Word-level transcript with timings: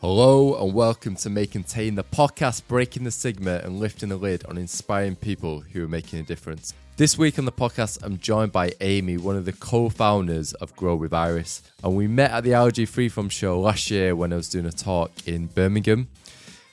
Hello 0.00 0.54
and 0.64 0.72
welcome 0.72 1.14
to 1.16 1.28
May 1.28 1.46
Contain, 1.46 1.94
the 1.94 2.02
podcast 2.02 2.66
breaking 2.66 3.04
the 3.04 3.10
stigma 3.10 3.60
and 3.62 3.78
lifting 3.78 4.08
the 4.08 4.16
lid 4.16 4.46
on 4.46 4.56
inspiring 4.56 5.14
people 5.14 5.60
who 5.60 5.84
are 5.84 5.88
making 5.88 6.20
a 6.20 6.22
difference. 6.22 6.72
This 6.96 7.18
week 7.18 7.38
on 7.38 7.44
the 7.44 7.52
podcast, 7.52 8.02
I'm 8.02 8.16
joined 8.16 8.50
by 8.50 8.72
Amy, 8.80 9.18
one 9.18 9.36
of 9.36 9.44
the 9.44 9.52
co-founders 9.52 10.54
of 10.54 10.74
Grow 10.74 10.96
with 10.96 11.12
Iris, 11.12 11.60
and 11.84 11.94
we 11.94 12.06
met 12.06 12.30
at 12.30 12.44
the 12.44 12.54
Allergy 12.54 12.86
Free 12.86 13.10
From 13.10 13.28
show 13.28 13.60
last 13.60 13.90
year 13.90 14.16
when 14.16 14.32
I 14.32 14.36
was 14.36 14.48
doing 14.48 14.64
a 14.64 14.72
talk 14.72 15.10
in 15.26 15.48
Birmingham. 15.48 16.08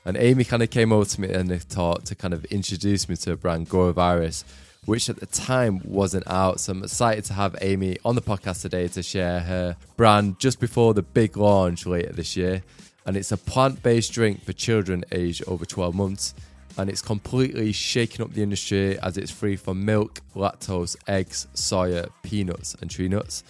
And 0.05 0.15
Amy 0.15 0.45
kind 0.45 0.63
of 0.63 0.69
came 0.69 0.93
over 0.93 1.03
to 1.03 1.19
me 1.19 1.29
in 1.29 1.47
the 1.47 1.59
talk 1.59 2.05
to 2.05 2.15
kind 2.15 2.33
of 2.33 2.45
introduce 2.45 3.09
me 3.09 3.17
to 3.17 3.33
a 3.33 3.35
brand, 3.35 3.67
Grow 3.67 3.87
with 3.87 3.97
Iris, 3.97 4.45
which 4.85 5.09
at 5.09 5.19
the 5.19 5.25
time 5.25 5.81
wasn't 5.83 6.25
out. 6.27 6.61
So 6.61 6.71
I'm 6.71 6.81
excited 6.81 7.25
to 7.25 7.33
have 7.33 7.57
Amy 7.59 7.97
on 8.05 8.15
the 8.15 8.21
podcast 8.21 8.61
today 8.61 8.87
to 8.87 9.03
share 9.03 9.41
her 9.41 9.75
brand 9.97 10.39
just 10.39 10.61
before 10.61 10.93
the 10.93 11.01
big 11.01 11.35
launch 11.35 11.85
later 11.85 12.13
this 12.13 12.37
year 12.37 12.63
and 13.07 13.15
it's 13.15 13.31
a 13.31 13.37
plant 13.37 13.81
based 13.81 14.11
drink 14.11 14.43
for 14.43 14.51
children 14.53 15.05
aged 15.11 15.43
over 15.47 15.65
12 15.65 15.95
months. 15.95 16.35
And 16.77 16.91
it's 16.91 17.01
completely 17.01 17.71
shaking 17.71 18.23
up 18.23 18.33
the 18.33 18.43
industry 18.43 18.99
as 18.99 19.17
it's 19.17 19.31
free 19.31 19.55
from 19.55 19.83
milk, 19.83 20.21
lactose, 20.35 20.95
eggs, 21.07 21.47
soya, 21.55 22.09
peanuts, 22.21 22.75
and 22.81 22.91
tree 22.91 23.07
nuts. 23.07 23.43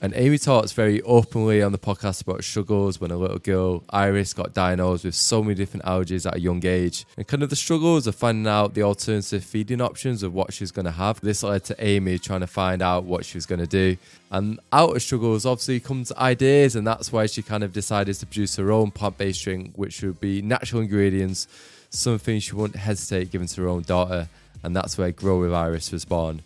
And 0.00 0.12
Amy 0.14 0.36
talks 0.36 0.72
very 0.72 1.00
openly 1.02 1.62
on 1.62 1.72
the 1.72 1.78
podcast 1.78 2.20
about 2.20 2.44
struggles 2.44 3.00
when 3.00 3.10
a 3.10 3.16
little 3.16 3.38
girl, 3.38 3.82
Iris, 3.88 4.34
got 4.34 4.52
diagnosed 4.52 5.04
with 5.04 5.14
so 5.14 5.42
many 5.42 5.54
different 5.54 5.86
allergies 5.86 6.26
at 6.26 6.36
a 6.36 6.40
young 6.40 6.64
age 6.66 7.06
and 7.16 7.26
kind 7.26 7.42
of 7.42 7.48
the 7.48 7.56
struggles 7.56 8.06
of 8.06 8.14
finding 8.14 8.46
out 8.46 8.74
the 8.74 8.82
alternative 8.82 9.42
feeding 9.42 9.80
options 9.80 10.22
of 10.22 10.34
what 10.34 10.52
she's 10.52 10.70
going 10.70 10.84
to 10.84 10.90
have. 10.90 11.20
This 11.22 11.42
led 11.42 11.64
to 11.64 11.76
Amy 11.82 12.18
trying 12.18 12.40
to 12.40 12.46
find 12.46 12.82
out 12.82 13.04
what 13.04 13.24
she 13.24 13.38
was 13.38 13.46
going 13.46 13.60
to 13.60 13.66
do. 13.66 13.96
And 14.30 14.60
out 14.70 14.94
of 14.94 15.02
struggles, 15.02 15.46
obviously, 15.46 15.80
comes 15.80 16.12
ideas, 16.12 16.76
and 16.76 16.86
that's 16.86 17.10
why 17.10 17.24
she 17.26 17.42
kind 17.42 17.64
of 17.64 17.72
decided 17.72 18.16
to 18.16 18.26
produce 18.26 18.56
her 18.56 18.70
own 18.70 18.90
plant 18.90 19.16
based 19.16 19.42
drink, 19.44 19.72
which 19.76 20.02
would 20.02 20.20
be 20.20 20.42
natural 20.42 20.82
ingredients, 20.82 21.48
something 21.88 22.38
she 22.40 22.54
wouldn't 22.54 22.80
hesitate 22.80 23.30
giving 23.30 23.48
to 23.48 23.62
her 23.62 23.68
own 23.68 23.82
daughter. 23.82 24.28
And 24.62 24.74
that's 24.74 24.98
where 24.98 25.12
Grow 25.12 25.40
with 25.40 25.54
Iris 25.54 25.92
was 25.92 26.04
born. 26.04 26.42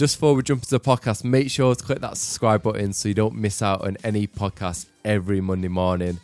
Just 0.00 0.16
before 0.16 0.34
we 0.34 0.42
jump 0.42 0.62
into 0.62 0.70
the 0.70 0.80
podcast, 0.80 1.24
make 1.24 1.50
sure 1.50 1.74
to 1.74 1.84
click 1.84 2.00
that 2.00 2.16
subscribe 2.16 2.62
button 2.62 2.94
so 2.94 3.06
you 3.06 3.14
don't 3.14 3.34
miss 3.34 3.60
out 3.60 3.82
on 3.82 3.98
any 4.02 4.26
podcast 4.26 4.86
every 5.04 5.42
Monday 5.42 5.68
morning. 5.68 6.18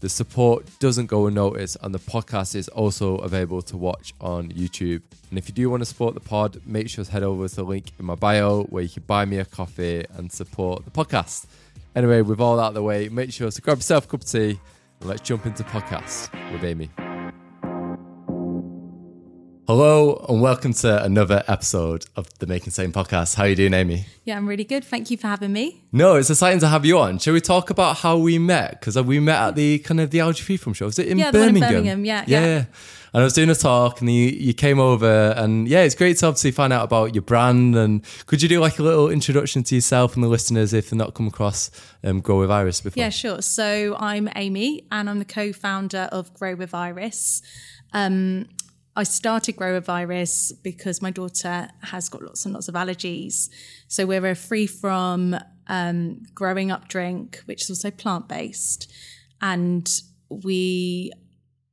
The 0.00 0.08
support 0.08 0.66
doesn't 0.80 1.06
go 1.06 1.28
unnoticed, 1.28 1.76
and 1.80 1.94
the 1.94 2.00
podcast 2.00 2.56
is 2.56 2.66
also 2.66 3.18
available 3.18 3.62
to 3.62 3.76
watch 3.76 4.14
on 4.20 4.50
YouTube. 4.50 5.02
And 5.28 5.38
if 5.38 5.46
you 5.46 5.54
do 5.54 5.70
want 5.70 5.80
to 5.80 5.84
support 5.84 6.14
the 6.14 6.20
pod, 6.20 6.60
make 6.66 6.90
sure 6.90 7.04
to 7.04 7.12
head 7.12 7.22
over 7.22 7.48
to 7.48 7.54
the 7.54 7.62
link 7.62 7.92
in 8.00 8.04
my 8.04 8.16
bio 8.16 8.64
where 8.64 8.82
you 8.82 8.88
can 8.88 9.04
buy 9.04 9.24
me 9.26 9.38
a 9.38 9.44
coffee 9.44 10.04
and 10.14 10.32
support 10.32 10.84
the 10.84 10.90
podcast. 10.90 11.46
Anyway, 11.94 12.22
with 12.22 12.40
all 12.40 12.56
that 12.56 12.62
out 12.62 12.68
of 12.70 12.74
the 12.74 12.82
way, 12.82 13.08
make 13.10 13.32
sure 13.32 13.48
to 13.48 13.60
grab 13.62 13.78
yourself 13.78 14.06
a 14.06 14.08
cup 14.08 14.22
of 14.22 14.28
tea 14.28 14.58
and 14.98 15.08
let's 15.08 15.20
jump 15.20 15.46
into 15.46 15.62
podcast 15.62 16.32
with 16.50 16.64
Amy. 16.64 16.90
Hello 19.70 20.26
and 20.28 20.42
welcome 20.42 20.72
to 20.72 21.04
another 21.04 21.44
episode 21.46 22.04
of 22.16 22.26
the 22.40 22.46
May 22.48 22.58
Contain 22.58 22.90
podcast. 22.90 23.36
How 23.36 23.44
are 23.44 23.50
you 23.50 23.54
doing, 23.54 23.72
Amy? 23.72 24.04
Yeah, 24.24 24.36
I'm 24.36 24.48
really 24.48 24.64
good. 24.64 24.82
Thank 24.82 25.12
you 25.12 25.16
for 25.16 25.28
having 25.28 25.52
me. 25.52 25.84
No, 25.92 26.16
it's 26.16 26.28
exciting 26.28 26.58
to 26.58 26.66
have 26.66 26.84
you 26.84 26.98
on. 26.98 27.20
Shall 27.20 27.34
we 27.34 27.40
talk 27.40 27.70
about 27.70 27.98
how 27.98 28.16
we 28.16 28.36
met? 28.36 28.80
Because 28.80 29.00
we 29.00 29.20
met 29.20 29.40
at 29.40 29.54
the 29.54 29.78
kind 29.78 30.00
of 30.00 30.10
the 30.10 30.18
Allergy 30.18 30.42
Free 30.42 30.56
From 30.56 30.72
show. 30.72 30.86
Was 30.86 30.98
it 30.98 31.06
in 31.06 31.18
Yeah, 31.18 31.30
Birmingham? 31.30 31.62
in 31.62 31.70
Birmingham, 31.70 32.04
yeah, 32.04 32.24
yeah. 32.26 32.44
yeah. 32.44 32.64
And 33.14 33.20
I 33.20 33.22
was 33.22 33.32
doing 33.32 33.48
a 33.48 33.54
talk, 33.54 34.00
and 34.00 34.12
you, 34.12 34.24
you 34.30 34.54
came 34.54 34.80
over, 34.80 35.34
and 35.36 35.68
yeah, 35.68 35.82
it's 35.82 35.94
great 35.94 36.18
to 36.18 36.26
obviously 36.26 36.50
find 36.50 36.72
out 36.72 36.82
about 36.82 37.14
your 37.14 37.22
brand. 37.22 37.76
And 37.76 38.04
could 38.26 38.42
you 38.42 38.48
do 38.48 38.58
like 38.58 38.80
a 38.80 38.82
little 38.82 39.08
introduction 39.08 39.62
to 39.62 39.76
yourself 39.76 40.16
and 40.16 40.24
the 40.24 40.28
listeners 40.28 40.72
if 40.72 40.90
they've 40.90 40.98
not 40.98 41.14
come 41.14 41.28
across 41.28 41.70
um, 42.02 42.20
Grow 42.20 42.40
with 42.40 42.50
Iris 42.50 42.80
before? 42.80 43.00
Yeah, 43.00 43.10
sure. 43.10 43.40
So 43.40 43.96
I'm 44.00 44.28
Amy 44.34 44.88
and 44.90 45.08
I'm 45.08 45.20
the 45.20 45.24
co 45.24 45.52
founder 45.52 46.08
of 46.10 46.34
Grow 46.34 46.56
with 46.56 46.74
Iris. 46.74 47.40
Um, 47.92 48.48
I 48.96 49.04
started 49.04 49.56
Grow 49.56 49.74
with 49.74 49.88
Iris 49.88 50.52
because 50.52 51.00
my 51.00 51.10
daughter 51.10 51.68
has 51.82 52.08
got 52.08 52.22
lots 52.22 52.44
and 52.44 52.54
lots 52.54 52.68
of 52.68 52.74
allergies. 52.74 53.48
So 53.88 54.04
we're 54.04 54.34
free 54.34 54.66
from 54.66 55.36
um, 55.68 56.22
growing 56.34 56.70
up 56.70 56.88
drink, 56.88 57.40
which 57.46 57.62
is 57.62 57.70
also 57.70 57.90
plant 57.90 58.28
based. 58.28 58.92
And 59.40 59.88
we 60.28 61.12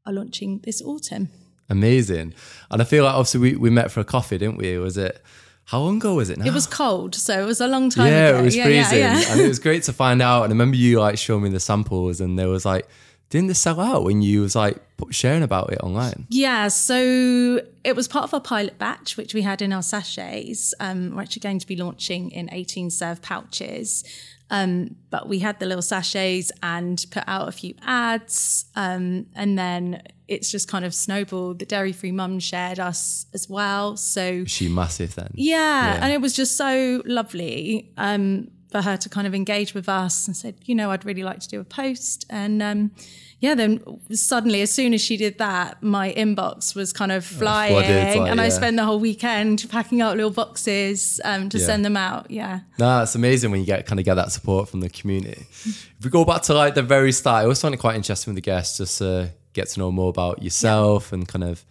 are 0.05 0.13
launching 0.13 0.61
this 0.63 0.81
autumn. 0.81 1.29
Amazing. 1.69 2.33
And 2.71 2.81
I 2.81 2.85
feel 2.85 3.03
like 3.03 3.13
obviously 3.13 3.39
we, 3.41 3.55
we 3.55 3.69
met 3.69 3.91
for 3.91 3.99
a 3.99 4.05
coffee, 4.05 4.37
didn't 4.37 4.57
we? 4.57 4.77
Was 4.77 4.95
it, 4.95 5.21
how 5.65 5.79
long 5.79 5.97
ago 5.97 6.13
was 6.15 6.29
it 6.29 6.37
now? 6.37 6.45
It 6.45 6.53
was 6.53 6.65
cold, 6.65 7.13
so 7.13 7.41
it 7.41 7.45
was 7.45 7.59
a 7.59 7.67
long 7.67 7.89
time 7.89 8.07
yeah, 8.07 8.27
ago. 8.29 8.39
it 8.39 8.41
was 8.43 8.55
freezing. 8.55 8.99
Yeah, 8.99 9.19
yeah. 9.19 9.31
and 9.31 9.41
it 9.41 9.47
was 9.47 9.59
great 9.59 9.83
to 9.83 9.93
find 9.93 10.21
out. 10.21 10.43
And 10.43 10.51
I 10.51 10.53
remember 10.53 10.77
you 10.77 11.01
like 11.01 11.17
showing 11.17 11.43
me 11.43 11.49
the 11.49 11.59
samples, 11.59 12.21
and 12.21 12.39
there 12.39 12.47
was 12.47 12.63
like, 12.63 12.87
didn't 13.29 13.47
this 13.47 13.59
sell 13.59 13.79
out 13.79 14.03
when 14.03 14.21
you 14.21 14.41
was 14.41 14.55
like 14.55 14.77
sharing 15.11 15.43
about 15.43 15.71
it 15.73 15.79
online? 15.81 16.25
Yeah, 16.29 16.69
so 16.69 17.61
it 17.83 17.95
was 17.95 18.07
part 18.07 18.23
of 18.23 18.33
our 18.33 18.39
pilot 18.41 18.77
batch, 18.79 19.17
which 19.17 19.33
we 19.33 19.41
had 19.41 19.61
in 19.61 19.73
our 19.73 19.83
sachets. 19.83 20.73
Um, 20.79 21.15
we're 21.15 21.21
actually 21.23 21.41
going 21.41 21.59
to 21.59 21.67
be 21.67 21.75
launching 21.75 22.31
in 22.31 22.49
18 22.51 22.89
serve 22.89 23.21
pouches. 23.21 24.03
Um, 24.49 24.95
but 25.09 25.27
we 25.27 25.39
had 25.39 25.59
the 25.59 25.65
little 25.65 25.81
sachets 25.81 26.53
and 26.63 27.03
put 27.11 27.23
out 27.27 27.49
a 27.49 27.51
few 27.51 27.73
ads. 27.85 28.65
Um, 28.77 29.25
and 29.35 29.59
then 29.59 30.03
it's 30.29 30.49
just 30.49 30.69
kind 30.69 30.85
of 30.85 30.93
snowballed. 30.95 31.59
The 31.59 31.65
Dairy 31.65 31.91
Free 31.91 32.13
Mum 32.13 32.39
shared 32.39 32.79
us 32.79 33.25
as 33.33 33.49
well. 33.49 33.97
So, 33.97 34.45
she 34.45 34.69
massive 34.69 35.15
then? 35.15 35.31
yeah, 35.33 35.95
Yeah. 35.95 35.99
and 36.01 36.13
it 36.13 36.21
was 36.21 36.31
just 36.33 36.55
so 36.55 37.01
lovely 37.05 37.91
um, 37.97 38.47
for 38.69 38.81
her 38.81 38.97
to 38.97 39.07
kind 39.09 39.25
of 39.25 39.33
engage 39.33 39.73
with 39.73 39.87
us 39.87 40.27
and 40.27 40.35
said, 40.35 40.55
you 40.65 40.75
know, 40.75 40.91
I'd 40.91 41.05
really 41.05 41.23
like 41.23 41.39
to 41.39 41.47
do 41.47 41.59
a 41.59 41.63
post. 41.63 42.25
And 42.29 42.61
um, 42.61 42.91
yeah, 43.39 43.55
then 43.55 43.81
suddenly, 44.11 44.61
as 44.61 44.71
soon 44.71 44.93
as 44.93 45.01
she 45.01 45.15
did 45.15 45.37
that, 45.37 45.81
my 45.81 46.11
inbox 46.13 46.75
was 46.75 46.91
kind 46.91 47.11
of 47.11 47.23
flying, 47.25 47.71
flooded, 47.73 48.17
like, 48.17 48.31
and 48.31 48.41
I 48.41 48.49
spent 48.49 48.75
the 48.75 48.83
whole 48.83 48.99
weekend 48.99 49.65
packing 49.69 50.01
out 50.01 50.17
little 50.17 50.31
boxes 50.31 51.21
um, 51.23 51.47
to 51.49 51.57
Yeah. 51.59 51.65
send 51.65 51.85
them 51.85 51.95
out. 51.95 52.29
Yeah. 52.29 52.61
No, 52.77 53.03
it's 53.03 53.15
amazing 53.15 53.51
when 53.51 53.59
you 53.61 53.65
get 53.65 53.85
kind 53.85 53.99
of 53.99 54.05
get 54.05 54.15
that 54.15 54.31
support 54.31 54.67
from 54.69 54.81
the 54.81 54.89
community. 54.89 55.45
if 55.63 56.03
we 56.03 56.09
go 56.09 56.25
back 56.25 56.41
to 56.43 56.53
like 56.53 56.75
the 56.75 56.83
very 56.83 57.11
start, 57.11 57.41
I 57.41 57.43
always 57.43 57.61
find 57.61 57.73
it 57.73 57.77
quite 57.77 57.95
interesting 57.95 58.33
with 58.33 58.43
the 58.43 58.49
guests 58.49 58.79
just 58.79 58.97
to 58.97 59.31
get 59.53 59.69
to 59.69 59.79
know 59.79 59.91
more 59.91 60.09
about 60.09 60.43
yourself 60.43 61.13
and 61.13 61.27
kind 61.27 61.43
of 61.43 61.63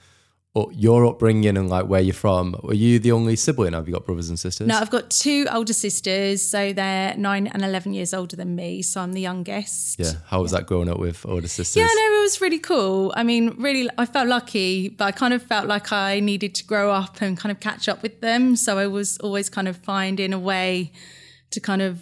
your 0.72 1.04
upbringing 1.06 1.56
and 1.56 1.68
like 1.68 1.86
where 1.86 2.00
you're 2.00 2.14
from. 2.14 2.58
Were 2.62 2.74
you 2.74 2.98
the 2.98 3.12
only 3.12 3.36
sibling? 3.36 3.74
Have 3.74 3.86
you 3.86 3.94
got 3.94 4.06
brothers 4.06 4.28
and 4.28 4.38
sisters? 4.38 4.66
No, 4.66 4.78
I've 4.78 4.90
got 4.90 5.10
two 5.10 5.46
older 5.52 5.72
sisters, 5.72 6.42
so 6.42 6.72
they're 6.72 7.14
nine 7.16 7.46
and 7.48 7.62
11 7.62 7.92
years 7.92 8.14
older 8.14 8.36
than 8.36 8.56
me, 8.56 8.82
so 8.82 9.00
I'm 9.00 9.12
the 9.12 9.20
youngest. 9.20 9.98
Yeah. 9.98 10.12
How 10.26 10.40
was 10.42 10.52
that 10.52 10.66
growing 10.66 10.88
up 10.88 10.98
with 10.98 11.26
older 11.26 11.48
sisters? 11.48 11.76
Yeah, 11.76 11.84
no, 11.84 12.18
it 12.18 12.22
was 12.22 12.40
really 12.40 12.58
cool. 12.58 13.12
I 13.16 13.22
mean, 13.22 13.54
really, 13.58 13.88
I 13.98 14.06
felt 14.06 14.28
lucky, 14.28 14.88
but 14.88 15.04
I 15.04 15.12
kind 15.12 15.34
of 15.34 15.42
felt 15.42 15.66
like 15.66 15.92
I 15.92 16.20
needed 16.20 16.54
to 16.56 16.64
grow 16.64 16.90
up 16.90 17.20
and 17.20 17.36
kind 17.36 17.52
of 17.52 17.60
catch 17.60 17.88
up 17.88 18.02
with 18.02 18.20
them. 18.20 18.56
So 18.56 18.78
I 18.78 18.86
was 18.86 19.18
always 19.18 19.50
kind 19.50 19.68
of 19.68 19.76
finding 19.76 20.32
a 20.32 20.38
way 20.38 20.92
to 21.50 21.60
kind 21.60 21.82
of, 21.82 22.00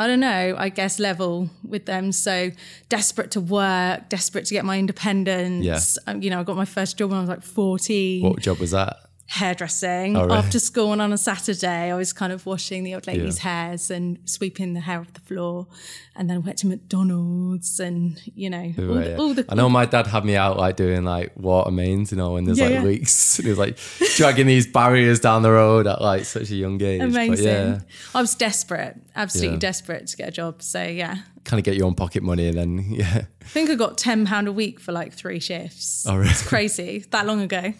I 0.00 0.06
don't 0.06 0.20
know, 0.20 0.54
I 0.56 0.70
guess 0.70 0.98
level 0.98 1.50
with 1.62 1.84
them. 1.84 2.10
So 2.12 2.52
desperate 2.88 3.32
to 3.32 3.40
work, 3.42 4.08
desperate 4.08 4.46
to 4.46 4.54
get 4.54 4.64
my 4.64 4.78
independence. 4.78 5.62
Yeah. 5.62 6.10
Um, 6.10 6.22
you 6.22 6.30
know, 6.30 6.40
I 6.40 6.42
got 6.42 6.56
my 6.56 6.64
first 6.64 6.96
job 6.96 7.10
when 7.10 7.18
I 7.18 7.20
was 7.20 7.28
like 7.28 7.42
14 7.42 8.22
What 8.22 8.40
job 8.40 8.60
was 8.60 8.70
that? 8.70 8.96
Hairdressing 9.30 10.16
Oh, 10.16 10.24
really? 10.24 10.36
after 10.38 10.58
school 10.58 10.92
and 10.92 11.00
on 11.00 11.12
a 11.12 11.18
Saturday. 11.18 11.90
I 11.90 11.94
was 11.94 12.12
kind 12.12 12.32
of 12.32 12.46
washing 12.46 12.82
the 12.82 12.94
old 12.94 13.06
ladies' 13.06 13.38
hairs 13.38 13.90
and 13.90 14.18
sweeping 14.24 14.74
the 14.74 14.80
hair 14.80 14.98
off 15.00 15.12
the 15.12 15.20
floor, 15.20 15.68
and 16.16 16.28
then 16.28 16.42
went 16.42 16.58
to 16.58 16.66
McDonald's 16.66 17.78
and 17.80 18.20
you 18.34 18.50
know 18.50 18.72
all, 18.78 18.84
Right, 18.84 19.04
the, 19.04 19.10
yeah. 19.10 19.16
all 19.16 19.34
the 19.34 19.44
I 19.48 19.54
know 19.54 19.68
my 19.68 19.86
dad 19.86 20.08
had 20.08 20.24
me 20.24 20.34
out 20.36 20.56
like 20.56 20.76
doing 20.76 21.04
like 21.04 21.32
water 21.36 21.70
mains, 21.70 22.10
you 22.10 22.18
know, 22.18 22.32
when 22.32 22.44
there's 22.44 22.58
Yeah, 22.58 22.64
like 22.66 22.74
yeah. 22.74 22.82
leaks. 22.82 23.38
And 23.38 23.44
he 23.46 23.50
was 23.50 23.58
like 23.58 23.78
dragging 24.16 24.46
these 24.48 24.66
barriers 24.66 25.20
down 25.20 25.42
the 25.42 25.52
road 25.52 25.86
at 25.86 26.00
like 26.02 26.24
such 26.24 26.50
a 26.50 26.56
young 26.56 26.82
age. 26.82 27.00
But 27.00 27.08
amazing. 27.10 27.46
yeah, 27.46 27.80
I 28.14 28.20
was 28.20 28.34
desperate, 28.34 28.96
absolutely 29.14 29.54
Yeah. 29.54 29.60
desperate 29.60 30.06
to 30.08 30.16
get 30.16 30.28
a 30.28 30.32
job. 30.32 30.60
So 30.62 30.82
yeah, 30.82 31.18
kind 31.44 31.58
of 31.60 31.64
get 31.64 31.76
your 31.76 31.86
own 31.86 31.94
pocket 31.94 32.22
money 32.24 32.48
and 32.48 32.58
then 32.58 32.84
yeah. 32.90 33.22
I 33.42 33.44
think 33.46 33.70
I 33.70 33.74
got 33.76 33.96
ten 33.96 34.26
pound 34.26 34.48
a 34.48 34.52
week 34.52 34.80
for 34.80 34.90
like 34.92 35.12
three 35.12 35.38
shifts. 35.40 36.04
Oh, 36.08 36.16
really? 36.16 36.30
It's 36.30 36.46
crazy. 36.46 37.04
That 37.10 37.26
long 37.26 37.40
ago. 37.40 37.74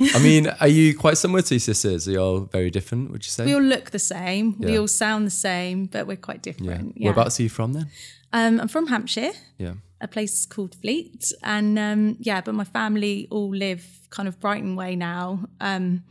I 0.14 0.18
mean, 0.22 0.46
are 0.60 0.68
you 0.68 0.96
quite 0.96 1.18
similar 1.18 1.42
to 1.42 1.54
your 1.54 1.60
sisters? 1.60 2.06
Are 2.08 2.12
you 2.12 2.18
all 2.20 2.40
very 2.40 2.70
different? 2.70 3.10
Would 3.10 3.24
you 3.24 3.30
say? 3.30 3.44
We 3.44 3.54
all 3.54 3.62
look 3.62 3.90
the 3.90 3.98
same. 3.98 4.56
We 4.58 4.78
all 4.78 4.88
sound 4.88 5.26
the 5.26 5.30
same, 5.30 5.86
but 5.86 6.06
we're 6.06 6.16
quite 6.16 6.42
different. 6.42 6.94
Yeah. 6.96 7.04
Whereabouts 7.06 7.40
are 7.40 7.42
you 7.44 7.48
from 7.48 7.72
then? 7.72 7.88
Um, 8.32 8.60
I'm 8.60 8.68
from 8.68 8.86
Hampshire. 8.88 9.32
Yeah. 9.58 9.74
a 10.00 10.06
place 10.06 10.46
called 10.46 10.74
Fleet. 10.76 11.32
And 11.42 11.78
um, 11.78 12.16
yeah, 12.20 12.40
but 12.40 12.54
my 12.54 12.64
family 12.64 13.26
all 13.30 13.50
live 13.50 13.84
kind 14.10 14.28
of 14.28 14.38
Brighton 14.38 14.76
way 14.76 14.94
now. 14.94 15.40
Um, 15.60 16.04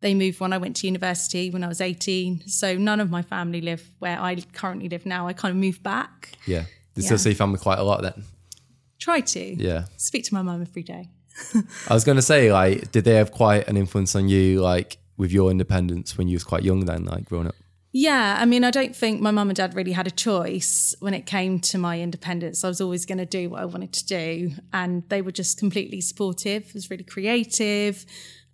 they 0.00 0.14
moved 0.14 0.40
when 0.40 0.52
I 0.52 0.58
went 0.58 0.76
to 0.76 0.86
university 0.86 1.50
when 1.50 1.62
I 1.64 1.68
was 1.68 1.80
18. 1.80 2.46
So 2.48 2.76
none 2.76 3.00
of 3.00 3.10
my 3.10 3.20
family 3.22 3.60
live 3.60 3.90
where 3.98 4.18
I 4.18 4.36
currently 4.52 4.88
live 4.88 5.04
now. 5.04 5.26
I 5.26 5.32
kind 5.34 5.50
of 5.50 5.56
moved 5.60 5.82
back. 5.82 6.32
Yeah. 6.46 6.60
You 6.94 7.02
Yeah. 7.02 7.06
still 7.06 7.18
see 7.18 7.34
family 7.34 7.58
quite 7.58 7.78
a 7.78 7.82
lot 7.82 8.00
then? 8.02 8.24
Try 8.98 9.20
to 9.20 9.40
Yeah. 9.62 9.86
speak 9.96 10.24
to 10.24 10.34
my 10.34 10.42
mum 10.42 10.62
every 10.62 10.82
day. 10.82 11.10
I 11.88 11.94
was 11.94 12.04
going 12.04 12.16
to 12.16 12.22
say, 12.22 12.52
like, 12.52 12.92
did 12.92 13.04
they 13.04 13.14
have 13.14 13.32
quite 13.32 13.68
an 13.68 13.76
influence 13.76 14.14
on 14.14 14.28
you, 14.28 14.60
like, 14.60 14.98
with 15.16 15.32
your 15.32 15.50
independence 15.50 16.16
when 16.16 16.28
you 16.28 16.36
was 16.36 16.44
quite 16.44 16.62
young 16.62 16.84
then, 16.84 17.04
like, 17.04 17.24
growing 17.24 17.46
up? 17.46 17.54
Yeah, 17.90 18.36
I 18.38 18.44
mean, 18.44 18.64
I 18.64 18.70
don't 18.70 18.94
think 18.94 19.20
my 19.20 19.30
mum 19.30 19.48
and 19.48 19.56
dad 19.56 19.74
really 19.74 19.92
had 19.92 20.06
a 20.06 20.10
choice 20.10 20.94
when 21.00 21.14
it 21.14 21.24
came 21.24 21.58
to 21.60 21.78
my 21.78 22.00
independence. 22.00 22.62
I 22.62 22.68
was 22.68 22.80
always 22.80 23.06
going 23.06 23.18
to 23.18 23.26
do 23.26 23.48
what 23.48 23.60
I 23.60 23.64
wanted 23.64 23.92
to 23.94 24.06
do, 24.06 24.52
and 24.72 25.08
they 25.08 25.22
were 25.22 25.32
just 25.32 25.58
completely 25.58 26.00
supportive. 26.02 26.64
It 26.68 26.74
was 26.74 26.90
really 26.90 27.04
creative. 27.04 28.04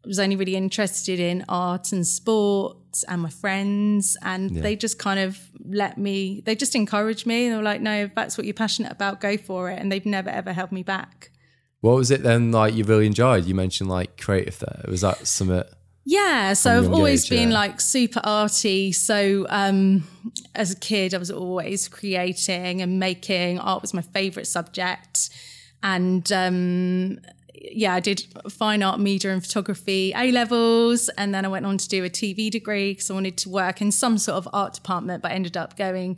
I 0.04 0.06
was 0.06 0.20
only 0.20 0.36
really 0.36 0.54
interested 0.54 1.19
in 1.19 1.44
art 1.48 1.92
and 1.92 2.06
sport 2.06 2.76
and 3.08 3.22
my 3.22 3.31
friends, 3.31 4.16
and 4.22 4.50
they 4.50 4.76
just 4.76 4.98
kind 4.98 5.19
of 5.19 5.38
let 5.64 5.98
me. 5.98 6.42
They 6.44 6.54
just 6.54 6.76
encouraged 6.76 7.26
me. 7.26 7.48
They 7.48 7.56
were 7.56 7.62
like, 7.62 7.81
"No, 7.81 8.04
if 8.04 8.14
that's 8.14 8.38
what 8.38 8.46
you're 8.46 8.54
passionate 8.54 8.92
about, 8.92 9.20
go 9.20 9.36
for 9.36 9.70
it." 9.70 9.81
And 9.81 9.90
they've 9.90 10.06
never 10.06 10.31
ever 10.31 10.52
held 10.52 10.70
me 10.72 10.82
back. 10.82 11.31
What 11.84 11.96
was 11.96 12.10
it 12.10 12.22
then 12.22 12.50
like 12.50 12.72
you 12.72 12.82
really 12.82 13.04
enjoyed? 13.04 13.44
You 13.44 13.54
mentioned 13.54 13.90
like 13.90 14.19
creative 14.19 14.58
there. 14.58 14.86
Was 14.88 15.02
that 15.02 15.26
summit? 15.26 15.70
Yeah, 16.06 16.54
so 16.54 16.78
I've 16.78 16.90
always 16.90 17.26
age, 17.26 17.28
been 17.28 17.50
yeah. 17.50 17.58
like 17.58 17.78
super 17.78 18.22
arty. 18.25 18.90
So 18.92 19.44
um, 19.50 20.08
as 20.54 20.70
a 20.70 20.76
kid, 20.76 21.12
I 21.12 21.19
was 21.19 21.31
always 21.31 21.88
creating 21.88 22.81
and 22.81 22.98
making. 22.98 23.58
Art 23.58 23.82
was 23.82 23.92
my 23.92 24.00
favorite 24.00 24.46
subject, 24.46 25.28
and 25.82 26.32
um, 26.32 27.19
yeah, 27.52 27.92
I 27.92 28.00
did 28.00 28.25
fine 28.48 28.82
art, 28.82 28.98
media, 28.98 29.34
and 29.34 29.42
photography 29.44 30.14
A 30.16 30.32
levels, 30.32 31.10
and 31.19 31.34
then 31.34 31.44
I 31.44 31.48
went 31.48 31.66
on 31.66 31.76
to 31.76 31.86
do 31.86 32.02
a 32.02 32.08
TV 32.08 32.50
degree 32.50 32.92
because 32.92 33.10
I 33.10 33.12
wanted 33.12 33.36
to 33.36 33.50
work 33.50 33.82
in 33.82 33.92
some 33.92 34.16
sort 34.16 34.38
of 34.38 34.48
art 34.54 34.72
department, 34.72 35.22
but 35.22 35.32
I 35.32 35.34
ended 35.34 35.58
up 35.58 35.76
going. 35.76 36.16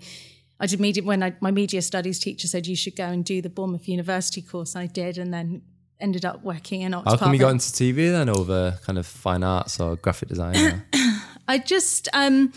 I 0.58 0.67
did 0.67 0.81
media 0.81 1.03
when 1.03 1.23
I, 1.23 1.35
my 1.41 1.50
media 1.50 1.82
studies 1.82 2.19
teacher 2.19 2.49
said 2.49 2.67
you 2.67 2.76
should 2.76 2.97
go 2.97 3.05
and 3.05 3.25
do 3.25 3.43
the 3.43 3.50
Bournemouth 3.50 3.88
University 3.88 4.41
course, 4.43 4.75
I 4.75 4.87
did, 4.87 5.19
and 5.19 5.32
then 5.32 5.62
ended 6.00 6.25
up 6.25 6.43
working 6.44 6.82
in 6.82 6.93
art 6.94 7.06
How 7.06 7.17
come 7.17 7.32
you 7.35 7.41
got 7.41 7.50
into 7.50 7.67
TV 7.67 8.11
then 8.11 8.29
over 8.29 8.79
kind 8.85 8.99
of 8.99 9.06
fine 9.06 9.43
arts 9.43 9.81
or 9.81 9.97
graphic 9.97 10.29
design? 10.29 10.82
I 11.49 11.58
just 11.58 12.08
um 12.12 12.53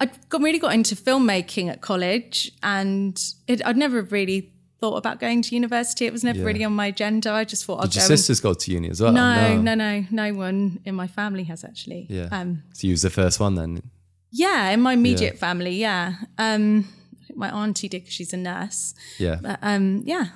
I 0.00 0.10
got 0.30 0.40
really 0.40 0.58
got 0.58 0.72
into 0.74 0.96
filmmaking 0.96 1.68
at 1.68 1.80
college 1.80 2.50
and 2.62 3.20
it, 3.46 3.64
I'd 3.64 3.76
never 3.76 4.02
really 4.02 4.52
thought 4.80 4.96
about 4.96 5.20
going 5.20 5.42
to 5.42 5.54
university. 5.54 6.06
It 6.06 6.12
was 6.12 6.24
never 6.24 6.40
Yeah. 6.40 6.44
really 6.44 6.64
on 6.64 6.72
my 6.72 6.86
agenda. 6.86 7.30
I 7.32 7.44
just 7.44 7.64
thought 7.64 7.78
I'd 7.84 7.90
Did 7.90 7.96
your 7.96 8.00
go. 8.08 8.12
and- 8.12 8.18
sisters 8.18 8.40
go 8.40 8.52
to 8.54 8.72
uni 8.72 8.90
as 8.90 9.00
well? 9.00 9.12
no, 9.12 9.56
no, 9.60 9.74
no, 9.76 10.04
no 10.10 10.34
one 10.34 10.80
in 10.84 10.96
my 10.96 11.06
family 11.06 11.44
has 11.44 11.62
actually. 11.62 12.06
Yeah. 12.10 12.28
Um, 12.32 12.64
So 12.72 12.88
you 12.88 12.92
was 12.94 13.02
the 13.02 13.10
first 13.10 13.38
one 13.38 13.54
then? 13.54 13.80
yeah, 14.32 14.70
in 14.70 14.80
my 14.80 14.94
immediate 14.94 15.38
family, 15.38 15.76
yeah. 15.76 16.14
Um, 16.36 16.88
my 17.34 17.50
auntie 17.50 17.88
did 17.88 18.04
'cause 18.04 18.12
she's 18.12 18.32
a 18.32 18.36
nurse. 18.36 18.94
Yeah. 19.18 19.38
But, 19.42 19.58
um, 19.62 20.02
yeah. 20.04 20.26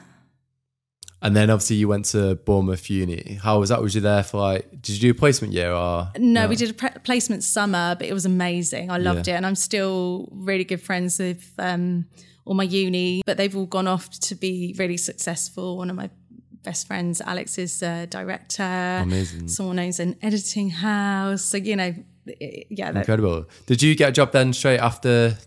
And 1.22 1.34
then 1.34 1.48
obviously 1.50 1.76
you 1.76 1.88
went 1.88 2.04
to 2.06 2.34
Bournemouth 2.37 2.88
Uni. 2.90 3.38
How 3.43 3.58
was 3.58 3.70
that? 3.70 3.81
Was 3.82 3.94
you 3.94 4.00
there 4.02 4.22
for 4.22 4.38
like, 4.38 4.70
did 4.70 4.90
you 4.90 5.00
do 5.00 5.10
a 5.10 5.14
placement 5.14 5.52
year 5.54 5.72
or? 5.72 6.10
No, 6.19 6.46
we 6.46 6.56
did 6.56 6.70
a 6.70 6.75
pre- 6.75 6.90
placement 7.04 7.43
summer, 7.43 7.96
but 7.98 8.06
it 8.06 8.12
was 8.12 8.26
amazing. 8.26 8.90
I 8.90 8.98
loved 8.98 9.26
Yeah. 9.26 9.34
it, 9.34 9.37
and 9.38 9.46
I'm 9.46 9.54
still 9.54 10.28
really 10.31 10.64
good 10.64 10.81
friends 10.81 11.19
with 11.19 11.52
um, 11.58 12.04
all 12.44 12.54
my 12.54 12.64
uni. 12.64 13.22
But 13.25 13.38
they've 13.38 13.56
all 13.56 13.66
gone 13.66 13.87
off 13.88 14.10
to 14.20 14.34
be 14.34 14.75
really 14.78 14.99
successful. 14.99 15.78
One 15.78 15.88
of 15.90 15.96
my 15.96 16.10
best 16.62 16.87
friends, 16.87 17.20
Alex, 17.22 17.56
is 17.58 17.82
a 17.82 18.06
director. 18.08 18.62
Amazing. 19.02 19.49
Someone 19.49 19.78
owns 19.78 19.99
an 19.99 20.16
editing 20.22 20.69
house. 20.70 21.42
So 21.42 21.56
you 21.56 21.76
know, 21.76 21.94
yeah, 22.69 22.90
Incredible. 22.90 23.46
Did 23.66 23.81
you 23.82 23.94
get 23.96 24.10
a 24.10 24.12
job 24.12 24.32
then 24.32 24.52
straight 24.52 24.81
after 24.81 25.38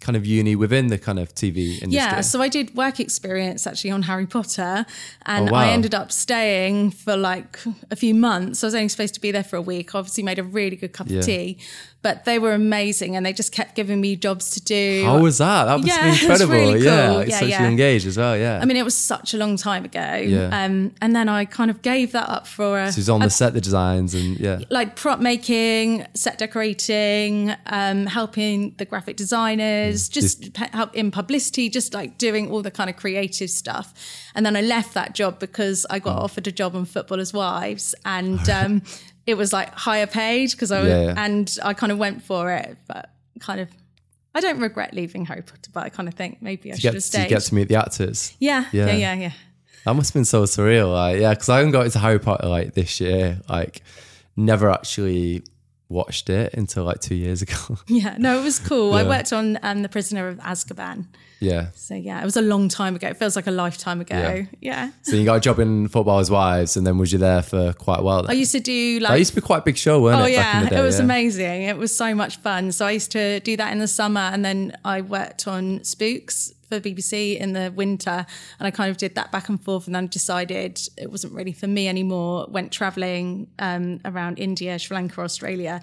kind 0.00 0.16
of 0.16 0.24
uni 0.24 0.54
within 0.56 0.86
the 0.88 0.98
kind 0.98 1.18
of 1.18 1.34
TV 1.34 1.72
industry? 1.82 1.90
Yeah, 1.92 2.20
so 2.20 2.40
I 2.40 2.48
did 2.48 2.74
work 2.74 3.00
experience 3.00 3.66
actually 3.66 3.90
on 3.90 4.02
Harry 4.02 4.26
Potter, 4.26 4.86
and 5.26 5.48
Oh, 5.48 5.52
wow. 5.52 5.58
I 5.60 5.68
ended 5.68 5.94
up 5.94 6.12
staying 6.12 6.90
for 6.92 7.16
like 7.16 7.58
a 7.90 7.96
few 7.96 8.14
months. 8.14 8.62
I 8.62 8.68
was 8.68 8.74
only 8.74 8.88
supposed 8.88 9.14
to 9.14 9.20
be 9.20 9.30
there 9.30 9.44
for 9.44 9.56
a 9.56 9.62
week. 9.62 9.94
Obviously, 9.94 10.22
made 10.22 10.38
a 10.38 10.44
really 10.44 10.76
good 10.76 10.92
cup 10.92 11.08
Yeah. 11.10 11.18
of 11.18 11.24
tea, 11.24 11.58
but 12.00 12.24
they 12.24 12.38
were 12.38 12.52
amazing, 12.52 13.16
and 13.16 13.26
they 13.26 13.32
just 13.32 13.50
kept 13.52 13.74
giving 13.74 14.00
me 14.00 14.14
jobs 14.16 14.50
to 14.52 14.60
do. 14.62 15.02
How 15.04 15.20
was 15.20 15.38
that? 15.38 15.64
That 15.64 15.80
must 15.80 15.88
Yeah, 15.88 16.06
was 16.10 16.20
incredible. 16.22 16.52
really 16.54 16.84
Yeah, 16.84 17.08
cool. 17.08 17.24
Yeah, 17.26 17.38
such 17.40 17.48
yeah. 17.48 17.60
a 17.60 17.62
young 17.64 17.80
age 17.80 18.06
as 18.06 18.16
well. 18.16 18.36
Yeah. 18.36 18.60
I 18.62 18.64
mean, 18.66 18.76
it 18.76 18.84
was 18.84 18.94
such 18.96 19.34
a 19.34 19.36
long 19.36 19.56
time 19.56 19.84
ago, 19.84 20.14
Yeah. 20.24 20.64
um, 20.64 20.92
and 21.00 21.14
then 21.16 21.28
I 21.28 21.44
kind 21.44 21.70
of 21.70 21.82
gave 21.82 22.12
that 22.12 22.28
up 22.28 22.46
for 22.46 22.78
a, 22.78 22.92
so 22.92 22.96
he's 22.96 23.08
on 23.08 23.20
the 23.20 23.30
set, 23.30 23.52
the 23.54 23.60
designs, 23.60 24.14
and 24.14 24.38
yeah. 24.38 24.60
like 24.70 24.94
prop 24.96 25.18
making, 25.20 26.06
set 26.14 26.38
decorating, 26.38 27.52
um, 27.66 28.06
helping 28.06 28.74
the 28.78 28.84
graphic 28.84 29.16
designers, 29.16 30.08
just 30.08 30.52
pe- 30.54 30.70
help 30.72 30.94
in 30.94 31.10
publicity, 31.10 31.68
just 31.68 31.94
like 31.94 32.16
doing 32.18 32.50
all 32.50 32.62
the 32.62 32.70
kind 32.70 32.88
of 32.88 32.96
creative 32.96 33.50
stuff. 33.50 33.92
And 34.34 34.46
then 34.46 34.54
I 34.56 34.60
left 34.60 34.94
that 34.94 35.14
job 35.14 35.40
because 35.40 35.84
I 35.90 35.98
got 35.98 36.16
offered 36.16 36.46
a 36.46 36.52
job 36.52 36.76
on 36.76 36.84
Footballers' 36.84 37.32
Wives, 37.32 37.94
and 38.04 38.48
um, 38.58 38.82
it 39.28 39.36
was 39.36 39.52
like 39.52 39.74
higher 39.74 40.06
paid 40.06 40.50
because 40.52 40.72
I 40.72 40.80
was, 40.80 40.88
Yeah, 40.88 41.14
and 41.16 41.58
I 41.62 41.74
kind 41.74 41.92
of 41.92 41.98
went 41.98 42.22
for 42.22 42.50
it, 42.50 42.78
but 42.88 43.10
kind 43.38 43.60
of. 43.60 43.68
I 44.34 44.40
don't 44.40 44.58
regret 44.60 44.94
leaving 44.94 45.26
Harry 45.26 45.42
Potter, 45.42 45.70
but 45.72 45.84
I 45.84 45.88
kind 45.90 46.08
of 46.08 46.14
think 46.14 46.40
maybe 46.40 46.70
I 46.72 46.76
should 46.76 46.82
get, 46.82 46.94
have 46.94 47.02
to, 47.02 47.06
stayed. 47.06 47.24
you 47.24 47.28
get 47.28 47.42
to 47.42 47.54
meet 47.54 47.68
the 47.68 47.76
actors. 47.76 48.34
yeah, 48.38 48.64
Yeah. 48.72 48.86
yeah, 48.86 48.94
yeah, 48.94 49.14
yeah. 49.14 49.32
That 49.84 49.94
must 49.94 50.10
have 50.10 50.14
been 50.14 50.24
so 50.24 50.44
surreal. 50.44 50.92
Like, 50.92 51.20
yeah, 51.20 51.34
because 51.34 51.48
I 51.48 51.58
haven't 51.58 51.72
got 51.72 51.84
into 51.86 51.98
Harry 51.98 52.18
Potter 52.18 52.46
like 52.46 52.72
this 52.74 53.00
year. 53.00 53.40
Like, 53.48 53.82
never 54.36 54.70
actually 54.70 55.42
watched 55.90 56.28
it 56.28 56.52
until 56.54 56.84
like 56.84 57.00
two 57.00 57.14
years 57.14 57.40
ago. 57.42 57.78
Yeah, 57.88 58.16
no, 58.18 58.38
it 58.38 58.44
was 58.44 58.58
cool. 58.58 58.92
I 58.94 59.02
worked 59.04 59.32
on 59.32 59.58
um, 59.62 59.82
The 59.82 59.88
Prisoner 59.88 60.28
of 60.28 60.36
Azkaban. 60.38 61.06
yeah. 61.40 61.68
So 61.74 61.94
yeah, 61.94 62.20
it 62.20 62.24
was 62.24 62.36
a 62.36 62.42
long 62.42 62.68
time 62.68 62.94
ago. 62.96 63.08
It 63.08 63.16
feels 63.16 63.34
like 63.36 63.46
a 63.46 63.50
lifetime 63.50 64.00
ago. 64.00 64.16
Yeah. 64.18 64.44
Yeah. 64.60 64.90
So 65.02 65.16
you 65.16 65.24
got 65.24 65.36
a 65.36 65.40
job 65.40 65.58
in 65.58 65.88
Footballers' 65.88 66.30
Wives, 66.30 66.76
and 66.76 66.86
then 66.86 66.98
was 66.98 67.12
you 67.12 67.18
there 67.18 67.42
for 67.42 67.72
quite 67.72 68.00
a 68.00 68.02
while? 68.02 68.26
I 68.28 68.32
used 68.34 68.52
to 68.52 68.60
do 68.60 69.00
That 69.00 69.10
like 69.10 69.18
used 69.18 69.34
to 69.34 69.40
be 69.40 69.46
quite 69.46 69.58
a 69.58 69.62
big 69.62 69.78
show, 69.78 70.02
weren't 70.02 70.20
Oh 70.20 70.24
it? 70.26 70.36
back 70.36 70.64
yeah, 70.64 70.68
day, 70.68 70.78
it 70.78 70.82
was 70.82 70.98
yeah. 70.98 71.04
amazing. 71.04 71.62
It 71.62 71.76
was 71.78 71.96
so 71.96 72.14
much 72.14 72.36
fun. 72.38 72.70
So 72.72 72.84
I 72.86 72.90
used 72.92 73.10
to 73.12 73.40
do 73.40 73.56
that 73.56 73.72
in 73.72 73.78
the 73.78 73.88
summer, 73.88 74.20
and 74.20 74.44
then 74.44 74.76
I 74.84 75.00
worked 75.00 75.48
on 75.48 75.82
Spooks 75.84 76.52
for 76.68 76.80
BBC 76.80 77.38
in 77.38 77.52
the 77.52 77.72
winter, 77.74 78.26
and 78.58 78.66
I 78.66 78.70
kind 78.70 78.90
of 78.90 78.96
did 78.96 79.14
that 79.14 79.32
back 79.32 79.48
and 79.48 79.62
forth. 79.62 79.86
And 79.86 79.94
then 79.94 80.06
decided 80.06 80.80
it 80.96 81.10
wasn't 81.10 81.32
really 81.32 81.52
for 81.52 81.66
me 81.66 81.88
anymore. 81.88 82.46
Went 82.48 82.72
traveling 82.72 83.48
um, 83.58 84.00
around 84.04 84.38
India, 84.38 84.78
Sri 84.78 84.94
Lanka, 84.94 85.20
Australia, 85.20 85.80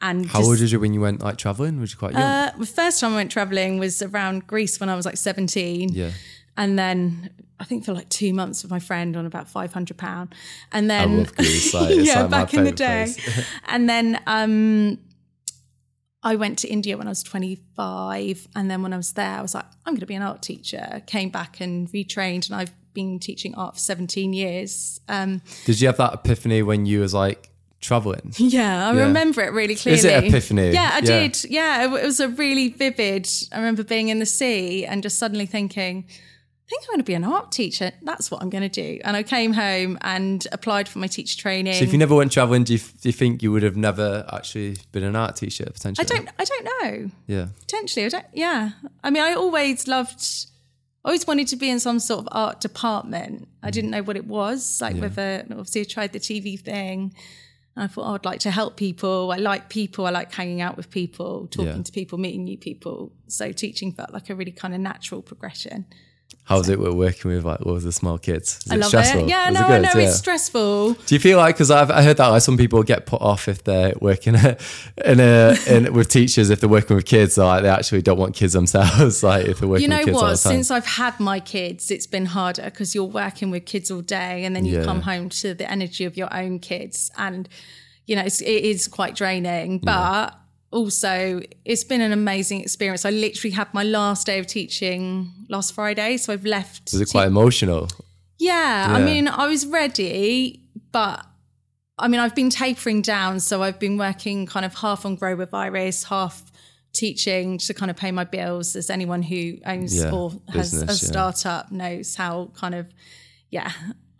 and 0.00 0.26
How 0.26 0.40
just, 0.40 0.48
old 0.48 0.60
was 0.60 0.72
you 0.72 0.80
when 0.80 0.92
you 0.92 1.00
went 1.00 1.22
like 1.22 1.38
traveling? 1.38 1.80
Was 1.80 1.92
you 1.92 1.98
quite 1.98 2.12
young? 2.12 2.22
uh, 2.22 2.52
the 2.58 2.66
first 2.66 3.00
time 3.00 3.12
I 3.12 3.16
went 3.16 3.30
traveling 3.30 3.78
was 3.78 4.02
around 4.02 4.46
Greece 4.46 4.78
when 4.80 4.88
I 4.88 4.96
was 4.96 5.06
like 5.06 5.16
seventeen. 5.16 5.88
yeah. 5.90 6.10
and 6.56 6.78
then 6.78 7.30
I 7.60 7.64
think 7.64 7.84
for 7.84 7.94
like 7.94 8.08
two 8.08 8.34
months 8.34 8.62
with 8.62 8.70
my 8.70 8.80
friend 8.80 9.16
on 9.16 9.26
about 9.26 9.48
five 9.48 9.72
hundred 9.72 9.96
pound, 9.96 10.34
and 10.72 10.90
then 10.90 11.24
Greece. 11.24 11.72
Like, 11.72 11.96
yeah, 11.98 12.22
like 12.22 12.30
back 12.30 12.54
in 12.54 12.64
the 12.64 12.72
day, 12.72 13.14
and 13.68 13.88
then 13.88 14.20
um, 14.26 14.98
I 16.24 16.36
went 16.36 16.58
to 16.60 16.68
India 16.68 16.96
when 16.96 17.06
I 17.06 17.10
was 17.10 17.22
twenty 17.22 17.60
five, 17.76 18.48
and 18.56 18.70
then 18.70 18.82
when 18.82 18.92
I 18.92 18.96
was 18.96 19.12
there, 19.12 19.38
I 19.38 19.42
was 19.42 19.54
like, 19.54 19.66
I'm 19.86 19.92
going 19.92 20.00
to 20.00 20.06
be 20.06 20.14
an 20.14 20.22
art 20.22 20.42
teacher. 20.42 21.02
Came 21.06 21.28
back 21.28 21.60
and 21.60 21.88
retrained, 21.92 22.46
and 22.50 22.56
I've 22.56 22.72
been 22.94 23.18
teaching 23.18 23.54
art 23.54 23.74
for 23.74 23.80
seventeen 23.80 24.32
years. 24.32 25.00
Um, 25.08 25.42
Did 25.66 25.80
you 25.80 25.86
have 25.88 25.98
that 25.98 26.14
epiphany 26.14 26.62
when 26.62 26.86
you 26.86 27.00
was 27.00 27.12
like 27.12 27.50
traveling? 27.80 28.32
yeah, 28.38 28.88
I 28.88 28.94
Yeah. 28.94 29.02
remember 29.02 29.42
it 29.42 29.52
really 29.52 29.74
clearly. 29.76 29.98
Is 29.98 30.04
it 30.06 30.24
epiphany? 30.24 30.70
Yeah, 30.72 30.90
I 30.94 30.98
Yeah. 31.00 31.02
did. 31.28 31.44
Yeah, 31.50 31.84
it, 31.84 32.02
it 32.02 32.06
was 32.06 32.20
a 32.20 32.28
really 32.28 32.68
vivid. 32.68 33.28
I 33.52 33.58
remember 33.58 33.84
being 33.84 34.08
in 34.08 34.18
the 34.18 34.26
sea 34.26 34.86
and 34.86 35.02
just 35.02 35.18
suddenly 35.18 35.44
thinking, 35.46 36.06
I 36.64 36.70
think 36.70 36.82
I'm 36.84 36.92
going 36.94 37.00
to 37.00 37.04
be 37.04 37.14
an 37.14 37.24
art 37.24 37.52
teacher. 37.52 37.92
That's 38.02 38.30
what 38.30 38.40
I'm 38.42 38.48
going 38.48 38.62
to 38.62 38.70
do. 38.70 38.98
And 39.04 39.16
I 39.18 39.22
came 39.22 39.52
home 39.52 39.98
and 40.00 40.46
applied 40.50 40.88
for 40.88 40.98
my 40.98 41.06
teacher 41.06 41.38
training. 41.38 41.74
So 41.74 41.84
if 41.84 41.92
you 41.92 41.98
never 41.98 42.14
went 42.14 42.32
traveling, 42.32 42.64
do 42.64 42.72
you, 42.72 42.78
do 42.78 43.08
you 43.08 43.12
think 43.12 43.42
you 43.42 43.52
would 43.52 43.62
have 43.62 43.76
never 43.76 44.24
actually 44.32 44.78
been 44.90 45.02
an 45.02 45.14
art 45.14 45.36
teacher 45.36 45.66
potentially? 45.66 46.06
I 46.06 46.08
don't. 46.08 46.28
I 46.38 46.44
don't 46.44 46.64
know. 46.64 47.10
Yeah. 47.26 47.46
Potentially, 47.60 48.06
I 48.06 48.08
don't. 48.08 48.26
Yeah. 48.32 48.70
I 49.02 49.10
mean, 49.10 49.22
I 49.22 49.34
always 49.34 49.86
loved. 49.86 50.24
I 51.04 51.10
always 51.10 51.26
wanted 51.26 51.48
to 51.48 51.56
be 51.56 51.68
in 51.68 51.80
some 51.80 51.98
sort 51.98 52.20
of 52.20 52.28
art 52.32 52.62
department. 52.62 53.46
I 53.62 53.70
didn't 53.70 53.90
know 53.90 54.02
what 54.02 54.16
it 54.16 54.26
was. 54.26 54.80
Like 54.80 54.96
whether 54.96 55.44
obviously 55.50 55.82
I 55.82 55.84
tried 55.84 56.12
the 56.14 56.18
TV 56.18 56.58
thing. 56.58 57.14
I 57.76 57.88
thought 57.88 58.08
oh, 58.08 58.14
I'd 58.14 58.24
like 58.24 58.40
to 58.40 58.50
help 58.50 58.76
people. 58.76 59.32
I 59.32 59.36
like 59.36 59.68
people. 59.68 60.06
I 60.06 60.10
like 60.10 60.32
hanging 60.32 60.62
out 60.62 60.78
with 60.78 60.88
people, 60.90 61.46
talking 61.48 61.76
Yeah. 61.76 61.82
to 61.82 61.92
people, 61.92 62.16
meeting 62.16 62.44
new 62.44 62.56
people. 62.56 63.12
So 63.26 63.52
teaching 63.52 63.92
felt 63.92 64.14
like 64.14 64.30
a 64.30 64.34
really 64.34 64.52
kind 64.52 64.72
of 64.74 64.80
natural 64.80 65.20
progression. 65.20 65.84
How 66.46 66.58
was 66.58 66.68
it 66.68 66.78
with 66.78 66.92
working 66.92 67.30
with 67.30 67.42
like 67.44 67.60
loads 67.64 67.86
of 67.86 67.94
small 67.94 68.18
kids? 68.18 68.60
Is 68.66 68.70
I 68.70 68.74
it 68.74 68.78
love 68.80 68.88
stressful? 68.88 69.20
it. 69.22 69.28
Yeah, 69.30 69.48
Was 69.50 69.54
no, 69.54 69.60
it 69.60 69.64
I 69.64 69.68
good? 69.68 69.82
know 69.82 70.00
Yeah. 70.00 70.08
it's 70.08 70.18
stressful. 70.18 70.92
Do 70.92 71.14
you 71.14 71.18
feel 71.18 71.38
like 71.38 71.54
because 71.54 71.70
I've 71.70 71.90
I 71.90 72.02
heard 72.02 72.18
that 72.18 72.28
like 72.28 72.42
some 72.42 72.58
people 72.58 72.82
get 72.82 73.06
put 73.06 73.22
off 73.22 73.48
if 73.48 73.64
they're 73.64 73.94
working 74.02 74.34
in 75.04 75.20
a 75.20 75.56
in 75.66 75.92
with 75.94 76.08
teachers 76.08 76.50
if 76.50 76.60
they're 76.60 76.68
working 76.68 76.96
with 76.96 77.06
kids 77.06 77.38
like 77.38 77.62
they 77.62 77.70
actually 77.70 78.02
don't 78.02 78.18
want 78.18 78.34
kids 78.34 78.52
themselves 78.52 79.22
like 79.30 79.46
if 79.46 79.60
they're 79.60 79.68
working 79.68 79.82
You 79.84 79.88
know 79.88 79.96
with 79.96 80.04
kids 80.06 80.16
all 80.18 80.22
what? 80.24 80.36
the 80.36 80.42
time. 80.42 80.52
Since 80.52 80.70
I've 80.70 80.86
had 80.86 81.18
my 81.18 81.40
kids, 81.40 81.90
it's 81.90 82.06
been 82.06 82.26
harder 82.26 82.64
because 82.64 82.94
you're 82.94 83.04
working 83.04 83.50
with 83.50 83.64
kids 83.64 83.90
all 83.90 84.02
day, 84.02 84.44
and 84.44 84.54
then 84.54 84.66
you 84.66 84.78
Yeah. 84.78 84.84
come 84.84 85.00
home 85.00 85.30
to 85.30 85.54
the 85.54 85.70
energy 85.70 86.04
of 86.04 86.16
your 86.16 86.28
own 86.34 86.58
kids, 86.58 87.10
and 87.16 87.48
you 88.06 88.16
know 88.16 88.22
it's, 88.22 88.42
it 88.42 88.64
is 88.64 88.86
quite 88.86 89.14
draining. 89.16 89.78
But 89.78 90.34
also, 90.74 91.40
it's 91.64 91.84
been 91.84 92.00
an 92.00 92.12
amazing 92.12 92.60
experience. 92.60 93.04
I 93.04 93.10
literally 93.10 93.52
had 93.54 93.72
my 93.72 93.84
last 93.84 94.26
day 94.26 94.38
of 94.40 94.46
teaching 94.46 95.30
last 95.48 95.72
Friday, 95.74 96.16
so 96.16 96.32
I've 96.32 96.44
left. 96.44 96.90
Was 96.92 97.00
it 97.00 97.06
te- 97.06 97.12
quite 97.12 97.28
emotional? 97.28 97.88
yeah, 98.38 98.88
I 98.90 99.00
mean, 99.00 99.28
I 99.28 99.46
was 99.46 99.64
ready, 99.66 100.60
but 100.92 101.24
I 101.98 102.08
mean, 102.08 102.20
I've 102.20 102.34
been 102.34 102.50
tapering 102.50 103.00
down. 103.02 103.40
So 103.40 103.62
I've 103.62 103.78
been 103.78 103.96
working 103.96 104.46
kind 104.46 104.66
of 104.66 104.74
half 104.74 105.06
on 105.06 105.14
Grow 105.16 105.36
with 105.36 105.54
Iris, 105.54 106.04
half 106.04 106.50
teaching 106.92 107.58
to 107.58 107.72
kind 107.74 107.90
of 107.90 107.96
pay 107.96 108.10
my 108.10 108.24
bills 108.24 108.76
as 108.76 108.90
anyone 108.90 109.22
who 109.22 109.58
owns 109.66 109.94
Yeah, 109.96 110.10
or 110.12 110.30
has 110.52 110.72
business, 110.72 111.02
a 111.02 111.06
yeah. 111.06 111.10
startup 111.12 111.72
knows 111.72 112.14
how 112.16 112.50
kind 112.54 112.74
of 112.74 112.86
yeah 113.50 113.70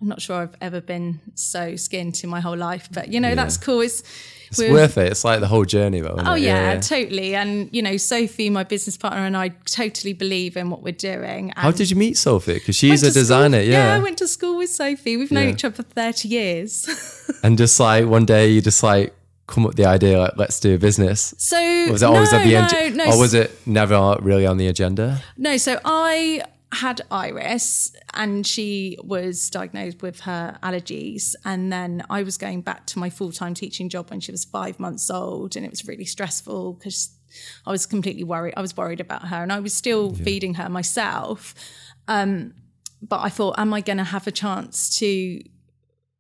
i'm 0.05 0.09
not 0.11 0.21
sure 0.21 0.37
i've 0.37 0.55
ever 0.61 0.81
been 0.81 1.19
so 1.35 1.77
skinned 1.77 2.21
in 2.23 2.29
my 2.29 2.41
whole 2.41 2.57
life 2.57 2.89
but 2.93 3.09
you 3.09 3.19
know 3.19 3.35
that's 3.35 3.57
cool 3.57 3.81
it's, 3.81 4.03
It's 4.51 4.61
worth 4.61 4.99
it. 4.99 5.11
It's 5.11 5.25
like 5.25 5.41
the 5.41 5.49
whole 5.49 5.65
journey, 5.65 6.01
though. 6.01 6.15
Oh 6.19 6.35
it? 6.35 6.43
yeah, 6.43 6.79
totally. 6.79 7.35
And 7.35 7.69
you 7.73 7.83
know, 7.83 7.97
Sophie, 7.97 8.51
my 8.51 8.63
business 8.63 8.97
partner, 8.97 9.25
and 9.27 9.37
I 9.37 9.49
totally 9.65 10.13
believe 10.13 10.57
in 10.57 10.71
what 10.71 10.81
we're 10.81 10.93
doing. 10.93 11.53
How 11.57 11.73
did 11.73 11.91
you 11.91 11.97
meet 11.97 12.17
Sophie? 12.17 12.55
Because 12.55 12.77
she's 12.77 13.03
a 13.03 13.07
to 13.07 13.11
school- 13.11 13.21
designer, 13.23 13.61
yeah. 13.61 13.95
I 13.95 13.99
went 13.99 14.19
to 14.19 14.29
school 14.29 14.59
with 14.59 14.71
Sophie. 14.71 15.17
We've 15.17 15.33
known 15.33 15.49
Yeah. 15.49 15.55
each 15.55 15.65
other 15.65 15.75
for 15.75 15.83
thirty 15.83 16.29
years. 16.29 16.87
and 17.43 17.59
just 17.59 17.81
like 17.81 18.07
one 18.07 18.27
day 18.27 18.49
you 18.51 18.61
just 18.61 18.83
like 18.85 19.13
come 19.49 19.65
up 19.65 19.71
with 19.71 19.77
the 19.77 19.87
idea 19.87 20.19
like 20.21 20.37
let's 20.37 20.61
do 20.61 20.75
a 20.77 20.79
business. 20.79 21.35
so 21.39 21.57
Was 21.91 22.03
it 22.03 22.07
always 22.07 22.31
no, 22.31 22.39
at 22.39 22.45
the 22.45 22.53
no, 22.53 22.79
end? 22.79 22.97
no, 22.97 23.05
or 23.11 23.19
was 23.19 23.35
it 23.35 23.51
never 23.67 24.17
really 24.21 24.47
on 24.47 24.57
the 24.59 24.69
agenda? 24.69 25.21
No, 25.37 25.57
so 25.57 25.81
I 25.85 26.43
had 26.75 27.01
Iris 27.11 27.93
and 28.13 28.47
she 28.47 28.99
was 29.03 29.51
diagnosed 29.51 30.03
with 30.03 30.21
her 30.21 30.59
allergies. 30.63 31.35
And 31.45 31.73
then 31.73 32.05
I 32.11 32.23
was 32.23 32.37
going 32.37 32.63
back 32.63 32.87
to 32.87 32.99
my 32.99 33.11
full 33.11 33.33
time 33.33 33.55
teaching 33.55 33.89
job 33.89 34.11
when 34.11 34.21
she 34.21 34.33
was 34.33 34.45
five 34.45 34.79
months 34.79 35.11
old. 35.11 35.57
And 35.57 35.65
it 35.65 35.71
was 35.71 35.87
really 35.87 36.05
stressful 36.05 36.75
because 36.75 37.11
I 37.67 37.71
was 37.71 37.87
completely 37.87 38.25
worried. 38.25 38.55
I 38.57 38.61
was 38.61 38.77
worried 38.77 39.01
about 39.01 39.29
her 39.29 39.43
and 39.43 39.53
I 39.53 39.61
was 39.61 39.75
still 39.75 40.15
feeding 40.15 40.55
her 40.55 40.69
myself. 40.69 41.55
Um, 42.09 42.55
but 43.03 43.21
I 43.21 43.29
thought, 43.29 43.59
am 43.59 43.75
I 43.75 43.81
going 43.81 43.99
to 43.99 44.05
have 44.05 44.27
a 44.27 44.33
chance 44.33 44.99
to 44.99 45.41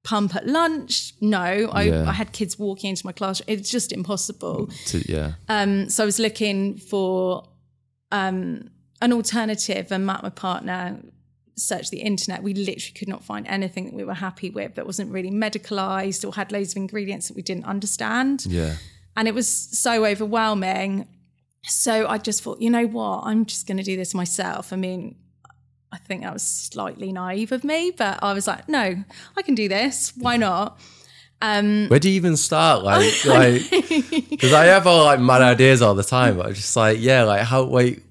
pump 0.03 0.35
at 0.37 0.47
lunch? 0.47 1.15
No, 1.21 1.39
I, 1.73 1.83
Yeah. 1.85 2.09
I 2.09 2.13
had 2.13 2.33
kids 2.33 2.59
walking 2.59 2.91
into 2.91 3.07
my 3.07 3.13
classroom. 3.13 3.47
It's 3.49 3.71
just 3.71 3.93
impossible. 3.93 4.69
To, 4.87 5.13
yeah. 5.13 5.33
Um, 5.49 5.89
so 5.89 6.03
I 6.03 6.07
was 6.07 6.19
looking 6.19 6.77
for 6.77 7.49
um, 8.13 8.71
an 9.05 9.13
alternative 9.13 9.93
and 9.93 10.07
Matt, 10.07 10.23
my 10.23 10.31
partner, 10.31 10.99
searched 11.57 11.91
the 11.91 12.01
internet. 12.01 12.43
We 12.43 12.55
literally 12.55 12.95
could 12.95 13.09
not 13.09 13.23
find 13.23 13.47
anything 13.47 13.85
that 13.85 13.95
we 13.95 14.03
were 14.03 14.15
happy 14.15 14.49
with 14.49 14.77
that 14.77 14.87
wasn't 14.87 15.13
really 15.13 15.31
medicalized 15.31 16.27
or 16.27 16.35
had 16.35 16.51
loads 16.51 16.73
of 16.73 16.79
ingredients 16.79 17.29
that 17.29 17.37
we 17.37 17.43
didn't 17.43 17.67
understand. 17.67 18.47
Yeah. 18.47 18.77
And 19.15 19.29
it 19.29 19.35
was 19.35 19.47
so 19.47 20.07
overwhelming. 20.07 21.07
So 21.65 22.09
I 22.09 22.17
just 22.17 22.43
thought, 22.43 22.61
you 22.61 22.71
know 22.71 22.87
what? 22.87 23.25
I'm 23.25 23.45
just 23.45 23.67
going 23.67 23.77
to 23.77 23.83
do 23.83 23.95
this 23.95 24.15
myself. 24.15 24.73
I 24.73 24.77
mean, 24.77 25.17
I 25.93 25.99
think 25.99 26.23
that 26.23 26.33
was 26.33 26.43
slightly 26.43 27.13
naive 27.13 27.53
of 27.53 27.63
me, 27.63 27.93
but 27.97 28.21
I 28.23 28.33
was 28.33 28.47
like, 28.47 28.69
no, 28.71 29.05
I 29.37 29.43
can 29.43 29.55
do 29.55 29.69
this. 29.69 30.15
Why 30.17 30.39
not? 30.39 30.81
Um, 31.43 31.89
Where 31.89 32.01
do 32.01 32.09
you 32.09 32.17
even 32.17 32.39
start? 32.39 32.83
Like, 32.83 33.25
like, 33.27 33.71
because 34.31 34.55
I 34.55 34.65
have 34.65 34.87
all 34.87 35.05
like 35.05 35.21
mad 35.21 35.43
ideas 35.43 35.83
all 35.83 35.95
the 35.95 36.03
time. 36.03 36.39
But 36.39 36.47
I'm 36.47 36.55
just 36.55 36.75
like, 36.75 36.99
yeah, 37.01 37.25
like 37.25 37.43
how 37.43 37.65
wait, 37.65 38.03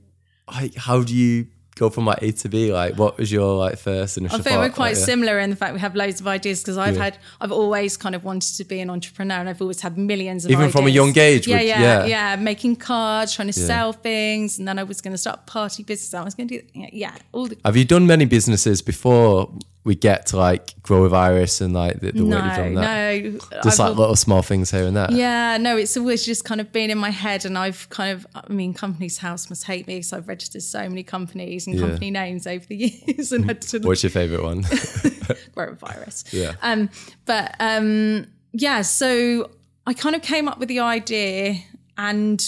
like 0.53 0.75
how 0.75 1.01
do 1.03 1.15
you 1.15 1.47
go 1.75 1.89
from 1.89 2.05
like 2.05 2.19
A 2.21 2.31
to 2.31 2.49
B? 2.49 2.71
Like, 2.71 2.95
what 2.99 3.17
was 3.17 3.31
your 3.31 3.55
like 3.55 3.77
first 3.79 4.17
initial? 4.19 4.37
I 4.37 4.41
think 4.43 4.57
we're 4.59 4.69
quite 4.69 4.89
Like, 4.91 4.97
yeah. 4.99 5.05
similar 5.05 5.39
in 5.39 5.49
the 5.49 5.55
fact 5.55 5.73
we 5.73 5.79
have 5.79 5.95
loads 5.95 6.21
of 6.21 6.27
ideas 6.27 6.61
because 6.61 6.77
I've 6.77 6.95
Yeah. 6.95 7.05
had, 7.05 7.17
I've 7.41 7.51
always 7.51 7.97
kind 7.97 8.13
of 8.13 8.23
wanted 8.23 8.55
to 8.57 8.63
be 8.63 8.79
an 8.79 8.91
entrepreneur 8.91 9.37
and 9.37 9.49
I've 9.49 9.59
always 9.59 9.81
had 9.81 9.97
millions 9.97 10.45
of 10.45 10.51
Even 10.51 10.65
ideas. 10.65 10.71
from 10.75 10.85
a 10.85 10.89
young 10.91 11.17
age, 11.17 11.47
Yeah, 11.47 11.57
would- 11.57 11.65
yeah, 11.67 11.81
yeah. 11.81 12.05
yeah, 12.05 12.35
Making 12.35 12.75
cards, 12.75 13.33
trying 13.33 13.47
to 13.47 13.53
sell 13.53 13.91
things, 13.91 14.59
and 14.59 14.67
then 14.67 14.77
I 14.77 14.83
was 14.83 15.01
going 15.01 15.13
to 15.13 15.17
start 15.17 15.47
party 15.47 15.81
business. 15.81 16.13
I 16.13 16.23
was 16.23 16.35
going 16.35 16.47
to 16.49 16.59
do, 16.59 16.67
yeah, 16.75 16.89
yeah, 16.93 17.15
all 17.31 17.47
the. 17.47 17.57
Have 17.65 17.75
you 17.75 17.85
done 17.85 18.05
many 18.05 18.25
businesses 18.25 18.83
before 18.83 19.49
we 19.85 19.95
get 19.95 20.27
to 20.27 20.37
like 20.37 20.81
grow 20.81 21.01
with 21.03 21.13
Iris 21.13 21.59
and 21.59 21.73
like 21.73 21.99
the, 21.99 22.11
the 22.13 22.23
No, 22.23 22.35
work 22.37 22.45
you've 22.45 22.55
done 22.55 22.73
that? 22.75 23.23
no, 23.23 23.39
Just 23.63 23.79
I've 23.79 23.89
like 23.89 23.97
little 23.97 24.15
small 24.15 24.41
things 24.41 24.71
here 24.71 24.85
and 24.85 24.95
there. 24.95 25.07
Yeah, 25.11 25.57
no, 25.57 25.75
it's 25.75 25.97
always 25.97 26.25
just 26.25 26.45
kind 26.45 26.61
of 26.61 26.71
been 26.71 26.89
in 26.89 26.97
my 26.97 27.09
head, 27.09 27.43
and 27.45 27.57
I've 27.57 27.89
kind 27.89 28.13
of, 28.13 28.25
I 28.33 28.51
mean, 28.51 28.73
Companies 28.73 29.17
House 29.17 29.49
must 29.49 29.65
hate 29.65 29.85
me, 29.87 30.01
so 30.01 30.15
I've 30.17 30.27
registered 30.29 30.63
so 30.63 30.87
many 30.87 31.03
companies 31.03 31.67
and 31.67 31.75
Yeah. 31.75 31.81
company 31.87 32.11
names 32.11 32.47
over 32.47 32.65
the 32.65 32.75
years, 33.07 33.31
and 33.33 33.43
had 33.45 33.61
to 33.63 33.79
What's 33.79 34.03
your 34.03 34.09
favorite 34.09 34.43
one? 34.43 34.63
coronavirus. 35.55 36.23
Yeah. 36.33 36.53
Um, 36.61 36.89
but 37.25 37.55
um, 37.59 38.27
yeah, 38.53 38.81
so 38.81 39.49
I 39.85 39.93
kind 39.93 40.15
of 40.15 40.21
came 40.21 40.47
up 40.47 40.59
with 40.59 40.69
the 40.69 40.79
idea, 40.79 41.55
and 41.97 42.41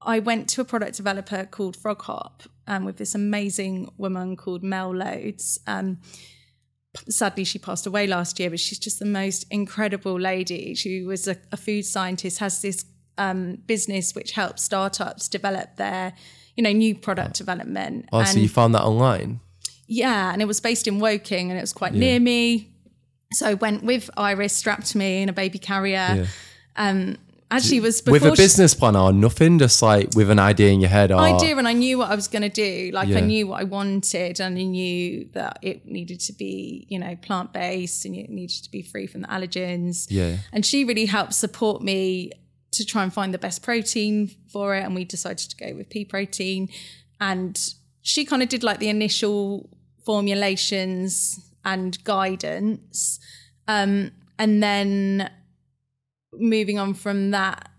I 0.00 0.20
went 0.20 0.48
to 0.50 0.60
a 0.60 0.64
product 0.64 0.96
developer 0.96 1.44
called 1.44 1.76
Frog 1.76 2.02
Hop 2.02 2.44
um, 2.66 2.84
with 2.84 2.98
this 2.98 3.14
amazing 3.14 3.90
woman 3.96 4.36
called 4.36 4.62
Mel 4.62 4.94
Loads. 4.94 5.58
Um, 5.66 5.98
sadly, 7.08 7.44
she 7.44 7.58
passed 7.58 7.86
away 7.86 8.06
last 8.06 8.38
year, 8.38 8.50
but 8.50 8.60
she's 8.60 8.78
just 8.78 8.98
the 8.98 9.06
most 9.06 9.44
incredible 9.50 10.18
lady. 10.18 10.74
She 10.74 11.02
was 11.02 11.26
a, 11.26 11.36
a 11.50 11.56
food 11.56 11.84
scientist, 11.84 12.38
has 12.38 12.62
this 12.62 12.84
um, 13.16 13.56
business 13.66 14.14
which 14.14 14.32
helps 14.32 14.62
startups 14.62 15.28
develop 15.28 15.76
their, 15.76 16.14
you 16.56 16.62
know, 16.62 16.72
new 16.72 16.94
product 16.94 17.34
development. 17.36 18.08
oh, 18.12 18.22
so 18.24 18.38
you 18.38 18.48
found 18.48 18.74
that 18.74 18.82
online? 18.82 19.40
Yeah, 19.88 20.32
and 20.32 20.40
it 20.42 20.44
was 20.44 20.60
based 20.60 20.86
in 20.86 21.00
Woking, 21.00 21.50
and 21.50 21.58
it 21.58 21.62
was 21.62 21.72
quite 21.72 21.94
near 21.94 22.20
me. 22.20 22.70
So 23.32 23.48
I 23.48 23.54
went 23.54 23.84
with 23.84 24.10
Iris 24.16 24.52
strapped 24.52 24.94
me 24.94 25.22
in 25.22 25.28
a 25.28 25.32
baby 25.32 25.58
carrier. 25.58 26.26
Um, 26.76 27.16
actually, 27.50 27.80
was 27.80 28.00
before 28.00 28.12
with 28.12 28.24
a 28.24 28.36
she- 28.36 28.42
business 28.42 28.74
plan 28.74 28.96
or 28.96 29.12
nothing, 29.12 29.58
just 29.58 29.80
like 29.82 30.14
with 30.14 30.30
an 30.30 30.38
idea 30.38 30.70
in 30.70 30.80
your 30.80 30.90
head. 30.90 31.10
Or, 31.12 31.20
idea, 31.20 31.56
and 31.56 31.66
I 31.66 31.72
knew 31.72 31.98
what 31.98 32.10
I 32.10 32.14
was 32.14 32.28
going 32.28 32.42
to 32.42 32.48
do. 32.48 32.90
Like 32.92 33.08
Yeah. 33.08 33.18
I 33.18 33.20
knew 33.20 33.46
what 33.48 33.60
I 33.60 33.64
wanted, 33.64 34.40
and 34.40 34.58
I 34.58 34.62
knew 34.62 35.28
that 35.32 35.58
it 35.62 35.86
needed 35.86 36.20
to 36.20 36.32
be, 36.32 36.86
you 36.88 36.98
know, 36.98 37.16
plant 37.16 37.52
based, 37.52 38.04
and 38.04 38.14
it 38.14 38.30
needed 38.30 38.62
to 38.64 38.70
be 38.70 38.82
free 38.82 39.06
from 39.06 39.22
the 39.22 39.28
allergens. 39.28 40.06
Yeah. 40.10 40.36
And 40.52 40.64
she 40.64 40.84
really 40.84 41.06
helped 41.06 41.34
support 41.34 41.82
me 41.82 42.32
to 42.72 42.84
try 42.84 43.02
and 43.02 43.12
find 43.12 43.32
the 43.32 43.38
best 43.38 43.62
protein 43.62 44.30
for 44.52 44.74
it, 44.76 44.84
and 44.84 44.94
we 44.94 45.04
decided 45.04 45.50
to 45.50 45.56
go 45.56 45.74
with 45.74 45.88
pea 45.88 46.04
protein. 46.04 46.68
And 47.20 47.58
she 48.02 48.24
kind 48.24 48.42
of 48.42 48.48
did 48.48 48.62
like 48.62 48.78
the 48.78 48.88
initial 48.88 49.70
formulations 50.04 51.40
and 51.64 52.02
guidance, 52.04 53.18
um, 53.66 54.10
and 54.38 54.62
then 54.62 55.30
moving 56.32 56.78
on 56.78 56.94
from 56.94 57.30
that 57.32 57.70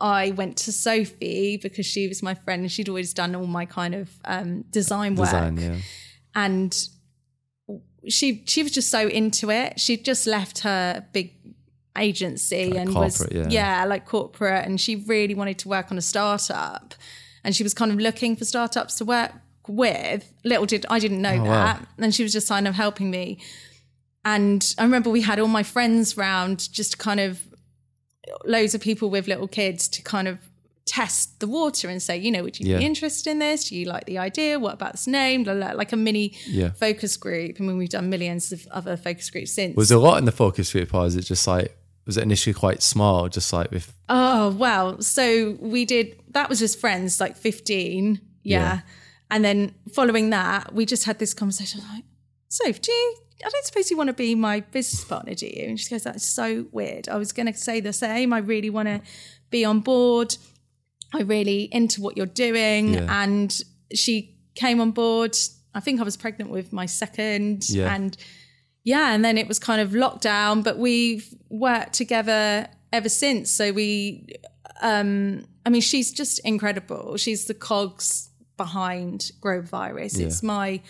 I 0.00 0.30
went 0.30 0.56
to 0.58 0.72
Sophie 0.72 1.58
because 1.58 1.84
she 1.84 2.08
was 2.08 2.22
my 2.22 2.34
friend 2.34 2.62
and 2.62 2.72
she'd 2.72 2.88
always 2.88 3.12
done 3.12 3.34
all 3.34 3.46
my 3.46 3.66
kind 3.66 3.94
of 3.94 4.10
um, 4.24 4.62
design 4.70 5.14
work. 5.14 5.26
Design, 5.28 5.56
yeah. 5.58 5.76
And 6.34 6.74
she 8.08 8.42
she 8.46 8.62
was 8.62 8.72
just 8.72 8.90
so 8.90 9.08
into 9.08 9.50
it. 9.50 9.78
She'd 9.78 10.04
just 10.04 10.26
left 10.26 10.60
her 10.60 11.06
big 11.12 11.34
agency 11.98 12.70
Like 12.70 12.78
and 12.80 12.94
was 12.94 13.18
corporate, 13.18 13.50
yeah. 13.52 13.84
like 13.84 14.06
corporate 14.06 14.64
and 14.64 14.80
she 14.80 14.96
really 14.96 15.34
wanted 15.34 15.58
to 15.58 15.68
work 15.68 15.90
on 15.92 15.98
a 15.98 16.02
startup. 16.02 16.94
And 17.44 17.54
she 17.54 17.62
was 17.62 17.74
kind 17.74 17.90
of 17.90 17.98
looking 17.98 18.36
for 18.36 18.44
startups 18.44 18.94
to 18.96 19.04
work 19.04 19.32
with. 19.68 20.32
Little 20.44 20.66
did 20.66 20.86
I 20.88 20.98
didn't 20.98 21.20
know 21.20 21.34
Oh, 21.34 21.44
wow. 21.44 21.64
that. 21.64 21.86
And 21.98 22.14
she 22.14 22.22
was 22.22 22.32
just 22.32 22.48
kind 22.48 22.66
of 22.66 22.74
helping 22.74 23.10
me. 23.10 23.38
And 24.24 24.74
I 24.78 24.82
remember 24.82 25.10
we 25.10 25.22
had 25.22 25.38
all 25.38 25.48
my 25.48 25.62
friends 25.62 26.16
round 26.16 26.70
just 26.72 26.98
kind 26.98 27.20
of 27.20 27.40
loads 28.44 28.74
of 28.74 28.80
people 28.80 29.10
with 29.10 29.26
little 29.28 29.48
kids 29.48 29.88
to 29.88 30.02
kind 30.02 30.28
of 30.28 30.38
test 30.86 31.38
the 31.40 31.46
water 31.46 31.88
and 31.88 32.02
say, 32.02 32.16
you 32.16 32.30
know, 32.30 32.42
would 32.42 32.58
you 32.58 32.66
Yeah. 32.72 32.78
be 32.78 32.84
interested 32.84 33.30
in 33.30 33.38
this? 33.38 33.68
Do 33.68 33.76
you 33.76 33.84
like 33.86 34.06
the 34.06 34.18
idea? 34.18 34.58
What 34.58 34.74
about 34.74 34.92
this 34.92 35.06
name? 35.06 35.44
Blah, 35.44 35.54
blah, 35.54 35.72
like 35.72 35.92
a 35.92 35.96
mini 35.96 36.34
Yeah. 36.48 36.70
focus 36.72 37.16
group. 37.16 37.56
I 37.60 37.62
mean, 37.62 37.76
we've 37.78 37.88
done 37.88 38.08
millions 38.10 38.50
of 38.50 38.66
other 38.72 38.96
focus 38.96 39.30
groups 39.30 39.52
since. 39.52 39.76
Was 39.76 39.90
there 39.90 39.98
a 39.98 40.00
lot 40.00 40.18
in 40.18 40.24
the 40.24 40.32
focus 40.32 40.72
group, 40.72 40.92
or 40.94 41.06
is 41.06 41.14
it 41.16 41.22
just 41.22 41.46
like 41.46 41.76
was 42.06 42.16
it 42.16 42.22
initially 42.22 42.54
quite 42.54 42.82
small, 42.82 43.28
just 43.28 43.52
like 43.52 43.70
with 43.70 43.92
Oh, 44.08 44.50
well. 44.50 45.00
So 45.00 45.56
we 45.60 45.84
did, 45.84 46.16
that 46.30 46.48
was 46.48 46.58
just 46.58 46.80
friends, 46.80 47.20
like 47.20 47.36
15. 47.36 48.20
Yeah. 48.42 48.58
Yeah. 48.58 48.80
And 49.30 49.44
then 49.44 49.74
following 49.92 50.30
that, 50.30 50.74
we 50.74 50.86
just 50.86 51.04
had 51.04 51.20
this 51.20 51.34
conversation 51.34 51.82
like, 51.92 52.02
so 52.50 52.70
do 52.70 52.92
you, 52.92 53.16
I 53.44 53.48
don't 53.48 53.64
suppose 53.64 53.90
you 53.90 53.96
want 53.96 54.08
to 54.08 54.12
be 54.12 54.34
my 54.34 54.60
business 54.60 55.04
partner, 55.04 55.34
do 55.34 55.46
you? 55.46 55.68
And 55.68 55.80
she 55.80 55.88
goes, 55.88 56.02
that's 56.02 56.26
so 56.26 56.66
weird. 56.72 57.08
I 57.08 57.16
was 57.16 57.32
going 57.32 57.50
to 57.50 57.56
say 57.56 57.80
the 57.80 57.92
same. 57.92 58.32
I 58.32 58.38
really 58.38 58.70
want 58.70 58.88
to 58.88 59.00
be 59.50 59.64
on 59.64 59.80
board. 59.80 60.36
I 61.14 61.22
really 61.22 61.68
into 61.72 62.02
what 62.02 62.16
you're 62.16 62.26
doing. 62.26 62.94
Yeah. 62.94 63.22
And 63.22 63.56
she 63.94 64.36
came 64.56 64.80
on 64.80 64.90
board. 64.90 65.36
I 65.74 65.80
think 65.80 66.00
I 66.00 66.02
was 66.02 66.16
pregnant 66.16 66.50
with 66.50 66.72
my 66.72 66.86
second. 66.86 67.70
Yeah. 67.70 67.94
And 67.94 68.16
yeah, 68.82 69.14
and 69.14 69.24
then 69.24 69.38
it 69.38 69.46
was 69.46 69.60
kind 69.60 69.80
of 69.80 69.90
lockdown, 69.90 70.64
but 70.64 70.76
we've 70.76 71.32
worked 71.48 71.92
together 71.92 72.66
ever 72.92 73.08
since. 73.08 73.50
So 73.50 73.72
we, 73.72 74.26
um, 74.82 75.44
I 75.64 75.70
mean, 75.70 75.82
she's 75.82 76.12
just 76.12 76.40
incredible. 76.40 77.16
She's 77.16 77.44
the 77.44 77.54
cogs 77.54 78.30
behind 78.56 79.30
Grow 79.40 79.60
with 79.60 79.72
Iris. 79.72 80.18
Yeah. 80.18 80.26
It's 80.26 80.42
my 80.42 80.80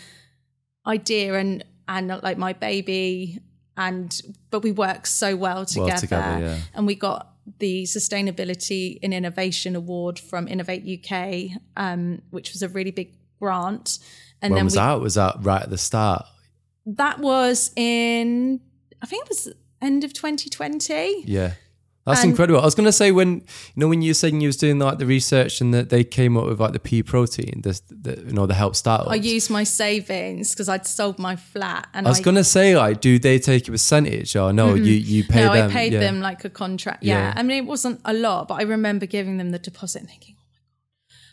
idea 0.85 1.35
and 1.35 1.63
and 1.87 2.07
like 2.07 2.37
my 2.37 2.53
baby, 2.53 3.39
and 3.77 4.21
but 4.49 4.63
we 4.63 4.71
work 4.71 5.05
so 5.05 5.35
well 5.35 5.65
together. 5.65 5.97
together, 5.97 6.39
yeah. 6.39 6.57
And 6.73 6.87
we 6.87 6.95
got 6.95 7.27
the 7.59 7.83
Sustainability 7.83 8.99
and 9.03 9.13
Innovation 9.13 9.75
Award 9.75 10.19
from 10.19 10.47
Innovate 10.47 10.83
UK, 11.05 11.59
um, 11.75 12.21
which 12.29 12.53
was 12.53 12.61
a 12.61 12.69
really 12.69 12.91
big 12.91 13.13
grant. 13.39 13.99
And 14.41 14.51
when 14.53 14.59
then 14.59 14.65
was 14.65 14.73
we, 14.73 14.79
that? 14.79 14.99
Was 14.99 15.15
that 15.15 15.35
right 15.41 15.61
at 15.61 15.69
the 15.69 15.77
start? 15.77 16.25
that 16.85 17.19
was 17.19 17.71
in, 17.75 18.59
I 19.01 19.05
think 19.05 19.25
it 19.25 19.29
was 19.29 19.53
end 19.81 20.03
of 20.03 20.13
2020. 20.13 21.23
Yeah. 21.25 21.53
That's 22.05 22.21
And- 22.21 22.31
incredible. 22.31 22.59
I 22.59 22.65
was 22.65 22.73
gonna 22.73 22.91
say 22.91 23.11
when 23.11 23.33
you 23.33 23.41
know 23.75 23.87
when 23.87 24.01
you 24.01 24.09
were 24.09 24.15
saying 24.15 24.41
you 24.41 24.47
was 24.47 24.57
doing 24.57 24.79
like 24.79 24.97
the 24.97 25.05
research 25.05 25.61
and 25.61 25.71
that 25.73 25.89
they 25.89 26.03
came 26.03 26.35
up 26.35 26.45
with 26.47 26.59
like 26.59 26.73
the 26.73 26.79
pea 26.79 27.03
protein, 27.03 27.61
the, 27.61 27.79
the 27.89 28.23
you 28.27 28.33
know 28.33 28.47
the 28.47 28.55
help 28.55 28.75
startups. 28.75 29.11
I 29.11 29.15
used 29.15 29.51
my 29.51 29.63
savings 29.63 30.51
because 30.51 30.67
I'd 30.67 30.87
sold 30.87 31.19
my 31.19 31.35
flat, 31.35 31.87
and 31.93 32.07
I 32.07 32.09
was 32.09 32.19
gonna 32.19 32.43
say 32.43 32.75
like, 32.75 33.01
do 33.01 33.19
they 33.19 33.37
take 33.37 33.67
a 33.67 33.71
percentage 33.71 34.35
or 34.35 34.51
no? 34.51 34.73
Mm-hmm. 34.73 34.83
You 34.83 34.93
you 34.93 35.23
pay 35.25 35.45
no, 35.45 35.53
them. 35.53 35.69
I 35.69 35.73
paid 35.73 35.93
yeah. 35.93 35.99
them 35.99 36.21
like 36.21 36.43
a 36.43 36.49
contract. 36.49 37.03
Yeah. 37.03 37.19
Yeah. 37.19 37.33
I 37.35 37.43
mean, 37.43 37.57
it 37.63 37.67
wasn't 37.67 38.01
a 38.03 38.13
lot, 38.13 38.47
but 38.47 38.55
I 38.55 38.63
remember 38.63 39.05
giving 39.05 39.37
them 39.37 39.51
the 39.51 39.59
deposit 39.59 39.99
and 40.01 40.09
thinking, 40.09 40.35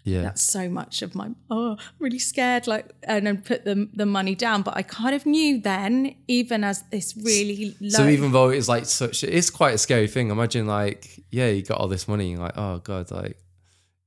Yeah, 0.08 0.22
that's 0.22 0.42
so 0.42 0.68
much 0.68 1.02
of 1.02 1.14
my 1.14 1.30
oh 1.50 1.72
I'm 1.72 1.78
really 1.98 2.18
scared 2.18 2.66
like 2.66 2.86
and 3.02 3.26
then 3.26 3.42
put 3.42 3.64
the 3.64 3.88
the 3.92 4.06
money 4.06 4.34
down 4.34 4.62
but 4.62 4.76
I 4.76 4.82
kind 4.82 5.14
of 5.14 5.26
knew 5.26 5.60
then 5.60 6.14
even 6.26 6.64
as 6.64 6.82
this 6.90 7.14
really 7.16 7.76
low 7.80 7.88
So 7.90 8.08
even 8.08 8.32
though 8.32 8.48
it's 8.48 8.68
like 8.68 8.86
such, 8.86 9.22
it's 9.24 9.50
quite 9.50 9.74
a 9.74 9.78
scary 9.78 10.08
thing. 10.08 10.30
Imagine 10.30 10.66
like, 10.66 11.24
yeah, 11.30 11.48
you 11.48 11.62
got 11.62 11.78
all 11.80 11.88
this 11.88 12.06
money, 12.08 12.32
and 12.32 12.42
like, 12.42 12.56
oh 12.56 12.78
god, 12.78 13.10
like 13.10 13.36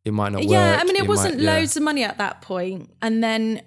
it 0.04 0.14
might 0.14 0.32
not 0.32 0.42
work. 0.42 0.50
yeah 0.52 0.78
I 0.80 0.84
mean 0.84 0.96
it, 0.96 1.02
might- 1.02 1.10
wasn't 1.10 1.40
yeah. 1.40 1.54
loads 1.54 1.78
of 1.78 1.84
money 1.84 2.04
at 2.04 2.18
that 2.18 2.42
point 2.42 2.90
and 3.04 3.24
then 3.24 3.62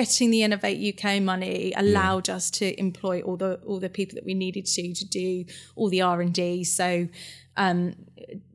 getting 0.00 0.30
the 0.30 0.42
Innovate 0.42 0.80
UK 0.92 1.22
money 1.22 1.72
allowed 1.76 2.28
us 2.36 2.50
to 2.50 2.66
employ 2.86 3.16
all 3.26 3.36
the 3.44 3.52
all 3.68 3.80
the 3.80 3.88
people 3.98 4.14
that 4.16 4.26
we 4.30 4.34
needed 4.34 4.66
to 4.76 4.82
to 5.00 5.04
do 5.22 5.28
all 5.74 5.88
the 5.88 6.02
R 6.02 6.20
and 6.20 6.34
D 6.34 6.64
so 6.64 6.88
um 7.56 7.78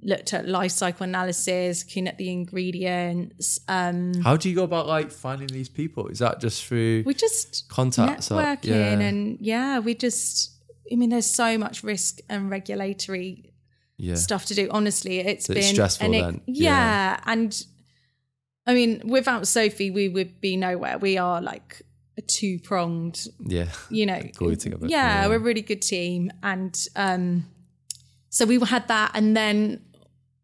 looked 0.04 0.32
at 0.38 0.48
life 0.48 0.72
cycle 0.82 1.04
analysis 1.12 1.84
looking 1.84 2.08
at 2.08 2.18
the 2.22 2.30
ingredients 2.30 3.60
um 3.68 4.14
How 4.28 4.36
do 4.38 4.50
you 4.50 4.56
go 4.62 4.64
about 4.72 4.86
like 4.98 5.10
finding 5.12 5.48
these 5.48 5.70
people? 5.82 6.04
Is 6.14 6.20
that 6.20 6.40
just 6.40 6.64
through 6.66 7.04
we 7.06 7.14
just 7.16 7.68
contacts? 7.70 8.30
or- 8.32 8.36
networking 8.42 9.00
yeah. 9.00 9.08
and 9.10 9.38
yeah 9.40 9.80
we 9.80 9.96
just 9.96 10.52
i 10.92 10.96
mean 10.96 11.10
there's 11.10 11.30
so 11.44 11.58
much 11.58 11.84
risk 11.84 12.20
and 12.30 12.42
regulatory 12.58 13.54
yeah. 13.98 14.16
stuff 14.16 14.46
to 14.46 14.54
do 14.62 14.68
honestly 14.78 15.16
it's 15.20 15.46
So 15.46 15.54
been 15.54 15.64
it's 15.64 15.72
stressful 15.72 16.12
then, 16.12 16.42
yeah. 16.46 16.70
yeah. 16.70 17.32
and 17.34 17.52
i 18.72 18.74
mean 18.74 19.02
without 19.18 19.48
sophie 19.48 19.92
we 19.92 20.08
would 20.16 20.40
be 20.42 20.56
nowhere. 20.58 20.98
We 20.98 21.18
are 21.18 21.42
like 21.42 21.82
a 22.18 22.22
two-pronged 22.22 23.18
Yeah. 23.58 23.70
you 23.90 24.06
know 24.06 24.22
Glue 24.40 24.56
together, 24.56 24.88
yeah, 24.88 25.22
yeah. 25.22 25.28
we're 25.28 25.36
a 25.36 25.40
really 25.50 25.62
good 25.72 25.82
team. 25.82 26.32
And 26.44 26.74
um 26.96 27.46
so 28.30 28.46
we 28.46 28.60
had 28.76 28.88
that 28.88 29.12
and 29.14 29.36
then 29.36 29.82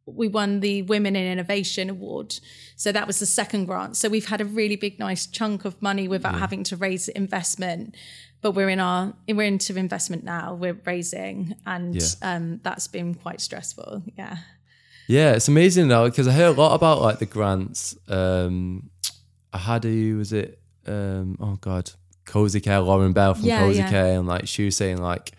we 0.06 0.28
won 0.30 0.62
the 0.62 0.82
women 0.84 1.16
in 1.18 1.26
innovation 1.36 1.90
award. 1.90 2.30
So 2.78 2.92
that 2.94 3.08
was 3.08 3.20
the 3.20 3.26
second 3.26 3.66
grant. 3.66 3.98
So 3.98 4.08
we've 4.08 4.28
had 4.34 4.40
a 4.40 4.46
really 4.46 4.78
big 4.78 5.00
nice 5.00 5.28
chunk 5.28 5.66
of 5.66 5.82
money 5.82 6.08
without 6.08 6.36
having 6.40 6.64
to 6.70 6.76
raise 6.78 7.10
investment. 7.10 7.96
But 8.42 8.52
we're 8.52 8.70
in 8.70 8.80
our 8.80 9.14
we're 9.28 9.48
into 9.56 9.76
investment 9.78 10.24
now. 10.24 10.54
We're 10.54 10.80
raising 10.86 11.56
and 11.66 11.96
Yeah. 11.96 12.08
um 12.32 12.60
that's 12.64 12.88
been 12.88 13.14
quite 13.16 13.42
stressful. 13.42 14.04
Yeah 14.18 14.38
Yeah, 15.08 15.32
it's 15.34 15.48
amazing 15.48 15.88
though 15.88 16.10
because 16.10 16.28
I 16.28 16.34
hear 16.34 16.48
a 16.48 16.52
lot 16.52 16.76
about 16.76 17.02
like 17.02 17.20
the 17.20 17.26
grants. 17.26 17.96
Um, 18.08 18.90
I 19.54 19.58
had 19.58 19.86
a 19.86 20.14
was 20.14 20.34
it 20.34 20.60
um, 20.86 21.38
oh 21.40 21.56
god, 21.56 21.92
Cozy 22.26 22.60
Care, 22.60 22.80
Lauren 22.82 23.14
Bell 23.14 23.34
from 23.34 23.46
Yeah, 23.46 23.60
Cozy 23.60 23.80
yeah. 23.80 23.90
Care, 23.90 24.20
and 24.20 24.28
like 24.28 24.48
she 24.48 24.66
was 24.66 24.76
saying 24.76 25.02
like 25.02 25.32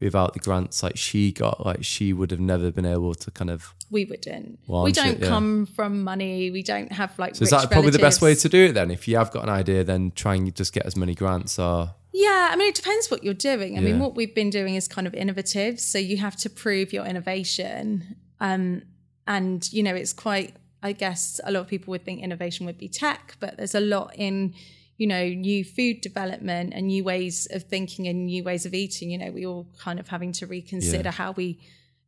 without 0.00 0.34
the 0.34 0.40
grants, 0.40 0.82
like 0.82 0.96
she 0.96 1.32
got 1.32 1.64
like 1.64 1.82
she 1.84 2.12
would 2.12 2.30
have 2.30 2.40
never 2.40 2.70
been 2.70 2.84
able 2.84 3.14
to 3.14 3.30
kind 3.30 3.50
of. 3.50 3.74
we 3.90 4.04
wouldn't 4.04 4.58
we 4.66 4.92
don't 4.92 5.16
it, 5.16 5.20
yeah. 5.20 5.28
come 5.28 5.66
from 5.66 6.02
money 6.02 6.50
we 6.50 6.62
don't 6.62 6.90
have 6.92 7.16
like 7.18 7.36
So 7.36 7.44
is 7.44 7.50
that 7.50 7.70
probably 7.70 7.90
the 7.90 7.98
best 7.98 8.20
way 8.20 8.34
to 8.34 8.48
do 8.48 8.66
it 8.66 8.72
then? 8.72 8.90
If 8.90 9.08
you 9.08 9.16
have 9.16 9.30
got 9.30 9.44
an 9.44 9.50
idea, 9.50 9.84
then 9.84 10.12
try 10.14 10.34
and 10.34 10.54
just 10.54 10.72
get 10.72 10.84
as 10.84 10.96
many 10.96 11.14
grants 11.14 11.58
or 11.58 11.94
Yeah, 12.12 12.50
I 12.52 12.56
mean, 12.56 12.68
it 12.68 12.74
depends 12.74 13.10
what 13.10 13.24
you're 13.24 13.34
doing. 13.34 13.78
I 13.78 13.80
mean, 13.80 13.98
what 13.98 14.14
we've 14.14 14.34
been 14.34 14.50
doing 14.50 14.74
is 14.74 14.86
kind 14.86 15.06
of 15.06 15.14
innovative. 15.14 15.80
So 15.80 15.98
you 15.98 16.18
have 16.18 16.36
to 16.36 16.50
prove 16.50 16.92
your 16.92 17.06
innovation. 17.06 18.16
Um, 18.40 18.82
and, 19.26 19.70
you 19.72 19.82
know, 19.82 19.94
it's 19.94 20.12
quite, 20.12 20.54
I 20.82 20.92
guess 20.92 21.40
a 21.44 21.50
lot 21.52 21.60
of 21.60 21.68
people 21.68 21.92
would 21.92 22.04
think 22.04 22.22
innovation 22.22 22.66
would 22.66 22.78
be 22.78 22.88
tech, 22.88 23.36
but 23.40 23.56
there's 23.56 23.74
a 23.74 23.80
lot 23.80 24.12
in, 24.16 24.54
you 24.96 25.06
know, 25.06 25.26
new 25.28 25.64
food 25.64 26.00
development 26.00 26.72
and 26.74 26.88
new 26.88 27.02
ways 27.04 27.48
of 27.50 27.64
thinking 27.64 28.06
and 28.06 28.26
new 28.26 28.44
ways 28.44 28.66
of 28.66 28.74
eating. 28.74 29.10
You 29.10 29.18
know, 29.18 29.30
we 29.30 29.46
all 29.46 29.66
kind 29.78 29.98
of 29.98 30.08
having 30.08 30.32
to 30.32 30.46
reconsider 30.46 31.10
how 31.10 31.32
we 31.32 31.58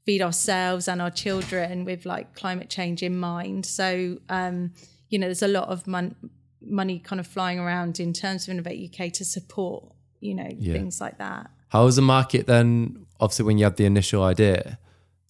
feed 0.04 0.22
ourselves 0.22 0.86
and 0.88 1.02
our 1.02 1.10
children 1.10 1.84
with 1.84 2.06
like 2.06 2.34
climate 2.36 2.68
change 2.70 3.02
in 3.02 3.18
mind. 3.18 3.66
So, 3.66 4.18
um, 4.28 4.72
you 5.08 5.18
know, 5.18 5.26
there's 5.26 5.42
a 5.42 5.48
lot 5.48 5.68
of 5.68 5.86
mon- 5.86 6.14
money 6.60 6.98
kind 6.98 7.18
of 7.18 7.26
flying 7.26 7.58
around 7.58 7.98
in 7.98 8.12
terms 8.12 8.44
of 8.44 8.50
Innovate 8.52 8.92
UK 8.92 9.12
to 9.14 9.24
support, 9.24 9.84
you 10.20 10.34
know, 10.34 10.48
things 10.74 11.00
like 11.00 11.18
that. 11.18 11.50
how 11.68 11.84
was 11.86 11.96
the 11.96 12.02
market 12.02 12.46
then? 12.46 13.06
Obviously, 13.18 13.44
when 13.46 13.58
you 13.58 13.64
had 13.64 13.76
the 13.76 13.84
initial 13.84 14.22
idea, 14.22 14.78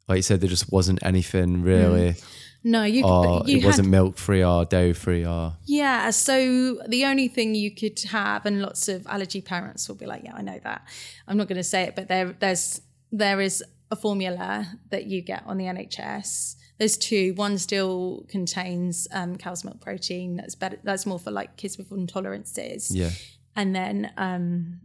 like 0.08 0.16
you 0.16 0.22
said, 0.22 0.40
there 0.40 0.48
just 0.48 0.70
wasn't 0.72 0.98
anything 1.02 1.62
really, 1.62 2.14
No, 2.62 2.84
you, 2.84 3.04
or 3.04 3.42
you 3.46 3.58
it 3.58 3.60
had, 3.62 3.66
wasn't 3.66 3.88
milk 3.88 4.16
free 4.18 4.44
or 4.44 4.64
dairy 4.64 4.92
free 4.92 5.24
or 5.24 5.54
yeah. 5.64 6.10
So 6.10 6.78
the 6.88 7.04
only 7.04 7.28
thing 7.28 7.54
you 7.54 7.70
could 7.70 8.00
have, 8.10 8.46
and 8.46 8.62
lots 8.62 8.88
of 8.88 9.06
allergy 9.06 9.40
parents 9.40 9.88
will 9.88 9.96
be 9.96 10.06
like, 10.06 10.22
yeah, 10.24 10.34
I 10.34 10.42
know 10.42 10.58
that. 10.62 10.86
I'm 11.26 11.36
not 11.36 11.48
going 11.48 11.56
to 11.56 11.64
say 11.64 11.82
it, 11.82 11.96
but 11.96 12.08
there, 12.08 12.36
there's, 12.38 12.80
there 13.12 13.40
is 13.40 13.62
a 13.90 13.96
formula 13.96 14.66
that 14.90 15.06
you 15.06 15.22
get 15.22 15.42
on 15.46 15.58
the 15.58 15.64
NHS. 15.64 16.56
There's 16.78 16.96
two. 16.96 17.34
One 17.34 17.56
still 17.58 18.26
contains 18.28 19.08
um, 19.12 19.36
cow's 19.36 19.64
milk 19.64 19.80
protein. 19.80 20.36
That's 20.36 20.54
better. 20.54 20.78
That's 20.82 21.06
more 21.06 21.18
for 21.18 21.30
like 21.30 21.56
kids 21.56 21.78
with 21.78 21.90
intolerances. 21.90 22.88
yeah, 22.90 23.10
and 23.56 23.74
then 23.74 24.12
um 24.18 24.80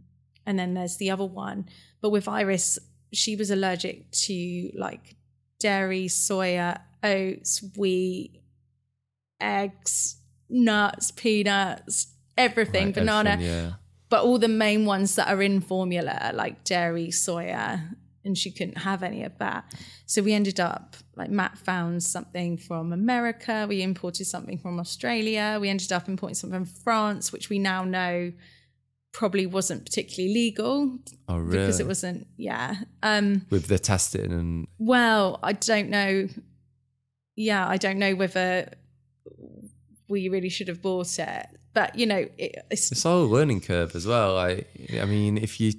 and 0.46 0.58
then 0.58 0.74
there's 0.74 0.96
the 0.96 1.10
other 1.10 1.26
one 1.26 1.66
but 2.00 2.10
with 2.10 2.26
iris 2.26 2.78
she 3.12 3.36
was 3.36 3.50
allergic 3.50 4.10
to 4.10 4.70
like 4.74 5.16
dairy 5.58 6.06
soya 6.06 6.80
oats 7.02 7.62
wheat 7.76 8.40
eggs 9.40 10.16
nuts 10.48 11.10
peanuts 11.10 12.08
everything 12.36 12.86
Right, 12.86 12.94
banana. 12.94 13.30
everything, 13.30 13.54
yeah. 13.54 13.72
but 14.08 14.22
all 14.24 14.38
the 14.38 14.48
main 14.48 14.84
ones 14.86 15.14
that 15.16 15.28
are 15.28 15.42
in 15.42 15.60
formula 15.60 16.32
like 16.34 16.64
dairy 16.64 17.08
soya 17.08 17.94
and 18.24 18.38
she 18.38 18.52
couldn't 18.52 18.78
have 18.78 19.02
any 19.02 19.24
of 19.24 19.36
that. 19.38 19.64
So 20.06 20.22
we 20.22 20.32
ended 20.32 20.60
up 20.60 20.94
like 21.16 21.28
matt 21.30 21.58
found 21.58 22.04
something 22.04 22.56
from 22.56 22.92
america. 22.92 23.66
We 23.68 23.82
imported 23.82 24.26
something 24.26 24.58
from 24.58 24.78
australia. 24.78 25.58
We 25.60 25.68
ended 25.68 25.90
up 25.92 26.08
importing 26.08 26.36
something 26.36 26.64
from 26.64 26.74
france 26.84 27.32
which 27.32 27.48
we 27.48 27.58
now 27.58 27.82
know 27.84 28.32
probably 29.12 29.46
wasn't 29.46 29.84
particularly 29.84 30.32
legal 30.34 30.98
Oh, 31.28 31.36
really? 31.38 31.58
because 31.58 31.80
it 31.80 31.86
wasn't 31.86 32.26
yeah 32.36 32.76
um 33.02 33.46
with 33.50 33.66
the 33.66 33.78
testing 33.78 34.32
and 34.32 34.66
well 34.78 35.38
i 35.42 35.52
don't 35.52 35.90
know 35.90 36.28
yeah 37.36 37.68
i 37.68 37.76
don't 37.76 37.98
know 37.98 38.14
whether 38.14 38.72
we 40.08 40.28
really 40.28 40.48
should 40.48 40.68
have 40.68 40.80
bought 40.82 41.18
it 41.18 41.46
but 41.74 41.98
you 41.98 42.06
know 42.06 42.26
it, 42.38 42.56
it's 42.70 42.90
it's 42.92 43.04
all 43.06 43.22
a 43.22 43.24
learning 43.24 43.60
curve 43.62 43.94
as 43.96 44.06
well. 44.06 44.34
Like, 44.34 44.68
I 45.00 45.06
mean, 45.06 45.38
if 45.38 45.58
you're 45.58 45.72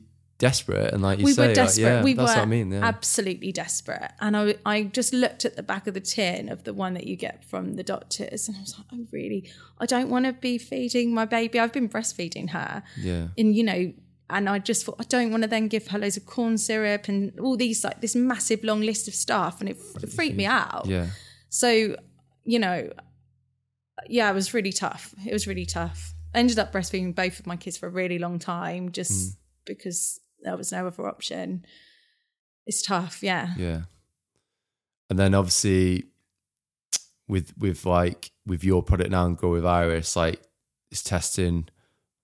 desperate 0.44 0.94
and 0.94 1.02
like 1.02 1.20
you 1.20 1.26
we 1.26 1.34
say, 1.34 1.42
were 1.42 1.48
like, 1.48 1.56
desperate. 1.56 1.84
yeah, 1.84 2.04
we 2.04 2.14
that's 2.14 2.32
were 2.32 2.36
what 2.36 2.44
I 2.44 2.46
mean. 2.46 2.72
Yeah, 2.72 2.86
absolutely 2.86 3.52
desperate. 3.52 4.12
And 4.20 4.38
I, 4.38 4.56
I 4.66 4.84
just 4.84 5.14
looked 5.14 5.46
at 5.46 5.56
the 5.56 5.64
back 5.64 5.88
of 5.88 5.94
the 5.94 6.02
tin 6.02 6.50
of 6.50 6.64
the 6.64 6.74
one 6.74 6.94
that 6.94 7.08
you 7.08 7.16
get 7.16 7.44
from 7.44 7.76
the 7.76 7.84
doctors, 7.84 8.48
and 8.48 8.58
I 8.58 8.62
was 8.62 8.78
like, 8.78 8.88
oh, 8.94 9.06
really? 9.12 9.50
I 9.80 9.86
don't 9.86 10.10
want 10.10 10.26
to 10.26 10.34
be 10.34 10.58
feeding 10.58 11.14
my 11.14 11.26
baby. 11.26 11.60
I've 11.60 11.74
been 11.74 11.90
breastfeeding 11.90 12.50
her, 12.52 12.84
yeah, 12.98 13.28
and 13.38 13.56
you 13.56 13.64
know. 13.64 13.94
And 14.30 14.50
I 14.50 14.58
just 14.58 14.86
thought 14.86 14.96
I 15.00 15.04
don't 15.04 15.30
want 15.32 15.44
to 15.44 15.50
then 15.50 15.68
give 15.68 15.88
her 15.90 16.00
loads 16.00 16.18
of 16.18 16.26
corn 16.26 16.58
syrup 16.58 17.08
and 17.08 17.38
all 17.40 17.56
these 17.56 17.84
like 17.84 18.02
this 18.02 18.16
massive 18.16 18.64
long 18.64 18.82
list 18.82 19.08
of 19.08 19.14
stuff, 19.14 19.60
and 19.60 19.70
it, 19.70 19.78
it 20.02 20.10
freaked 20.10 20.38
me 20.38 20.46
out. 20.46 20.86
yeah. 20.88 21.08
So, 21.50 21.96
you 22.46 22.58
know, 22.58 22.90
yeah, 24.08 24.32
it 24.32 24.34
was 24.34 24.56
really 24.56 24.72
tough. 24.72 25.14
It 25.24 25.34
was 25.34 25.46
really 25.46 25.68
tough. 25.68 26.16
I 26.34 26.40
ended 26.40 26.58
up 26.58 26.74
breastfeeding 26.74 27.14
both 27.14 27.40
of 27.40 27.46
my 27.46 27.56
kids 27.56 27.78
for 27.78 27.86
a 27.86 27.92
really 27.92 28.18
long 28.18 28.40
time 28.40 28.92
just 28.92 29.12
mm. 29.12 29.36
because 29.66 30.20
there 30.44 30.58
was 30.58 30.72
no 30.72 30.88
other 30.88 31.08
option. 31.08 31.66
It's 32.66 32.82
tough, 32.82 33.22
yeah. 33.22 33.54
Yeah. 33.58 33.82
And 35.10 35.20
then 35.20 35.34
obviously 35.34 36.06
with 37.28 37.54
with 37.58 37.86
like 37.86 38.32
with 38.46 38.64
your 38.64 38.84
product 38.84 39.12
now 39.12 39.26
and 39.26 39.38
Grow 39.38 39.52
with 39.52 39.66
Iris, 39.66 40.16
like 40.16 40.42
it's 40.92 41.04
testing 41.04 41.68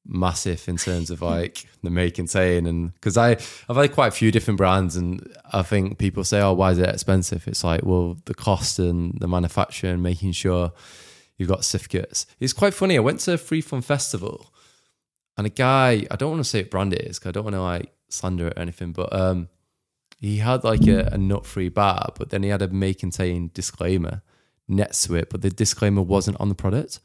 massive 0.05 0.67
in 0.67 0.77
terms 0.77 1.09
of 1.09 1.21
like 1.33 1.65
the 1.83 1.89
make 1.89 2.17
and 2.17 2.29
saying 2.29 2.65
and 2.65 2.93
because 2.93 3.17
I 3.17 3.31
I've 3.67 3.75
had 3.75 3.93
quite 3.93 4.07
a 4.07 4.11
few 4.11 4.31
different 4.31 4.57
brands 4.57 4.95
and 4.95 5.31
I 5.51 5.61
think 5.61 5.97
people 5.97 6.23
say, 6.23 6.41
Oh, 6.41 6.53
why 6.53 6.71
is 6.71 6.79
it 6.79 6.89
expensive? 6.89 7.47
It's 7.47 7.63
like, 7.63 7.83
well, 7.83 8.17
the 8.25 8.33
cost 8.33 8.79
and 8.79 9.19
the 9.19 9.27
manufacturing, 9.27 10.01
making 10.01 10.31
sure 10.33 10.71
you've 11.37 11.49
got 11.49 11.65
certificates. 11.65 12.25
It's 12.39 12.53
quite 12.53 12.73
funny. 12.73 12.97
I 12.97 12.99
went 12.99 13.21
to 13.21 13.33
a 13.33 13.37
Free 13.37 13.61
From 13.61 13.81
Festival 13.81 14.53
and 15.37 15.47
a 15.47 15.49
guy, 15.49 16.05
I 16.11 16.15
don't 16.17 16.31
want 16.31 16.43
to 16.43 16.49
say 16.49 16.61
what 16.63 16.71
brand 16.71 16.93
it 16.93 17.01
is 17.01 17.17
because 17.17 17.29
I 17.29 17.31
don't 17.31 17.45
want 17.45 17.55
to 17.55 17.61
like 17.61 17.93
slander 18.09 18.47
it 18.47 18.57
or 18.57 18.61
anything, 18.61 18.91
but 18.91 19.11
um 19.13 19.47
he 20.21 20.37
had 20.37 20.63
like 20.65 20.85
a, 20.87 21.09
a 21.13 21.17
nut 21.17 21.45
free 21.45 21.69
bar, 21.69 22.11
but 22.17 22.29
then 22.29 22.43
he 22.43 22.49
had 22.49 22.61
a 22.61 22.67
may 22.67 22.93
contain 22.93 23.51
disclaimer 23.53 24.21
next 24.67 25.03
to 25.07 25.15
it, 25.15 25.29
but 25.29 25.41
the 25.41 25.49
disclaimer 25.49 26.01
wasn't 26.01 26.39
on 26.41 26.49
the 26.49 26.55
product. 26.55 26.99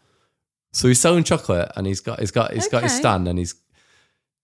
So 0.72 0.88
he's 0.88 1.00
selling 1.00 1.22
chocolate 1.22 1.70
and 1.76 1.86
he's 1.86 2.00
got 2.00 2.18
he's 2.18 2.32
got 2.32 2.52
he's 2.52 2.66
got 2.68 2.82
his 2.82 2.92
Okay. 2.92 3.00
stand 3.00 3.28
and 3.28 3.38
he's 3.38 3.54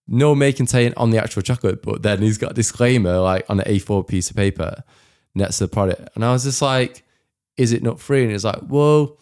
no 0.07 0.33
may 0.35 0.53
contain 0.53 0.93
on 0.97 1.09
the 1.11 1.17
actual 1.21 1.41
chocolate, 1.41 1.81
but 1.83 2.01
then 2.01 2.21
he's 2.21 2.37
got 2.37 2.51
a 2.51 2.53
disclaimer 2.53 3.19
like 3.19 3.49
on 3.49 3.59
an 3.59 3.65
A4 3.65 4.07
piece 4.07 4.29
of 4.29 4.35
paper 4.37 4.83
next 5.35 5.57
to 5.57 5.65
the 5.65 5.69
product. 5.69 6.09
And 6.15 6.23
I 6.25 6.31
was 6.31 6.43
just 6.43 6.61
like, 6.61 7.03
is 7.57 7.73
it 7.73 7.83
nut 7.83 7.99
free? 7.99 8.23
And 8.23 8.31
he's 8.31 8.45
like, 8.45 8.59
well, 8.67 9.17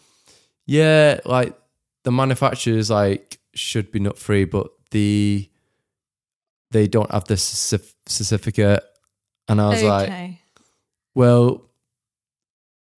yeah, 0.66 1.18
like 1.24 1.56
the 2.04 2.12
manufacturers 2.12 2.90
like 2.90 3.38
should 3.54 3.90
be 3.90 3.98
nut 3.98 4.16
free, 4.18 4.44
but 4.44 4.68
the 4.92 5.49
they 6.70 6.86
don't 6.86 7.10
have 7.10 7.24
the 7.24 7.36
certificate. 7.36 8.82
And 9.48 9.60
I 9.60 9.68
was 9.68 9.82
like, 9.82 10.38
well, 11.14 11.66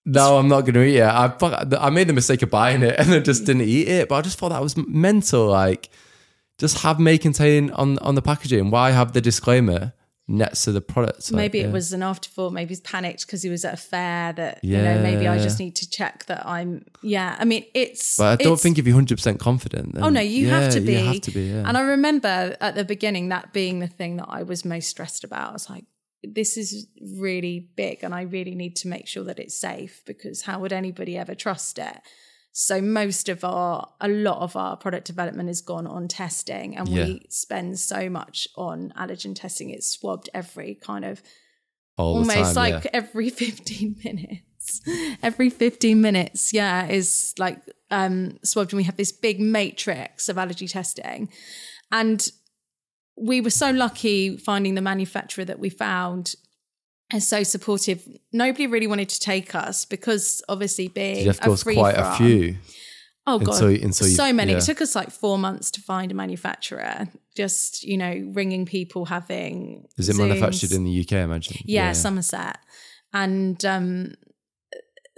no, 0.05 0.37
I'm 0.37 0.47
not 0.47 0.61
going 0.61 0.73
to 0.75 0.83
eat 0.83 0.97
it. 0.97 1.03
I 1.03 1.33
I 1.79 1.89
made 1.89 2.07
the 2.07 2.13
mistake 2.13 2.41
of 2.41 2.49
buying 2.49 2.83
it 2.83 2.95
and 2.99 3.09
then 3.09 3.23
just 3.23 3.45
didn't 3.45 3.63
eat 3.63 3.87
it. 3.87 4.09
But 4.09 4.15
I 4.15 4.21
just 4.21 4.37
thought 4.37 4.49
that 4.49 4.61
was 4.61 4.75
mental. 4.77 5.47
Like, 5.47 5.89
just 6.59 6.79
have 6.79 6.99
may 6.99 7.17
contain 7.17 7.71
on 7.71 7.97
on 7.99 8.15
the 8.15 8.21
packaging. 8.21 8.69
Why 8.69 8.91
have 8.91 9.13
the 9.13 9.21
disclaimer 9.21 9.93
next 10.27 10.63
to 10.63 10.71
the 10.71 10.81
product? 10.81 11.31
Maybe 11.31 11.59
yeah. 11.59 11.65
it 11.65 11.71
was 11.71 11.93
an 11.93 12.03
afterthought. 12.03 12.53
Maybe 12.53 12.69
he's 12.69 12.81
panicked 12.81 13.25
because 13.25 13.41
he 13.41 13.49
was 13.49 13.65
at 13.65 13.73
a 13.73 13.77
fair. 13.77 14.33
That 14.33 14.63
you 14.63 14.77
know, 14.77 14.99
maybe 15.01 15.27
I 15.27 15.37
just 15.37 15.59
need 15.59 15.75
to 15.77 15.89
check 15.89 16.25
that 16.25 16.45
I'm. 16.45 16.85
Yeah, 17.01 17.35
I 17.39 17.45
mean, 17.45 17.65
it's. 17.73 18.17
But 18.17 18.39
I 18.39 18.43
don't 18.43 18.59
think 18.59 18.77
if 18.77 18.85
you're 18.85 18.95
hundred 18.95 19.17
percent 19.17 19.39
confident. 19.39 19.93
Then, 19.93 20.03
Oh 20.03 20.09
no, 20.09 20.21
you 20.21 20.47
yeah, 20.47 20.59
have 20.59 20.73
to 20.73 20.81
be. 20.81 20.93
You 20.93 21.05
have 21.05 21.21
to 21.21 21.31
be. 21.31 21.41
Yeah. 21.43 21.63
And 21.67 21.77
I 21.77 21.81
remember 21.81 22.55
at 22.59 22.75
the 22.75 22.83
beginning 22.83 23.29
that 23.29 23.53
being 23.53 23.79
the 23.79 23.87
thing 23.87 24.17
that 24.17 24.27
I 24.29 24.43
was 24.43 24.65
most 24.65 24.89
stressed 24.89 25.23
about. 25.23 25.49
I 25.49 25.53
was 25.53 25.69
like, 25.69 25.85
this 26.23 26.57
is 26.57 26.87
really 27.17 27.67
big 27.75 28.03
and 28.03 28.15
I 28.15 28.21
really 28.21 28.55
need 28.55 28.75
to 28.77 28.87
make 28.87 29.07
sure 29.07 29.23
that 29.25 29.39
it's 29.39 29.59
safe 29.59 30.01
because 30.05 30.43
how 30.43 30.59
would 30.59 30.73
anybody 30.73 31.17
ever 31.17 31.35
trust 31.35 31.77
it? 31.77 31.97
So 32.55 32.81
most 32.81 33.29
of 33.29 33.43
our 33.43 33.89
a 33.99 34.07
lot 34.07 34.37
of 34.41 34.55
our 34.55 34.77
product 34.77 35.07
development 35.07 35.49
has 35.49 35.59
gone 35.61 35.87
on 35.87 36.07
testing 36.07 36.77
and 36.77 36.87
Yeah. 36.87 37.05
we 37.05 37.25
spend 37.29 37.79
so 37.79 38.09
much 38.09 38.47
on 38.55 38.93
allergen 38.95 39.35
testing. 39.35 39.71
It's 39.71 39.87
swabbed 39.89 40.29
every 40.35 40.75
kind 40.75 41.03
of 41.03 41.23
All 41.97 42.17
almost 42.17 42.53
time, 42.53 42.55
like 42.55 42.83
yeah. 42.85 42.91
every 42.93 43.29
15 43.43 43.95
minutes 44.03 44.81
every 45.21 45.49
15 45.49 45.99
minutes 45.99 46.53
yeah 46.53 46.87
is 46.87 47.33
like 47.37 47.59
um 47.91 48.37
swabbed 48.45 48.71
and 48.71 48.77
we 48.77 48.83
have 48.83 48.95
this 48.95 49.11
big 49.11 49.37
matrix 49.41 50.29
of 50.29 50.37
allergy 50.37 50.67
testing 50.69 51.29
and 51.91 52.29
we 53.17 53.41
were 53.41 53.49
so 53.49 53.71
lucky 53.71 54.37
finding 54.37 54.75
the 54.75 54.81
manufacturer 54.81 55.43
that 55.43 55.59
we 55.59 55.69
found 55.69 56.35
is 57.15 57.27
so 57.27 57.43
supportive 57.43 58.07
nobody 58.31 58.67
really 58.67 58.87
wanted 58.87 59.09
to 59.09 59.19
take 59.19 59.53
us 59.55 59.85
because 59.85 60.41
obviously 60.49 60.87
being 60.87 61.19
you 61.19 61.27
have 61.27 61.39
to 61.39 61.51
a 61.51 61.57
to 61.57 61.73
quite 61.73 61.95
a 61.97 62.15
few. 62.15 62.57
Oh 63.25 63.39
god, 63.39 63.53
until- 63.61 63.69
until 63.85 64.07
you- 64.07 64.15
so 64.15 64.33
many. 64.33 64.51
yeah. 64.51 64.57
It 64.57 64.65
took 64.65 64.81
us 64.81 64.95
like 64.95 65.09
four 65.09 65.37
months 65.37 65.71
to 65.71 65.81
find 65.81 66.11
a 66.11 66.15
manufacturer. 66.15 67.07
Just 67.37 67.83
you 67.83 67.97
know, 67.97 68.31
ringing 68.33 68.65
people, 68.65 69.05
having 69.05 69.85
Is 69.97 70.09
it 70.09 70.15
Zooms. 70.15 70.27
manufactured 70.27 70.71
in 70.73 70.83
the 70.83 70.99
UK? 71.01 71.13
I 71.13 71.21
imagine. 71.21 71.57
yeah, 71.65 71.93
Somerset, 71.93 72.57
and 73.13 73.63
um, 73.63 74.13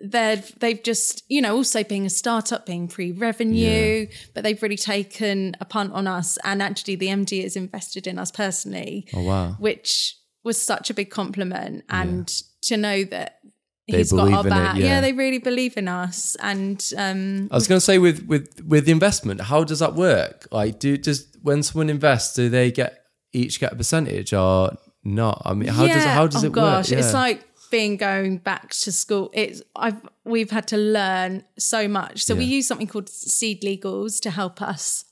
they've 0.03 0.53
they've 0.59 0.81
just 0.83 1.23
you 1.29 1.41
know 1.41 1.55
also 1.55 1.83
being 1.83 2.05
a 2.05 2.09
startup, 2.09 2.65
being 2.65 2.87
pre-revenue, 2.87 4.07
but 4.33 4.43
they've 4.43 4.61
really 4.61 4.77
taken 4.77 5.55
a 5.59 5.65
punt 5.65 5.91
on 5.93 6.07
us, 6.07 6.37
and 6.43 6.61
actually 6.61 6.95
the 6.95 7.07
MD 7.07 7.43
has 7.43 7.55
invested 7.55 8.07
in 8.07 8.19
us 8.19 8.31
personally, 8.31 9.07
Oh 9.13 9.23
wow. 9.23 9.55
which 9.59 10.15
was 10.45 10.61
such 10.61 10.89
a 10.89 10.93
big 10.93 11.09
compliment, 11.09 11.83
and 11.89 12.27
to 12.61 12.77
know 12.77 13.03
that. 13.05 13.39
They 13.87 13.97
He's 13.97 14.11
got 14.11 14.33
our 14.33 14.39
in 14.39 14.47
it, 14.47 14.49
back. 14.49 14.77
yeah. 14.77 14.85
yeah, 14.85 15.01
they 15.01 15.13
really 15.13 15.37
believe 15.37 15.77
in 15.77 15.87
us, 15.87 16.35
and 16.41 16.83
um, 16.97 17.49
I 17.51 17.55
was 17.55 17.67
going 17.67 17.77
to 17.77 17.85
say 17.85 17.99
with 17.99 18.25
with 18.25 18.63
with 18.65 18.85
the 18.85 18.91
investment, 18.91 19.41
how 19.41 19.63
does 19.63 19.77
that 19.77 19.93
work? 19.93 20.47
Like, 20.51 20.79
do 20.79 20.97
does 20.97 21.27
when 21.43 21.61
someone 21.61 21.91
invests, 21.91 22.33
do 22.33 22.49
they 22.49 22.71
get 22.71 23.03
each 23.31 23.59
get 23.59 23.73
a 23.73 23.75
percentage 23.75 24.33
or 24.33 24.75
not? 25.03 25.39
I 25.45 25.53
mean, 25.53 25.69
how 25.69 25.85
does 25.85 26.03
it, 26.03 26.09
how 26.09 26.25
does 26.25 26.43
oh 26.43 26.47
it 26.47 26.53
gosh, 26.53 26.89
work? 26.89 26.97
It's 26.97 27.11
Yeah. 27.13 27.19
like 27.19 27.45
being 27.69 27.95
going 27.97 28.39
back 28.39 28.69
to 28.71 28.91
school. 28.91 29.29
It's 29.33 29.61
I've 29.75 30.01
we've 30.23 30.49
had 30.49 30.67
to 30.69 30.77
learn 30.77 31.43
so 31.59 31.87
much. 31.87 32.23
So 32.23 32.33
we 32.33 32.45
use 32.45 32.67
something 32.67 32.87
called 32.87 33.05
SeedLegals 33.05 34.19
to 34.21 34.31
help 34.31 34.63
us 34.63 35.05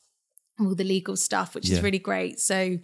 all 0.68 0.76
the 0.76 0.84
legal 0.84 1.16
stuff, 1.16 1.56
which 1.56 1.70
Yeah. 1.70 1.78
is 1.78 1.84
really 1.84 2.00
great. 2.00 2.40
So 2.40 2.78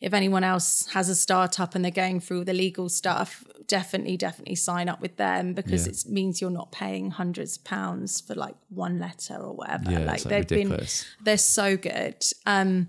if 0.00 0.12
anyone 0.12 0.44
else 0.44 0.86
has 0.92 1.08
a 1.08 1.14
startup 1.14 1.74
and 1.74 1.84
they're 1.84 1.90
going 1.92 2.20
through 2.20 2.44
the 2.44 2.52
legal 2.52 2.88
stuff, 2.88 3.44
definitely, 3.66 4.16
definitely 4.16 4.54
sign 4.56 4.88
up 4.88 5.00
with 5.00 5.16
them 5.16 5.54
because 5.54 5.86
Yeah. 5.86 5.92
it 5.92 6.04
means 6.08 6.40
you're 6.40 6.50
not 6.50 6.72
paying 6.72 7.10
hundreds 7.12 7.56
of 7.56 7.64
pounds 7.64 8.20
for 8.20 8.34
like 8.34 8.56
one 8.68 8.98
letter 8.98 9.34
or 9.36 9.54
whatever. 9.54 9.90
Yeah, 9.90 9.98
like 10.00 10.24
like, 10.24 10.46
they've 10.46 10.48
been 10.48 10.86
they're 11.22 11.38
so 11.38 11.76
good. 11.76 12.16
Um, 12.46 12.88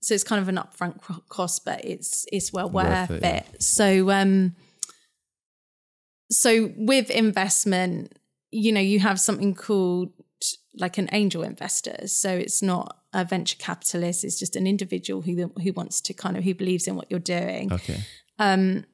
so 0.00 0.14
it's 0.14 0.24
kind 0.24 0.40
of 0.42 0.48
an 0.48 0.56
upfront 0.56 1.00
cost, 1.28 1.64
but 1.64 1.84
it's 1.84 2.26
it's 2.32 2.52
well 2.52 2.68
Worth 2.70 3.10
worth, 3.10 3.22
it, 3.22 3.24
it. 3.24 3.44
yeah. 3.44 3.56
So 3.60 4.10
um, 4.10 4.54
so 6.30 6.72
with 6.76 7.10
investment, 7.10 8.12
you 8.50 8.72
know, 8.72 8.80
you 8.80 9.00
have 9.00 9.20
something 9.20 9.54
called 9.54 10.10
like 10.76 10.98
an 10.98 11.08
angel 11.12 11.42
investor. 11.42 12.06
So 12.06 12.30
it's 12.30 12.62
not 12.62 12.98
a 13.12 13.24
venture 13.24 13.56
capitalist; 13.58 14.24
it's 14.24 14.38
just 14.38 14.56
an 14.56 14.66
individual 14.66 15.22
who 15.22 15.52
who 15.62 15.72
wants 15.72 16.00
to 16.02 16.14
kind 16.14 16.36
of 16.36 16.44
who 16.44 16.54
believes 16.54 16.86
in 16.86 16.96
what 16.96 17.06
you're 17.10 17.20
doing. 17.20 17.72
Okay. 17.72 18.00
Um, 18.38 18.84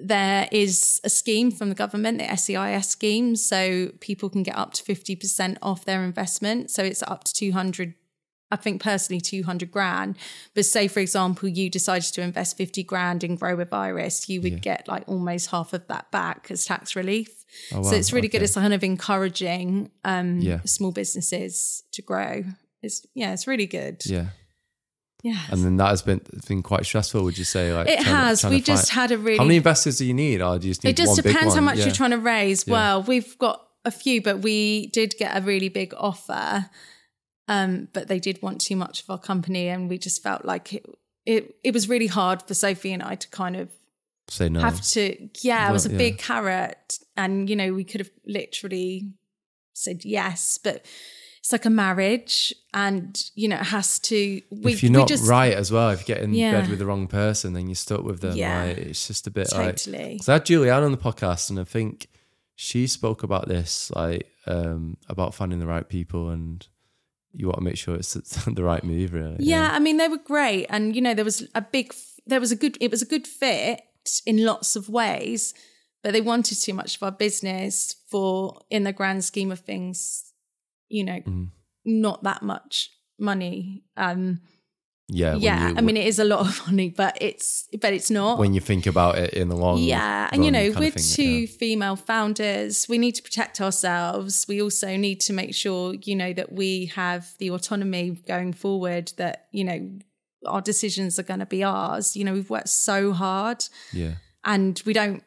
there 0.00 0.48
is 0.52 1.00
a 1.02 1.10
scheme 1.10 1.50
from 1.50 1.70
the 1.70 1.74
government, 1.74 2.18
the 2.18 2.36
SEIS 2.36 2.88
scheme, 2.88 3.34
so 3.34 3.90
people 4.00 4.30
can 4.30 4.42
get 4.42 4.56
up 4.56 4.72
to 4.74 4.82
fifty 4.82 5.16
percent 5.16 5.58
off 5.62 5.84
their 5.84 6.04
investment. 6.04 6.70
So 6.70 6.82
it's 6.82 7.02
up 7.02 7.24
to 7.24 7.34
two 7.34 7.52
hundred. 7.52 7.94
I 8.50 8.56
think 8.56 8.82
personally 8.82 9.20
200 9.20 9.70
grand. 9.70 10.16
But 10.54 10.64
say, 10.64 10.88
for 10.88 11.00
example, 11.00 11.50
you 11.50 11.68
decided 11.68 12.14
to 12.14 12.22
invest 12.22 12.56
50 12.56 12.82
grand 12.82 13.22
in 13.22 13.36
Grow 13.36 13.54
with 13.56 13.74
Iris, 13.74 14.26
you 14.26 14.40
would 14.40 14.62
get 14.62 14.88
like 14.88 15.04
almost 15.06 15.50
half 15.50 15.74
of 15.74 15.86
that 15.88 16.10
back 16.10 16.46
as 16.50 16.64
tax 16.64 16.96
relief. 16.96 17.37
Oh, 17.72 17.82
So 17.82 17.94
it's 17.96 18.12
really 18.12 18.28
good. 18.28 18.42
It's 18.42 18.54
kind 18.54 18.74
of 18.74 18.84
encouraging 18.84 19.90
um, 20.04 20.40
Yeah. 20.40 20.60
small 20.64 20.92
businesses 20.92 21.82
to 21.92 22.02
grow. 22.02 22.44
It's 22.82 23.06
yeah, 23.14 23.32
it's 23.32 23.46
really 23.46 23.66
good. 23.66 24.02
Yeah. 24.06 24.28
Yeah. 25.24 25.40
And 25.50 25.64
then 25.64 25.76
that 25.78 25.88
has 25.88 26.02
been 26.02 26.20
been 26.46 26.62
quite 26.62 26.84
stressful. 26.86 27.24
Would 27.24 27.36
you 27.38 27.44
say? 27.44 27.72
Like 27.74 27.88
It 27.88 28.00
trying 28.00 28.14
has. 28.14 28.40
trying 28.42 28.52
We 28.54 28.60
just 28.60 28.90
had 28.90 29.10
a 29.10 29.18
really 29.18 29.38
How 29.38 29.44
many 29.44 29.56
investors 29.56 29.98
do 29.98 30.06
you 30.06 30.14
need? 30.14 30.40
Or 30.40 30.58
do 30.58 30.66
you 30.68 30.70
just 30.72 30.84
need 30.84 30.90
It 30.90 30.96
just 30.96 31.16
depends 31.20 31.54
how 31.54 31.60
much 31.60 31.78
Yeah. 31.78 31.86
you're 31.86 31.94
trying 31.94 32.12
to 32.12 32.18
raise. 32.18 32.66
Well, 32.66 33.02
we've 33.02 33.36
got 33.38 33.66
a 33.84 33.90
few, 33.90 34.22
but 34.22 34.38
we 34.40 34.86
did 34.88 35.14
get 35.18 35.36
a 35.36 35.40
really 35.40 35.68
big 35.68 35.92
offer. 35.96 36.70
Um, 37.48 37.88
but 37.94 38.08
they 38.08 38.20
did 38.20 38.42
want 38.42 38.60
too 38.60 38.76
much 38.76 39.02
of 39.02 39.10
our 39.10 39.18
company, 39.18 39.68
and 39.68 39.88
we 39.88 39.96
just 39.98 40.22
felt 40.22 40.44
like 40.44 40.74
it. 40.74 40.86
It, 41.26 41.56
it 41.62 41.74
was 41.74 41.88
really 41.90 42.06
hard 42.06 42.42
for 42.42 42.54
Sophie 42.54 42.92
and 42.92 43.02
I 43.02 43.14
to 43.16 43.28
kind 43.28 43.54
of 43.56 43.68
say 44.30 44.48
no. 44.48 44.60
have 44.60 44.80
to. 44.82 45.28
Yeah, 45.40 45.68
it 45.68 45.72
was 45.72 45.86
a 45.86 45.90
yeah. 45.90 45.98
big 45.98 46.18
carrot, 46.18 46.98
and 47.16 47.48
you 47.48 47.56
know 47.56 47.72
we 47.72 47.84
could 47.84 48.00
have 48.00 48.10
literally 48.26 49.12
said 49.72 50.04
yes, 50.04 50.58
but 50.62 50.84
it's 51.38 51.52
like 51.52 51.64
a 51.64 51.70
marriage, 51.70 52.54
and 52.74 53.22
you 53.34 53.48
know 53.48 53.56
it 53.56 53.66
has 53.66 53.98
to. 54.00 54.40
We, 54.50 54.72
if 54.72 54.82
you're 54.82 54.92
not 54.92 55.08
just, 55.08 55.28
right 55.28 55.54
as 55.54 55.72
well, 55.72 55.90
if 55.90 56.00
you 56.00 56.14
get 56.14 56.22
in 56.22 56.34
Yeah. 56.34 56.60
bed 56.60 56.70
with 56.70 56.78
the 56.78 56.86
wrong 56.86 57.06
person, 57.06 57.54
then 57.54 57.68
you're 57.68 57.74
stuck 57.74 58.02
with 58.02 58.20
them. 58.20 58.36
Yeah. 58.36 58.64
Like, 58.64 58.78
it's 58.78 59.06
just 59.06 59.26
a 59.26 59.30
bit 59.30 59.50
like. 59.52 59.76
totally. 59.76 60.18
So 60.18 60.32
I 60.32 60.34
had 60.34 60.44
Julianne 60.44 60.84
on 60.84 60.92
the 60.92 60.98
podcast, 60.98 61.50
and 61.50 61.58
I 61.58 61.64
think 61.64 62.08
she 62.54 62.86
spoke 62.86 63.22
about 63.22 63.48
this, 63.48 63.90
like 63.92 64.26
um, 64.46 64.96
about 65.08 65.34
finding 65.34 65.58
the 65.58 65.66
right 65.66 65.88
people, 65.88 66.30
and 66.30 66.66
you 67.32 67.46
want 67.46 67.58
to 67.58 67.64
make 67.64 67.78
sure 67.78 67.94
it's 67.94 68.12
the 68.44 68.64
right 68.64 68.84
move, 68.84 69.14
really. 69.14 69.36
Yeah, 69.38 69.70
I 69.72 69.78
mean 69.78 69.96
they 69.96 70.08
were 70.08 70.18
great, 70.18 70.66
and 70.68 70.94
you 70.94 71.00
know 71.00 71.14
there 71.14 71.24
was 71.24 71.48
a 71.54 71.62
big, 71.62 71.94
there 72.26 72.40
was 72.40 72.52
a 72.52 72.56
good, 72.56 72.76
it 72.80 72.90
was 72.90 73.00
a 73.00 73.06
good 73.06 73.26
fit 73.26 73.80
in 74.26 74.44
lots 74.44 74.76
of 74.76 74.88
ways, 74.88 75.54
but 76.02 76.12
they 76.12 76.20
wanted 76.20 76.56
too 76.60 76.74
much 76.74 76.96
of 76.96 77.02
our 77.02 77.12
business 77.12 77.94
for, 78.10 78.60
in 78.70 78.84
the 78.84 78.92
grand 78.92 79.24
scheme 79.24 79.50
of 79.52 79.60
things, 79.60 80.32
you 80.88 81.04
know, 81.04 81.20
Mm-hmm. 81.26 81.44
not 81.84 82.22
that 82.22 82.42
much 82.42 82.90
money. 83.18 83.82
Um, 83.96 84.40
yeah, 85.10 85.34
yeah, 85.36 85.68
you- 85.70 85.74
I 85.78 85.80
mean 85.80 85.96
it 85.96 86.06
is 86.06 86.18
a 86.18 86.24
lot 86.24 86.40
of 86.46 86.66
money, 86.66 86.90
but 86.90 87.16
it's 87.20 87.66
but 87.80 87.92
it's 87.94 88.10
not. 88.10 88.38
when 88.38 88.52
you 88.52 88.60
think 88.60 88.86
about 88.86 89.16
it 89.16 89.32
in 89.32 89.48
the 89.48 89.56
long, 89.56 89.78
yeah, 89.78 90.28
and 90.30 90.44
you 90.44 90.50
know, 90.50 90.70
we're 90.78 90.90
thing, 90.90 91.02
two 91.02 91.22
yeah. 91.40 91.46
female 91.46 91.96
founders. 91.96 92.86
We 92.90 92.98
need 92.98 93.14
to 93.14 93.22
protect 93.22 93.58
ourselves. 93.60 94.44
We 94.46 94.60
also 94.60 94.96
need 94.98 95.20
to 95.22 95.32
make 95.32 95.54
sure, 95.54 95.94
you 95.94 96.14
know, 96.14 96.32
that 96.34 96.52
we 96.52 96.86
have 96.94 97.32
the 97.38 97.50
autonomy 97.50 98.10
going 98.26 98.52
forward. 98.52 99.12
That 99.16 99.46
you 99.50 99.64
know, 99.64 99.80
our 100.46 100.60
decisions 100.60 101.18
are 101.18 101.24
going 101.24 101.40
to 101.40 101.46
be 101.46 101.62
ours. 101.64 102.16
You 102.16 102.24
know, 102.24 102.32
we've 102.32 102.50
worked 102.50 102.68
so 102.68 103.12
hard, 103.12 103.64
yeah, 103.92 104.14
and 104.44 104.80
we 104.86 104.92
don't. 104.92 105.22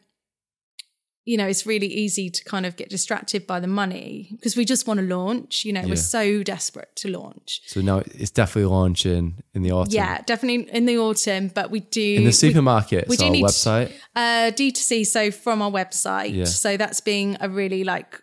You 1.23 1.37
know, 1.37 1.45
it's 1.45 1.67
really 1.67 1.85
easy 1.85 2.31
to 2.31 2.43
kind 2.45 2.65
of 2.65 2.75
get 2.75 2.89
distracted 2.89 3.45
by 3.45 3.59
the 3.59 3.67
money 3.67 4.29
because 4.31 4.57
we 4.57 4.65
just 4.65 4.87
want 4.87 4.99
to 4.99 5.05
launch. 5.05 5.63
You 5.63 5.71
know, 5.71 5.81
Yeah. 5.81 5.89
we're 5.89 5.95
so 5.97 6.41
desperate 6.41 6.95
to 6.95 7.09
launch. 7.09 7.61
So 7.67 7.79
now 7.79 7.99
it's 7.99 8.31
definitely 8.31 8.71
launching 8.71 9.35
in 9.53 9.61
the 9.61 9.71
autumn. 9.71 9.93
Yeah, 9.93 10.21
definitely 10.25 10.67
in 10.75 10.87
the 10.87 10.97
autumn, 10.97 11.49
but 11.53 11.69
we 11.69 11.81
do 11.81 12.15
in 12.15 12.21
the 12.23 12.29
we- 12.29 12.31
supermarket, 12.31 13.07
we 13.07 13.17
do 13.17 13.25
so 13.25 13.29
need 13.29 13.41
to- 13.41 13.45
website. 13.45 13.91
Uh, 14.15 14.49
D2C, 14.51 15.05
so 15.05 15.29
from 15.29 15.61
our 15.61 15.69
website. 15.69 16.33
Yeah. 16.33 16.45
So 16.45 16.75
that's 16.75 17.01
being 17.01 17.37
a 17.39 17.47
really 17.49 17.83
like 17.83 18.19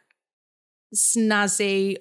snazzy, 0.92 1.98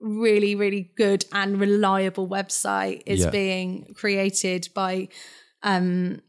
really, 0.00 0.54
really 0.54 0.90
good 0.96 1.24
and 1.32 1.60
reliable 1.60 2.28
website 2.28 3.02
is 3.06 3.20
Yeah. 3.20 3.30
being 3.30 3.92
created 3.94 4.68
by 4.74 5.08
um, 5.62 6.20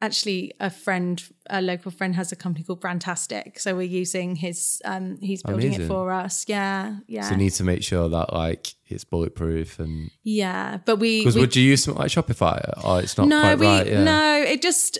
actually 0.00 0.52
a 0.60 0.70
friend, 0.70 1.22
a 1.50 1.60
local 1.62 1.90
friend, 1.90 2.14
has 2.14 2.32
a 2.32 2.36
company 2.36 2.64
called 2.64 2.80
Brandtastic, 2.80 3.58
so 3.58 3.74
we're 3.74 3.82
using 3.82 4.36
his. 4.36 4.80
Um, 4.84 5.18
he's 5.20 5.42
building 5.42 5.66
Amazing. 5.68 5.84
it 5.84 5.88
for 5.88 6.12
us. 6.12 6.44
Yeah, 6.48 6.96
yeah, 7.06 7.22
So 7.22 7.32
you 7.32 7.36
need 7.38 7.50
to 7.52 7.64
make 7.64 7.82
sure 7.82 8.08
that 8.08 8.32
like 8.32 8.74
it's 8.86 9.04
bulletproof 9.04 9.78
and 9.78 10.10
yeah. 10.22 10.78
But 10.84 10.96
we, 10.96 11.20
because 11.20 11.36
would 11.36 11.56
you 11.56 11.62
use 11.62 11.84
something 11.84 12.00
like 12.02 12.10
Shopify? 12.10 12.84
Or 12.84 13.00
it's 13.00 13.16
not 13.16 13.28
no, 13.28 13.40
quite 13.40 13.58
we 13.58 13.66
right. 13.66 13.86
Yeah. 13.86 14.04
no. 14.04 14.42
It 14.46 14.62
just 14.62 14.98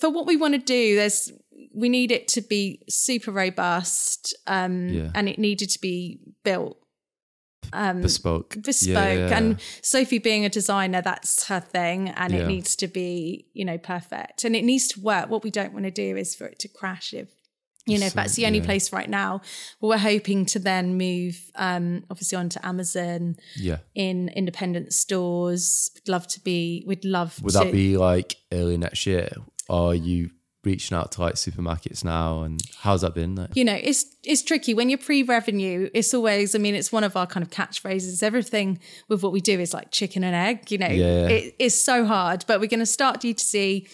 for 0.00 0.10
what 0.10 0.26
we 0.26 0.36
want 0.36 0.54
to 0.54 0.58
do. 0.60 0.96
There's 0.96 1.32
we 1.74 1.88
need 1.88 2.10
it 2.10 2.26
to 2.28 2.40
be 2.40 2.82
super 2.88 3.30
robust, 3.30 4.34
um, 4.46 4.88
Yeah. 4.88 5.10
and 5.14 5.28
it 5.28 5.38
needed 5.38 5.70
to 5.70 5.80
be 5.80 6.20
built 6.44 6.78
bespoke. 8.02 8.56
bespoke 8.62 9.30
Yeah, 9.30 9.36
and 9.36 9.60
sophie 9.82 10.18
being 10.18 10.44
a 10.44 10.48
designer 10.48 11.02
that's 11.02 11.46
her 11.48 11.60
thing 11.60 12.08
and 12.10 12.32
Yeah. 12.32 12.40
it 12.40 12.46
needs 12.46 12.76
to 12.76 12.88
be 12.88 13.46
you 13.54 13.64
know 13.64 13.78
perfect 13.78 14.44
and 14.44 14.54
it 14.54 14.64
needs 14.64 14.88
to 14.88 15.00
work 15.00 15.28
what 15.30 15.42
we 15.42 15.50
don't 15.50 15.72
want 15.72 15.84
to 15.84 15.90
do 15.90 16.16
is 16.16 16.34
for 16.34 16.46
it 16.46 16.58
to 16.60 16.68
crash 16.68 17.12
if 17.14 17.28
you 17.86 17.98
know 17.98 18.06
if 18.06 18.14
that's 18.14 18.34
the 18.34 18.46
only 18.46 18.58
yeah. 18.58 18.64
place 18.64 18.92
right 18.92 19.08
now 19.08 19.40
we're 19.80 19.96
hoping 19.96 20.44
to 20.46 20.58
then 20.58 20.96
move 20.96 21.38
um 21.54 22.02
obviously 22.10 22.36
onto 22.36 22.58
amazon 22.64 23.36
yeah. 23.54 23.78
in 23.94 24.28
independent 24.30 24.92
stores 24.92 25.90
we'd 25.94 26.08
love 26.08 26.26
to 26.26 26.40
be 26.40 26.84
we'd 26.86 27.04
love 27.04 27.40
Would 27.42 27.52
to 27.52 27.58
that 27.60 27.72
be 27.72 27.96
like 27.96 28.36
early 28.52 28.76
next 28.76 29.06
year? 29.06 29.30
Are 29.68 29.94
you 29.94 30.30
reaching 30.66 30.94
out 30.98 31.12
to 31.12 31.22
like 31.22 31.36
supermarkets 31.36 32.04
now? 32.04 32.42
And 32.42 32.60
how's 32.80 33.00
that 33.00 33.14
been? 33.14 33.34
Like, 33.36 33.56
you 33.56 33.64
know 33.64 33.78
it's 33.90 34.04
it's 34.24 34.42
tricky 34.42 34.74
when 34.74 34.88
you're 34.90 34.98
pre-revenue 34.98 35.88
it's 35.94 36.12
always 36.12 36.54
i 36.54 36.58
mean 36.58 36.74
it's 36.74 36.90
one 36.92 37.04
of 37.04 37.16
our 37.16 37.26
kind 37.26 37.44
of 37.46 37.50
catchphrases 37.50 38.22
everything 38.22 38.78
with 39.08 39.22
what 39.22 39.32
we 39.32 39.40
do 39.40 39.58
is 39.60 39.72
like 39.72 39.90
chicken 39.92 40.24
and 40.24 40.34
egg 40.34 40.70
you 40.72 40.78
know 40.78 40.88
Yeah. 40.88 41.28
it 41.28 41.54
is 41.58 41.74
so 41.82 42.04
hard 42.04 42.44
but 42.48 42.58
we're 42.60 42.66
going 42.76 42.80
to 42.80 42.86
start 42.98 43.20
d2c 43.22 43.88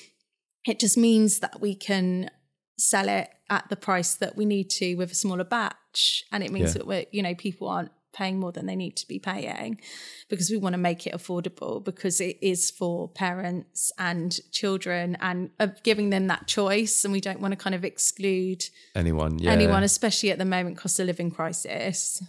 it 0.67 0.81
just 0.81 0.97
means 0.97 1.41
that 1.41 1.61
we 1.61 1.75
can 1.75 2.31
sell 2.79 3.09
it 3.09 3.29
at 3.51 3.69
the 3.69 3.77
price 3.77 4.15
that 4.15 4.37
we 4.37 4.45
need 4.47 4.71
to 4.71 4.95
with 4.95 5.13
a 5.13 5.15
smaller 5.15 5.45
batch 5.45 6.25
and 6.33 6.43
it 6.43 6.51
means 6.51 6.71
Yeah. 6.71 6.79
that 6.79 6.87
we're 6.87 7.05
you 7.13 7.23
know 7.23 7.35
people 7.35 7.69
aren't 7.69 7.91
paying 8.13 8.39
more 8.39 8.53
than 8.53 8.67
they 8.67 8.77
need 8.77 8.97
to 8.97 9.09
be 9.09 9.19
paying 9.19 9.81
because 10.29 10.51
we 10.51 10.57
want 10.57 10.75
to 10.75 10.79
make 10.79 11.07
it 11.07 11.13
affordable 11.15 11.83
because 11.83 12.21
it 12.21 12.39
is 12.41 12.71
for 12.71 13.09
parents 13.09 13.93
and 13.99 14.39
children 14.53 15.17
and 15.21 15.51
of 15.59 15.83
giving 15.83 16.11
them 16.11 16.27
that 16.27 16.47
choice 16.47 17.05
and 17.05 17.13
we 17.13 17.21
don't 17.21 17.41
want 17.41 17.53
to 17.53 17.57
kind 17.57 17.75
of 17.75 17.85
exclude 17.85 18.65
anyone? 18.95 19.39
Yeah. 19.39 19.51
anyone, 19.51 19.83
especially 19.83 20.31
at 20.31 20.39
the 20.39 20.45
moment 20.45 20.77
cost 20.77 21.01
of 21.01 21.07
living 21.07 21.31
crisis. 21.31 22.23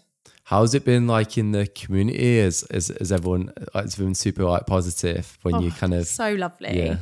How's 0.46 0.74
it 0.74 0.84
been 0.84 1.08
like 1.08 1.38
in 1.38 1.52
the 1.52 1.68
community? 1.68 2.38
Is 2.38 2.64
is, 2.70 2.90
is 2.90 3.12
everyone 3.12 3.54
uh, 3.74 3.80
it's 3.80 3.96
been 3.96 4.16
super 4.16 4.44
like 4.44 4.66
positive 4.66 5.38
when 5.44 5.62
you 5.62 5.72
oh, 5.74 5.78
kind 5.80 5.94
of 5.94 6.06
So 6.08 6.34
lovely. 6.34 6.78
Yeah. 6.78 6.98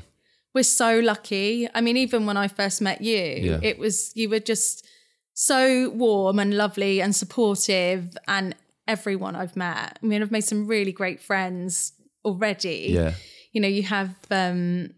We're 0.54 0.64
so 0.64 1.00
lucky. 1.00 1.68
I 1.74 1.82
mean, 1.82 1.98
even 1.98 2.26
when 2.26 2.38
I 2.38 2.48
first 2.50 2.82
met 2.82 3.02
you, 3.02 3.16
Yeah. 3.16 3.60
it 3.64 3.80
was 3.80 4.12
you 4.16 4.30
were 4.30 4.40
just 4.40 4.86
so 5.34 5.90
warm 5.90 6.40
and 6.40 6.56
lovely 6.56 7.02
and 7.02 7.16
supportive 7.16 8.16
and 8.28 8.56
everyone 8.92 9.36
I've 9.36 9.56
met. 9.56 10.00
I 10.02 10.06
mean, 10.06 10.22
I've 10.22 10.32
made 10.32 10.44
some 10.54 10.68
really 10.68 10.92
great 10.92 11.20
friends 11.20 11.94
already. 12.26 12.88
yeah 12.90 13.14
You 13.54 13.62
know, 13.62 13.68
you 13.78 13.84
have 13.84 14.14
um 14.30 14.92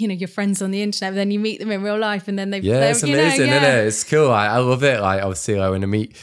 you 0.00 0.08
know 0.08 0.14
your 0.14 0.28
friends 0.36 0.62
on 0.62 0.70
the 0.70 0.80
internet, 0.82 1.12
but 1.12 1.16
then 1.16 1.30
you 1.30 1.38
meet 1.38 1.58
them 1.60 1.70
in 1.70 1.82
real 1.82 1.98
life, 1.98 2.26
and 2.28 2.38
then 2.38 2.48
they 2.50 2.60
yeah 2.60 2.90
it's 2.90 3.02
you 3.02 3.14
know, 3.14 3.22
amazing 3.22 3.48
yeah. 3.48 3.56
isn't 3.56 3.68
it 3.78 3.86
it's 3.88 4.04
cool 4.04 4.28
like, 4.28 4.50
I 4.50 4.58
love 4.58 4.82
it 4.84 5.00
like 5.00 5.20
obviously 5.22 5.54
like 5.56 5.70
when 5.70 5.82
I 5.82 5.86
meet 5.86 6.16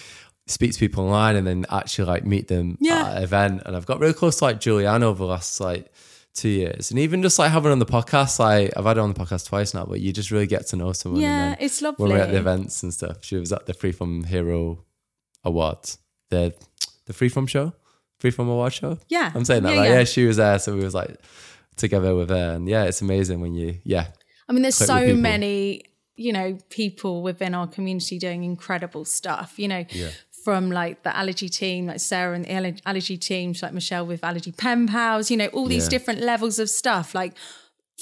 speak 0.48 0.72
to 0.74 0.80
people 0.80 1.04
online 1.06 1.36
and 1.36 1.46
then 1.46 1.66
actually 1.70 2.06
like 2.14 2.26
meet 2.26 2.48
them 2.48 2.78
Yeah. 2.82 3.06
at 3.10 3.18
an 3.18 3.24
event 3.24 3.62
and 3.68 3.76
I've 3.76 3.86
got 3.86 4.00
really 4.00 4.14
close 4.22 4.38
to 4.40 4.46
like 4.46 4.60
Julianne 4.60 5.04
over 5.04 5.20
the 5.20 5.30
last 5.30 5.60
like 5.60 5.86
two 6.34 6.50
years 6.50 6.90
and 6.90 7.00
even 7.00 7.22
just 7.22 7.38
like 7.38 7.52
having 7.52 7.72
on 7.72 7.78
the 7.78 7.86
podcast 7.98 8.40
like 8.40 8.72
I've 8.76 8.86
had 8.86 8.98
her 8.98 9.04
on 9.04 9.14
the 9.14 9.20
podcast 9.24 9.48
twice 9.48 9.76
now 9.76 9.86
but 9.86 10.00
you 10.00 10.12
just 10.12 10.32
really 10.32 10.48
get 10.48 10.66
to 10.68 10.76
know 10.76 10.92
someone 10.94 11.22
Yeah, 11.22 11.56
it's 11.60 11.82
lovely. 11.84 12.02
when 12.04 12.12
we're 12.18 12.24
at 12.24 12.32
the 12.32 12.38
events 12.40 12.82
and 12.82 12.92
stuff 12.92 13.18
she 13.24 13.36
was 13.36 13.52
at 13.54 13.68
the 13.68 13.74
Free 13.76 13.92
From 13.92 14.24
Hero 14.24 14.84
Awards 15.44 16.00
the 16.32 16.54
the 17.10 17.13
Free 17.13 17.28
From 17.36 17.45
show 17.48 17.74
Free 18.19 18.32
From 18.32 18.48
Award 18.50 18.72
show 18.74 18.98
Yeah. 19.10 19.32
I'm 19.36 19.43
saying 19.45 19.63
that 19.63 19.74
Yeah, 19.74 19.80
like 19.82 19.89
yeah. 19.89 19.98
yeah 20.00 20.04
she 20.06 20.24
was 20.26 20.38
there 20.38 20.58
so 20.60 20.76
we 20.78 20.84
was 20.84 20.93
like 20.93 21.17
together 21.76 22.13
with 22.15 22.30
her 22.30 22.54
and 22.56 22.67
yeah 22.69 22.84
it's 22.89 23.02
amazing 23.02 23.41
when 23.41 23.54
you 23.54 23.80
yeah 23.84 24.08
I 24.48 24.52
mean, 24.52 24.63
there's 24.63 24.78
so 24.95 25.13
many, 25.15 25.84
you 26.15 26.34
know, 26.34 26.58
people 26.72 27.22
within 27.22 27.54
our 27.54 27.67
community 27.67 28.17
doing 28.17 28.43
incredible 28.43 29.06
stuff. 29.06 29.60
You 29.60 29.67
know, 29.67 29.86
from 30.43 30.72
like 30.72 31.04
the 31.04 31.15
allergy 31.15 31.50
team, 31.50 31.86
like 31.86 32.00
Sarah 32.00 32.34
and 32.36 32.45
the 32.45 32.80
allergy 32.84 33.15
team, 33.15 33.54
like 33.62 33.74
Michelle 33.74 34.08
with 34.08 34.24
allergy 34.24 34.52
pen 34.52 34.88
pals. 34.88 35.30
You 35.30 35.38
know, 35.38 35.50
all 35.58 35.67
these 35.67 35.84
Yeah. 35.86 35.89
different 35.95 36.22
levels 36.22 36.58
of 36.58 36.67
stuff. 36.67 37.13
Like 37.13 37.34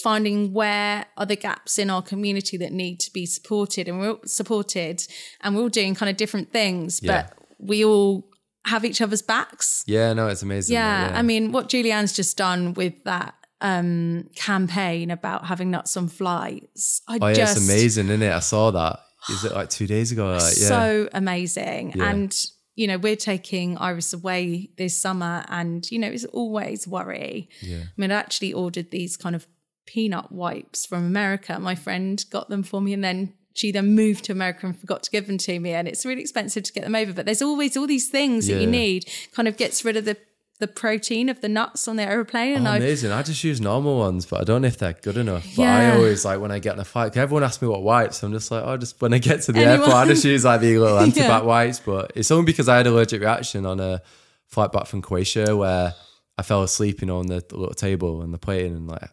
finding 0.01 0.53
where 0.53 1.05
are 1.17 1.25
the 1.25 1.35
gaps 1.35 1.77
in 1.77 1.89
our 1.89 2.01
community 2.01 2.55
that 2.57 2.71
need 2.71 3.01
to 3.01 3.11
be 3.11 3.25
supported, 3.25 3.89
and 3.89 3.99
we're 3.99 4.11
all 4.11 4.19
supported, 4.25 5.05
and 5.41 5.53
we're 5.53 5.63
all 5.63 5.69
doing 5.69 5.95
kind 5.95 6.09
of 6.09 6.15
different 6.15 6.53
things, 6.53 7.01
Yeah. 7.03 7.27
but 7.27 7.37
we 7.59 7.83
all 7.83 8.23
have 8.67 8.85
each 8.85 9.01
other's 9.01 9.21
backs. 9.21 9.83
yeah 9.87 10.13
no 10.13 10.27
it's 10.27 10.43
amazing 10.43 10.73
Yeah, 10.75 11.11
I 11.13 11.21
mean, 11.21 11.51
what 11.51 11.69
Julianne's 11.69 12.13
just 12.13 12.37
done 12.37 12.73
with 12.73 12.93
that 13.05 13.33
um 13.61 14.29
campaign 14.35 15.09
about 15.09 15.45
having 15.45 15.71
nuts 15.71 15.97
on 15.97 16.07
flights, 16.07 17.01
I 17.07 17.17
Oh 17.21 17.27
yeah, 17.27 17.33
just 17.33 17.57
it's 17.57 17.67
amazing, 17.69 18.07
isn't 18.09 18.21
it? 18.21 18.31
I 18.31 18.39
saw 18.39 18.71
that. 18.71 18.99
Is 19.29 19.43
it 19.43 19.53
like 19.53 19.69
two 19.69 19.87
days 19.87 20.11
ago? 20.11 20.27
Like, 20.33 20.41
yeah. 20.57 20.67
so 20.67 21.09
amazing. 21.13 21.93
Yeah. 21.95 22.09
And 22.09 22.45
you 22.75 22.85
know, 22.87 22.97
we're 22.99 23.15
taking 23.15 23.75
Iris 23.79 24.13
away 24.13 24.69
this 24.77 24.95
summer, 24.95 25.43
and 25.49 25.89
you 25.89 25.97
know, 25.97 26.07
it's 26.09 26.25
always 26.25 26.87
worry. 26.87 27.49
Yeah. 27.61 27.77
I 27.85 27.93
mean, 27.97 28.11
I 28.11 28.15
actually 28.15 28.53
ordered 28.53 28.91
these 28.91 29.17
kind 29.17 29.35
of 29.35 29.47
peanut 29.87 30.31
wipes 30.31 30.85
from 30.85 31.03
America. 31.03 31.59
My 31.59 31.73
friend 31.73 32.23
got 32.29 32.49
them 32.49 32.61
for 32.61 32.79
me, 32.79 32.93
and 32.93 33.03
then 33.03 33.33
she 33.57 33.71
then 33.71 33.95
moved 33.95 34.25
to 34.25 34.31
America 34.31 34.65
and 34.67 34.77
forgot 34.79 35.03
to 35.03 35.11
give 35.11 35.25
them 35.27 35.37
to 35.39 35.59
me. 35.59 35.71
And 35.73 35.87
it's 35.87 36.05
really 36.05 36.21
expensive 36.21 36.63
to 36.63 36.73
get 36.73 36.83
them 36.83 36.95
over. 36.95 37.11
But 37.13 37.25
there's 37.25 37.41
always 37.41 37.75
all 37.75 37.87
these 37.87 38.07
things 38.09 38.47
that 38.47 38.61
you 38.61 38.67
need. 38.67 39.05
Kind 39.33 39.47
of 39.47 39.57
gets 39.57 39.83
rid 39.83 39.97
of 39.97 40.05
the 40.05 40.15
the 40.59 40.67
protein 40.67 41.29
of 41.29 41.39
the 41.41 41.47
nuts 41.47 41.87
on 41.87 41.97
the 41.97 42.03
aeroplane. 42.03 42.55
And 42.55 42.67
Oh, 42.67 42.71
amazing. 42.73 43.11
I 43.11 43.21
just 43.21 43.43
use 43.43 43.61
normal 43.61 43.99
ones, 43.99 44.25
but 44.25 44.41
I 44.41 44.43
don't 44.43 44.63
know 44.63 44.67
if 44.67 44.79
they're 44.79 44.93
good 44.93 45.15
enough. 45.17 45.43
But 45.55 45.61
Yeah. 45.61 45.77
I 45.77 45.95
always 45.95 46.25
like 46.25 46.39
when 46.39 46.49
I 46.51 46.57
get 46.57 46.73
in 46.73 46.79
a 46.79 46.83
fight, 46.83 47.15
everyone 47.15 47.43
asks 47.43 47.61
me 47.61 47.67
what 47.67 47.83
wipes. 47.83 48.23
I'm 48.23 48.31
just 48.31 48.49
like, 48.49 48.63
oh, 48.65 48.75
just 48.75 48.99
when 48.99 49.13
I 49.13 49.19
get 49.19 49.43
to 49.43 49.51
the 49.51 49.59
Anyone- 49.59 49.79
airport, 49.81 49.95
I 49.95 50.05
just 50.07 50.25
use 50.25 50.43
like 50.45 50.61
the 50.61 50.79
little 50.79 50.97
antibac 50.97 51.15
Yeah. 51.17 51.41
wipes. 51.41 51.79
But 51.79 52.11
it's 52.15 52.31
only 52.31 52.45
because 52.45 52.67
I 52.67 52.77
had 52.77 52.87
an 52.87 52.93
allergic 52.93 53.21
reaction 53.21 53.67
on 53.67 53.79
a 53.79 54.01
flight 54.47 54.71
back 54.71 54.87
from 54.87 55.03
Croatia 55.03 55.55
where 55.55 55.93
I 56.39 56.41
fell 56.41 56.63
asleep, 56.63 57.01
you 57.01 57.07
know, 57.07 57.19
on 57.19 57.27
the 57.27 57.43
little 57.51 57.75
table 57.75 58.23
and 58.23 58.33
the 58.33 58.39
plane 58.39 58.73
and 58.73 58.87
like 58.87 59.09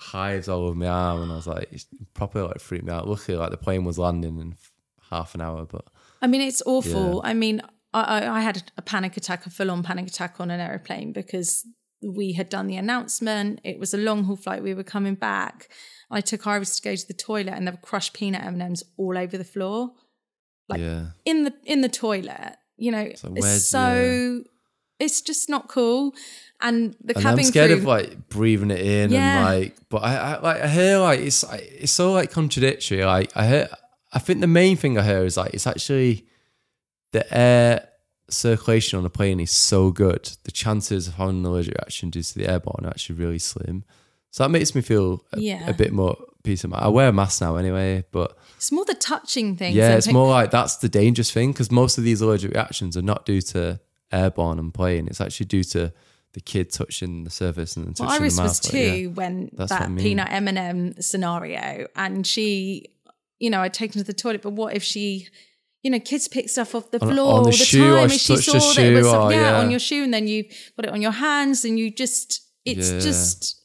hives 0.00 0.48
all 0.48 0.64
over 0.66 0.74
my 0.74 0.86
arm. 0.86 1.22
And 1.22 1.32
I 1.32 1.36
was 1.36 1.46
like, 1.46 1.68
it's 1.70 1.86
properly 2.14 2.48
like 2.48 2.60
freaked 2.60 2.84
me 2.84 2.92
out. 2.92 3.06
Luckily, 3.06 3.36
like 3.36 3.50
the 3.50 3.56
plane 3.56 3.84
was 3.84 3.98
landing 3.98 4.40
in 4.40 4.56
half 5.10 5.34
an 5.34 5.40
hour, 5.40 5.66
but 5.66 5.84
I 6.22 6.26
mean, 6.26 6.40
it's 6.40 6.62
awful. 6.66 7.20
I 7.24 7.34
mean, 7.34 7.62
I, 7.92 8.26
I, 8.26 8.40
had 8.40 8.70
a 8.76 8.82
panic 8.82 9.16
attack, 9.16 9.46
a 9.46 9.50
full 9.50 9.70
on 9.70 9.82
panic 9.82 10.06
attack 10.06 10.36
on 10.38 10.50
an 10.50 10.60
aeroplane 10.60 11.12
because 11.12 11.66
we 12.02 12.32
had 12.32 12.48
done 12.48 12.66
the 12.66 12.76
announcement. 12.76 13.60
It 13.64 13.78
was 13.78 13.94
a 13.94 13.98
long 13.98 14.24
haul 14.24 14.36
flight. 14.36 14.62
We 14.62 14.74
were 14.74 14.84
coming 14.84 15.14
back. 15.14 15.70
I 16.10 16.20
took 16.20 16.46
Iris 16.46 16.78
to 16.78 16.82
go 16.82 16.94
to 16.94 17.06
the 17.06 17.14
toilet, 17.14 17.54
and 17.54 17.66
there 17.66 17.74
were 17.74 17.80
crushed 17.80 18.14
peanut 18.14 18.44
M 18.44 18.60
M's 18.60 18.82
all 18.96 19.16
over 19.16 19.36
the 19.38 19.44
floor, 19.44 19.92
Like, 20.68 20.80
yeah. 20.80 21.06
in 21.24 21.44
the 21.44 21.54
in 21.64 21.80
the 21.80 21.88
toilet. 21.88 22.56
You 22.76 22.92
know, 22.92 23.12
So 23.14 23.32
it's 23.36 23.68
so 23.68 24.42
it's 25.00 25.20
just 25.20 25.48
not 25.48 25.68
cool. 25.68 26.14
And 26.62 26.94
the 27.02 27.14
and 27.14 27.22
cabin 27.22 27.38
I'm 27.40 27.44
scared 27.46 27.70
crew, 27.70 27.78
of 27.78 27.84
like 27.84 28.28
breathing 28.28 28.70
it 28.70 28.80
in 28.80 29.10
Yeah. 29.10 29.48
and 29.50 29.60
like, 29.60 29.76
but 29.88 30.02
I, 30.02 30.16
I 30.16 30.40
like 30.40 30.62
I 30.62 30.68
hear 30.68 30.98
like 30.98 31.20
it's 31.20 31.42
it's 31.52 31.90
so 31.92 32.12
like 32.12 32.30
contradictory. 32.30 33.02
Like 33.04 33.34
I 33.34 33.46
hear, 33.46 33.68
I 34.12 34.18
think 34.18 34.40
the 34.40 34.46
main 34.46 34.76
thing 34.76 34.98
I 34.98 35.02
hear 35.02 35.24
is 35.24 35.36
like 35.38 35.54
it's 35.54 35.66
actually 35.66 36.26
the 37.12 37.24
air 37.36 37.88
circulation 38.28 38.98
on 38.98 39.04
a 39.06 39.10
plane 39.10 39.40
is 39.40 39.50
so 39.50 39.90
good. 39.90 40.30
The 40.44 40.50
chances 40.52 41.08
of 41.08 41.14
having 41.14 41.38
an 41.40 41.44
allergic 41.46 41.74
reaction 41.74 42.10
due 42.10 42.22
to 42.22 42.34
the 42.38 42.48
airborne 42.48 42.84
are 42.84 42.90
actually 42.90 43.16
really 43.16 43.38
slim. 43.38 43.84
So 44.30 44.44
that 44.44 44.50
makes 44.50 44.74
me 44.74 44.80
feel 44.82 45.24
a, 45.32 45.40
Yeah. 45.40 45.68
a 45.68 45.74
bit 45.74 45.92
more 45.92 46.16
peace 46.44 46.62
of 46.62 46.70
mind. 46.70 46.84
I 46.84 46.88
wear 46.88 47.08
a 47.08 47.12
mask 47.12 47.40
now 47.40 47.56
anyway, 47.56 48.04
but 48.12 48.36
it's 48.56 48.70
more 48.70 48.84
the 48.84 48.94
touching 48.94 49.56
things. 49.56 49.74
yeah, 49.74 49.96
it's 49.96 50.12
more 50.12 50.28
like 50.28 50.50
that's 50.50 50.76
the 50.76 50.88
dangerous 50.88 51.30
thing 51.32 51.52
because 51.52 51.70
most 51.70 51.98
of 51.98 52.04
these 52.04 52.20
allergic 52.20 52.52
reactions 52.52 52.96
are 52.96 53.02
not 53.02 53.24
due 53.26 53.40
to 53.40 53.80
airborne 54.12 54.58
and 54.58 54.72
playing. 54.74 55.06
It's 55.08 55.20
actually 55.20 55.46
due 55.46 55.64
to 55.64 55.92
the 56.32 56.40
kid 56.40 56.70
touching 56.72 57.24
the 57.24 57.30
surface 57.30 57.76
and 57.76 57.86
then 57.86 57.94
touching 57.94 58.06
Well, 58.06 58.20
Iris 58.20 58.36
the 58.36 58.42
mouth. 58.42 58.48
was 58.50 58.64
like, 58.64 58.72
two 58.72 58.78
yeah. 58.78 59.06
when 59.08 59.50
that 59.54 59.72
I 59.72 59.88
mean. 59.88 59.98
peanut 60.04 60.28
M 60.30 60.46
and 60.48 60.58
M 60.58 60.94
scenario, 61.00 61.86
and 61.96 62.26
she, 62.26 62.86
you 63.38 63.50
know, 63.50 63.60
I'd 63.62 63.74
taken 63.74 63.98
her 63.98 64.04
to 64.04 64.12
the 64.12 64.12
toilet. 64.14 64.42
But 64.42 64.52
what 64.52 64.74
if 64.76 64.82
she, 64.82 65.26
you 65.82 65.90
know, 65.90 65.98
kids 65.98 66.28
pick 66.28 66.48
stuff 66.48 66.74
off 66.74 66.90
the 66.92 67.02
On- 67.02 67.08
floor 67.08 67.32
on 67.32 67.38
all 67.38 67.44
the 67.44 67.50
the 67.50 67.56
shoe, 67.56 67.94
time, 67.94 68.02
and 68.04 68.12
she 68.12 68.36
saw 68.36 68.52
the 68.52 68.58
that 68.58 68.78
it 68.78 68.94
was 69.02 69.06
shoe, 69.10 69.34
yeah, 69.36 69.40
yeah. 69.52 69.58
on 69.58 69.70
your 69.70 69.80
shoe, 69.80 70.04
and 70.04 70.14
then 70.14 70.28
you 70.28 70.44
put 70.76 70.84
it 70.84 70.92
on 70.92 71.02
your 71.02 71.12
hands, 71.12 71.64
and 71.64 71.78
you 71.78 71.90
just, 71.90 72.42
it's 72.64 72.90
Yeah. 72.92 72.98
just, 73.00 73.64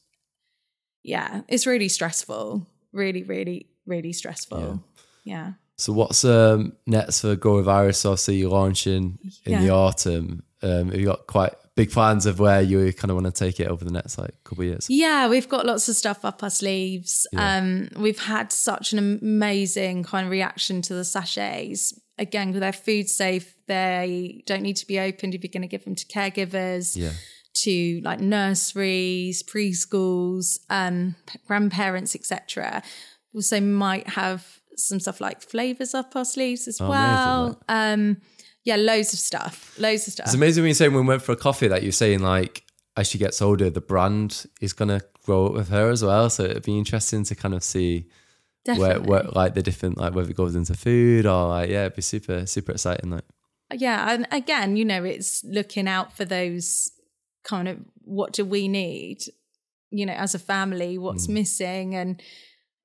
yeah, 1.04 1.42
it's 1.48 1.68
really 1.68 1.88
stressful, 1.90 2.68
really, 2.92 3.22
really, 3.24 3.70
really 3.86 4.12
stressful. 4.14 4.84
Yeah. 5.24 5.52
So 5.78 5.92
what's 5.94 6.24
um, 6.24 6.74
next 6.86 7.22
for 7.22 7.36
Grow 7.36 7.58
with 7.58 7.68
Iris? 7.68 8.06
Obviously, 8.06 8.36
you're 8.38 8.50
launching 8.50 9.20
in 9.46 9.62
the 9.62 9.70
autumn. 9.72 10.44
Um, 10.62 10.90
have 10.90 10.96
you 11.00 11.06
got 11.06 11.28
quite 11.28 11.54
big 11.76 11.92
plans 11.92 12.26
of 12.26 12.40
where 12.40 12.62
you 12.62 12.94
kind 12.94 13.12
of 13.12 13.16
want 13.18 13.26
to 13.26 13.32
take 13.34 13.60
it 13.60 13.68
over 13.68 13.84
the 13.84 13.92
next 13.92 14.18
like 14.18 14.32
couple 14.46 14.62
of 14.64 14.68
years? 14.70 14.88
Yeah, 14.90 15.28
we've 15.28 15.50
got 15.50 15.66
lots 15.66 15.90
of 15.90 15.96
stuff 15.96 16.24
up 16.24 16.42
our 16.44 16.50
sleeves. 16.50 17.28
Yeah. 17.34 17.58
Um, 17.58 17.90
we've 17.98 18.20
had 18.20 18.52
such 18.54 18.94
an 18.94 19.20
amazing 19.22 20.04
kind 20.04 20.26
of 20.26 20.32
reaction 20.32 20.82
to 20.84 20.94
the 20.94 21.04
sachets. 21.04 21.94
Again, 22.18 22.54
they're 22.54 22.72
food 22.72 23.10
safe. 23.10 23.54
They 23.68 24.44
don't 24.46 24.62
need 24.62 24.78
to 24.78 24.88
be 24.88 24.98
opened 25.00 25.36
if 25.36 25.44
you're 25.44 25.52
going 25.52 25.62
to 25.64 25.68
give 25.68 25.84
them 25.84 25.96
to 25.96 26.06
caregivers, 26.06 26.96
Yeah. 26.96 27.12
to 27.64 28.00
like 28.06 28.22
nurseries, 28.22 29.44
preschools, 29.44 30.60
um, 30.70 31.16
grandparents, 31.46 32.16
etc. 32.16 32.82
Also, 33.34 33.60
might 33.60 34.08
have 34.08 34.62
some 34.78 35.00
stuff 35.00 35.22
like 35.22 35.42
flavors 35.42 35.94
up 35.94 36.16
our 36.16 36.26
sleeves 36.26 36.68
as 36.68 36.80
Oh, 36.80 36.86
amazing, 36.86 37.00
well. 37.00 37.62
Um, 37.70 38.18
yeah, 38.64 38.76
loads 38.76 39.14
of 39.14 39.20
stuff. 39.20 39.78
Loads 39.80 40.08
of 40.08 40.14
stuff. 40.14 40.28
It's 40.28 40.36
amazing 40.36 40.64
when 40.64 40.70
you're 40.70 40.76
saying 40.76 40.94
when 40.94 41.04
we 41.06 41.10
went 41.10 41.22
for 41.22 41.32
a 41.32 41.38
coffee 41.38 41.68
that 41.68 41.84
you're 41.84 41.92
saying 41.92 42.20
like 42.20 42.64
as 42.98 43.08
she 43.08 43.18
gets 43.18 43.42
older, 43.42 43.70
the 43.70 43.82
brand 43.82 44.46
is 44.62 44.74
gonna 44.74 45.02
grow 45.24 45.48
up 45.48 45.54
with 45.54 45.70
her 45.70 45.90
as 45.90 46.04
well. 46.04 46.30
So 46.30 46.44
it'd 46.44 46.64
be 46.64 46.78
interesting 46.78 47.24
to 47.26 47.36
kind 47.36 47.54
of 47.54 47.64
see 47.64 48.08
where, 48.66 48.76
Definitely. 48.76 49.08
where 49.10 49.24
like 49.24 49.54
the 49.54 49.62
different 49.62 49.98
like 49.98 50.16
whether 50.16 50.30
it 50.30 50.36
goes 50.36 50.56
into 50.56 50.74
food 50.74 51.26
or 51.26 51.50
like 51.50 51.70
yeah, 51.70 51.82
it'd 51.82 51.96
be 51.96 52.02
super 52.02 52.46
super 52.46 52.72
exciting. 52.72 53.12
Like 53.12 53.26
yeah 53.74 54.14
and 54.14 54.28
again 54.32 54.76
you 54.76 54.86
know 54.86 55.04
it's 55.04 55.44
looking 55.44 55.88
out 55.88 56.16
for 56.16 56.26
those 56.26 56.92
kind 57.44 57.68
of 57.68 57.78
what 58.04 58.32
do 58.32 58.46
we 58.46 58.68
need 58.68 59.24
you 59.90 60.06
know 60.06 60.14
as 60.14 60.36
a 60.36 60.40
family 60.40 60.98
what's 60.98 61.28
missing 61.28 61.96
and 61.96 62.22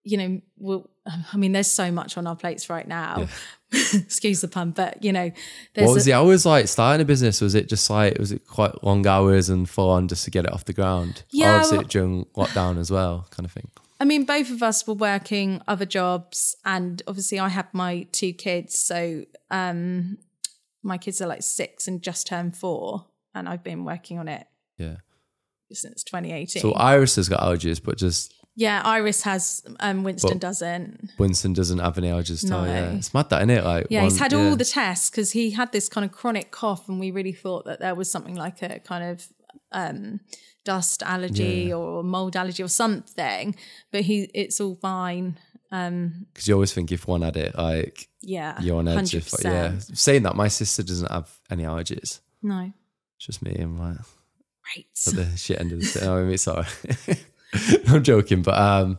you 0.02 0.16
know 0.16 0.40
we'll, 0.56 0.90
i 1.32 1.36
mean 1.36 1.52
there's 1.52 1.70
so 1.70 1.90
much 1.90 2.16
on 2.18 2.26
our 2.26 2.36
plates 2.36 2.68
right 2.70 2.86
now 2.88 3.26
excuse 3.72 4.40
the 4.40 4.48
pun 4.48 4.70
but 4.72 5.02
you 5.04 5.12
know 5.12 5.30
there's 5.74 5.86
what 5.86 5.94
was 5.94 6.04
a- 6.06 6.10
the 6.10 6.12
hours 6.12 6.44
like 6.46 6.66
starting 6.68 7.00
a 7.02 7.04
business? 7.04 7.40
Was 7.40 7.54
it 7.54 7.68
just 7.68 7.88
like 7.88 8.18
was 8.18 8.32
it 8.32 8.46
quite 8.46 8.82
long 8.82 9.06
hours 9.06 9.48
and 9.48 9.68
full 9.68 9.90
on 9.90 10.08
just 10.08 10.24
to 10.24 10.30
get 10.30 10.44
it 10.44 10.52
off 10.52 10.64
the 10.64 10.72
ground? 10.72 11.22
Yeah, 11.30 11.54
or 11.54 11.58
was 11.58 11.70
well- 11.72 11.80
it 11.82 11.88
during 11.88 12.24
lockdown 12.36 12.78
as 12.78 12.90
well, 12.90 13.26
kind 13.30 13.44
of 13.46 13.52
thing? 13.52 13.70
I 14.00 14.06
mean, 14.06 14.24
both 14.24 14.50
of 14.50 14.62
us 14.62 14.86
were 14.86 14.94
working 14.94 15.60
other 15.68 15.84
jobs, 15.84 16.56
and 16.64 17.02
obviously, 17.06 17.38
I 17.38 17.48
have 17.50 17.66
my 17.74 18.06
two 18.12 18.32
kids. 18.32 18.78
So, 18.78 19.24
um, 19.50 20.16
my 20.82 20.96
kids 20.98 21.20
are 21.20 21.26
like 21.26 21.42
six 21.42 21.86
and 21.86 22.02
just 22.02 22.26
turned 22.26 22.56
four, 22.56 23.06
and 23.34 23.46
I've 23.48 23.62
been 23.62 23.84
working 23.84 24.18
on 24.18 24.26
it 24.26 24.46
Yeah. 24.78 24.96
since 25.70 26.02
2018. 26.02 26.62
So 26.62 26.72
Iris 26.72 27.16
has 27.16 27.28
got 27.28 27.40
allergies, 27.40 27.80
but 27.82 27.98
just 27.98 28.34
yeah, 28.54 28.82
Iris 28.84 29.22
has, 29.22 29.62
um, 29.80 30.02
Winston 30.02 30.32
But- 30.32 30.40
doesn't. 30.40 31.10
Winston 31.18 31.52
doesn't 31.52 31.78
have 31.78 31.96
any 31.98 32.08
allergies. 32.08 32.48
No. 32.48 32.64
Yeah. 32.64 32.92
It's 32.92 33.14
mad 33.14 33.30
that, 33.30 33.38
isn't 33.38 33.50
it? 33.50 33.64
Like 33.64 33.86
Yeah, 33.90 34.02
he's 34.02 34.14
one- 34.14 34.18
had 34.20 34.32
yeah. 34.32 34.38
all 34.38 34.56
the 34.56 34.64
tests 34.64 35.10
because 35.10 35.32
he 35.32 35.50
had 35.50 35.72
this 35.72 35.88
kind 35.88 36.04
of 36.04 36.12
chronic 36.12 36.50
cough, 36.50 36.88
and 36.88 36.98
we 37.00 37.10
really 37.10 37.32
thought 37.32 37.64
that 37.66 37.80
there 37.80 37.94
was 37.94 38.10
something 38.10 38.34
like 38.34 38.62
a 38.62 38.80
kind 38.80 39.04
of 39.04 39.26
um, 39.72 40.20
dust 40.64 41.02
allergy 41.04 41.72
or 41.72 42.02
mold 42.02 42.36
allergy 42.36 42.62
or 42.62 42.68
something. 42.68 43.54
But 43.92 44.02
he, 44.02 44.30
it's 44.34 44.60
all 44.60 44.76
fine. 44.76 45.38
Um, 45.72 46.26
because 46.32 46.48
you 46.48 46.54
always 46.54 46.72
think 46.72 46.90
if 46.90 47.06
one 47.06 47.22
had 47.22 47.36
it, 47.36 47.56
like 47.56 48.08
yeah, 48.22 48.60
you're 48.60 48.78
on 48.78 48.88
edge. 48.88 49.14
If, 49.14 49.32
yeah, 49.44 49.78
saying 49.78 50.24
that, 50.24 50.34
my 50.34 50.48
sister 50.48 50.82
doesn't 50.82 51.10
have 51.12 51.30
any 51.48 51.62
allergies. 51.62 52.18
No, 52.42 52.72
It's 53.16 53.26
just 53.26 53.40
me. 53.42 53.54
and 53.54 53.74
my 53.76 53.94
great. 54.74 54.88
at 55.06 55.14
the 55.14 55.36
shit 55.36 55.60
end 55.60 55.70
of 55.72 55.78
the 55.78 55.86
stick. 55.86 56.02
I 56.02 56.22
mean, 56.22 56.38
sorry, 56.38 56.66
I'm 57.88 58.02
joking, 58.02 58.42
but 58.42 58.58
um, 58.58 58.98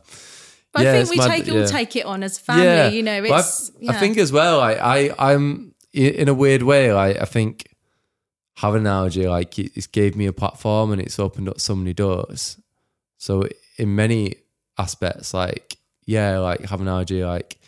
But 0.74 0.84
yeah, 0.84 0.94
I 0.94 1.04
think 1.04 1.10
we 1.10 1.28
take 1.28 1.48
yeah. 1.48 1.62
all 1.62 1.68
take 1.68 1.96
it 1.96 2.06
on 2.06 2.24
as 2.24 2.38
a 2.38 2.42
family. 2.42 2.98
You 2.98 3.04
know, 3.04 3.22
But 3.22 3.32
I- 3.32 3.40
it's. 3.40 3.72
I, 3.88 3.94
think 3.94 4.18
as 4.18 4.32
well. 4.32 4.60
Like 4.60 4.80
I, 4.80 5.14
I'm 5.18 5.74
in 5.94 6.28
a 6.30 6.34
weird 6.34 6.64
way. 6.64 6.94
Like 6.94 7.22
I 7.22 7.26
think 7.26 7.68
having 8.56 8.82
an 8.82 8.88
allergy, 8.88 9.28
like 9.28 9.58
it, 9.60 9.72
it's 9.76 9.88
gave 9.88 10.16
me 10.16 10.26
a 10.26 10.34
platform 10.34 10.92
and 10.92 11.02
it's 11.02 11.20
opened 11.20 11.50
up 11.50 11.60
so 11.60 11.76
many 11.76 11.94
doors. 11.94 12.60
So 13.18 13.48
in 13.78 13.96
many 13.96 14.36
aspects, 14.78 15.34
like 15.34 15.78
yeah, 16.06 16.40
like 16.40 16.62
having 16.62 16.88
an 16.88 16.94
allergy, 16.94 17.24
like 17.24 17.60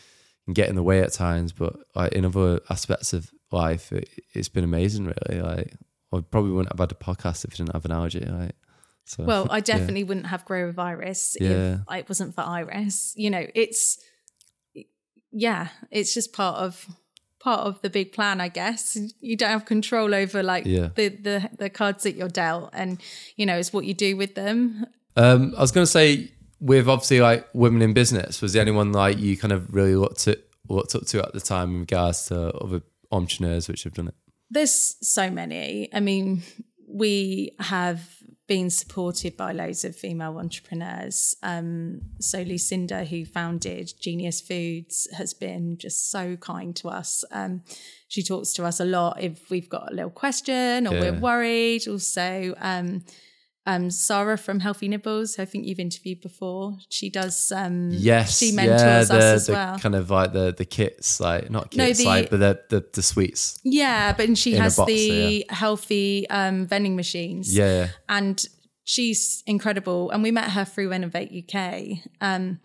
can 0.46 0.54
get 0.54 0.70
in 0.70 0.76
the 0.76 0.84
way 0.84 1.02
at 1.02 1.14
times, 1.14 1.52
but 1.52 1.76
like 1.96 2.14
in 2.14 2.26
other 2.26 2.60
aspects 2.70 3.14
of 3.14 3.32
life, 3.52 3.92
it, 3.92 4.10
it's 4.34 4.50
been 4.50 4.64
amazing. 4.64 5.06
Really, 5.06 5.42
like 5.42 5.74
I 6.14 6.22
probably 6.22 6.52
wouldn't 6.52 6.74
have 6.74 6.80
had 6.80 6.92
a 6.92 6.96
podcast 6.96 7.46
if 7.46 7.54
I 7.54 7.58
didn't 7.58 7.74
have 7.74 7.86
an 7.86 7.92
allergy. 7.92 8.20
Like 8.20 8.56
so. 9.06 9.24
Well, 9.24 9.48
I 9.50 9.58
yeah. 9.58 9.62
definitely 9.62 10.04
wouldn't 10.04 10.28
have 10.28 10.46
Grow 10.46 10.68
with 10.68 10.80
Iris 10.80 11.36
Yeah. 11.40 11.80
if 11.90 12.00
it 12.00 12.10
wasn't 12.10 12.36
for 12.36 12.42
Iris. 12.42 13.14
You 13.18 13.30
know, 13.30 13.46
it's 13.54 14.00
yeah, 15.32 15.70
it's 15.92 16.14
just 16.14 16.34
part 16.34 16.58
of 16.58 16.88
part 17.40 17.62
of 17.62 17.82
the 17.82 17.90
big 17.90 18.14
plan, 18.14 18.40
I 18.40 18.48
guess. 18.48 18.98
You 19.20 19.36
don't 19.36 19.50
have 19.50 19.66
control 19.66 20.14
over 20.16 20.42
like 20.44 20.66
Yeah. 20.66 20.90
the, 20.96 21.10
the 21.10 21.50
the 21.58 21.70
cards 21.70 22.04
that 22.04 22.16
you're 22.16 22.30
dealt, 22.30 22.70
and 22.74 23.02
you 23.36 23.46
know, 23.46 23.58
it's 23.58 23.74
what 23.74 23.86
you 23.86 23.94
do 23.94 24.16
with 24.16 24.36
them. 24.36 24.86
Um, 25.16 25.54
I 25.58 25.62
was 25.62 25.72
going 25.72 25.84
to 25.86 25.92
say, 25.92 26.32
with 26.60 26.88
obviously 26.88 27.20
like 27.22 27.48
women 27.54 27.82
in 27.82 27.94
business, 27.94 28.42
was 28.42 28.54
there 28.54 28.62
anyone 28.62 28.92
like 28.94 29.20
you 29.20 29.38
kind 29.38 29.52
of 29.52 29.74
really 29.74 29.96
looked 29.96 30.28
at 30.28 30.40
looked 30.70 30.96
up 30.96 31.06
to 31.08 31.20
at 31.22 31.34
the 31.34 31.42
time 31.42 31.72
in 31.74 31.80
regards 31.82 32.28
to 32.28 32.54
other 32.58 32.82
entrepreneurs 33.12 33.68
which 33.68 33.84
have 33.84 33.94
done 33.94 34.08
it? 34.08 34.16
There's 34.50 34.96
so 35.02 35.30
many. 35.30 35.90
I 35.94 36.00
mean, 36.00 36.44
we 36.88 37.52
have 37.60 38.08
been 38.48 38.70
supported 38.70 39.38
by 39.38 39.52
loads 39.54 39.86
of 39.86 39.96
female 39.96 40.38
entrepreneurs. 40.38 41.36
Um, 41.44 42.02
so 42.20 42.42
Lucinda, 42.42 43.06
who 43.06 43.26
founded 43.26 43.94
Genius 44.02 44.42
Foods, 44.42 45.08
has 45.18 45.34
been 45.34 45.78
just 45.78 46.12
so 46.12 46.36
kind 46.36 46.76
to 46.78 46.90
us. 46.90 47.24
Um, 47.32 47.62
she 48.10 48.22
talks 48.22 48.52
to 48.54 48.66
us 48.66 48.80
a 48.80 48.86
lot 48.86 49.22
if 49.24 49.50
we've 49.50 49.70
got 49.70 49.92
a 49.92 49.96
little 49.96 50.12
question 50.12 50.88
or 50.88 50.94
Yeah. 50.94 51.00
we're 51.12 51.20
worried. 51.20 51.88
Also, 51.88 52.54
um, 52.60 53.06
um, 53.66 53.90
Sarah 53.90 54.38
from 54.38 54.60
Healthy 54.60 54.90
Nibbles, 54.90 55.36
who 55.36 55.44
I 55.44 55.46
think 55.46 55.66
you've 55.66 55.80
interviewed 55.80 56.20
before. 56.22 56.78
She 56.90 57.10
does. 57.10 57.52
Um, 57.56 57.90
Yes, 57.92 58.38
she 58.40 58.52
mentors 58.52 58.82
yeah, 58.82 58.98
us 59.00 59.08
the, 59.08 59.16
as 59.24 59.46
the 59.48 59.54
well. 59.54 59.80
kind 59.80 59.96
of 59.96 60.10
like 60.10 60.34
the 60.34 60.54
the 60.58 60.66
kits, 60.66 61.20
like 61.20 61.50
not 61.50 61.76
No, 61.76 61.86
kits, 61.88 62.00
the- 62.00 62.06
like 62.06 62.30
but 62.30 62.40
the, 62.40 62.60
the 62.70 62.86
the 62.94 63.02
sweets. 63.02 63.60
Yeah, 63.64 64.14
but 64.14 64.28
and 64.28 64.38
she 64.38 64.54
has 64.56 64.76
box, 64.76 64.92
the 64.92 65.46
healthy 65.50 66.30
um, 66.30 66.68
vending 66.68 66.96
machines. 66.96 67.56
Yeah, 67.56 67.68
yeah. 67.78 67.88
and 68.10 68.46
she's 68.84 69.44
incredible. 69.48 70.12
And 70.12 70.22
we 70.24 70.32
met 70.32 70.52
her 70.52 70.66
through 70.66 70.92
Innovate 70.92 71.32
UK. 71.56 72.00
Um, 72.20 72.60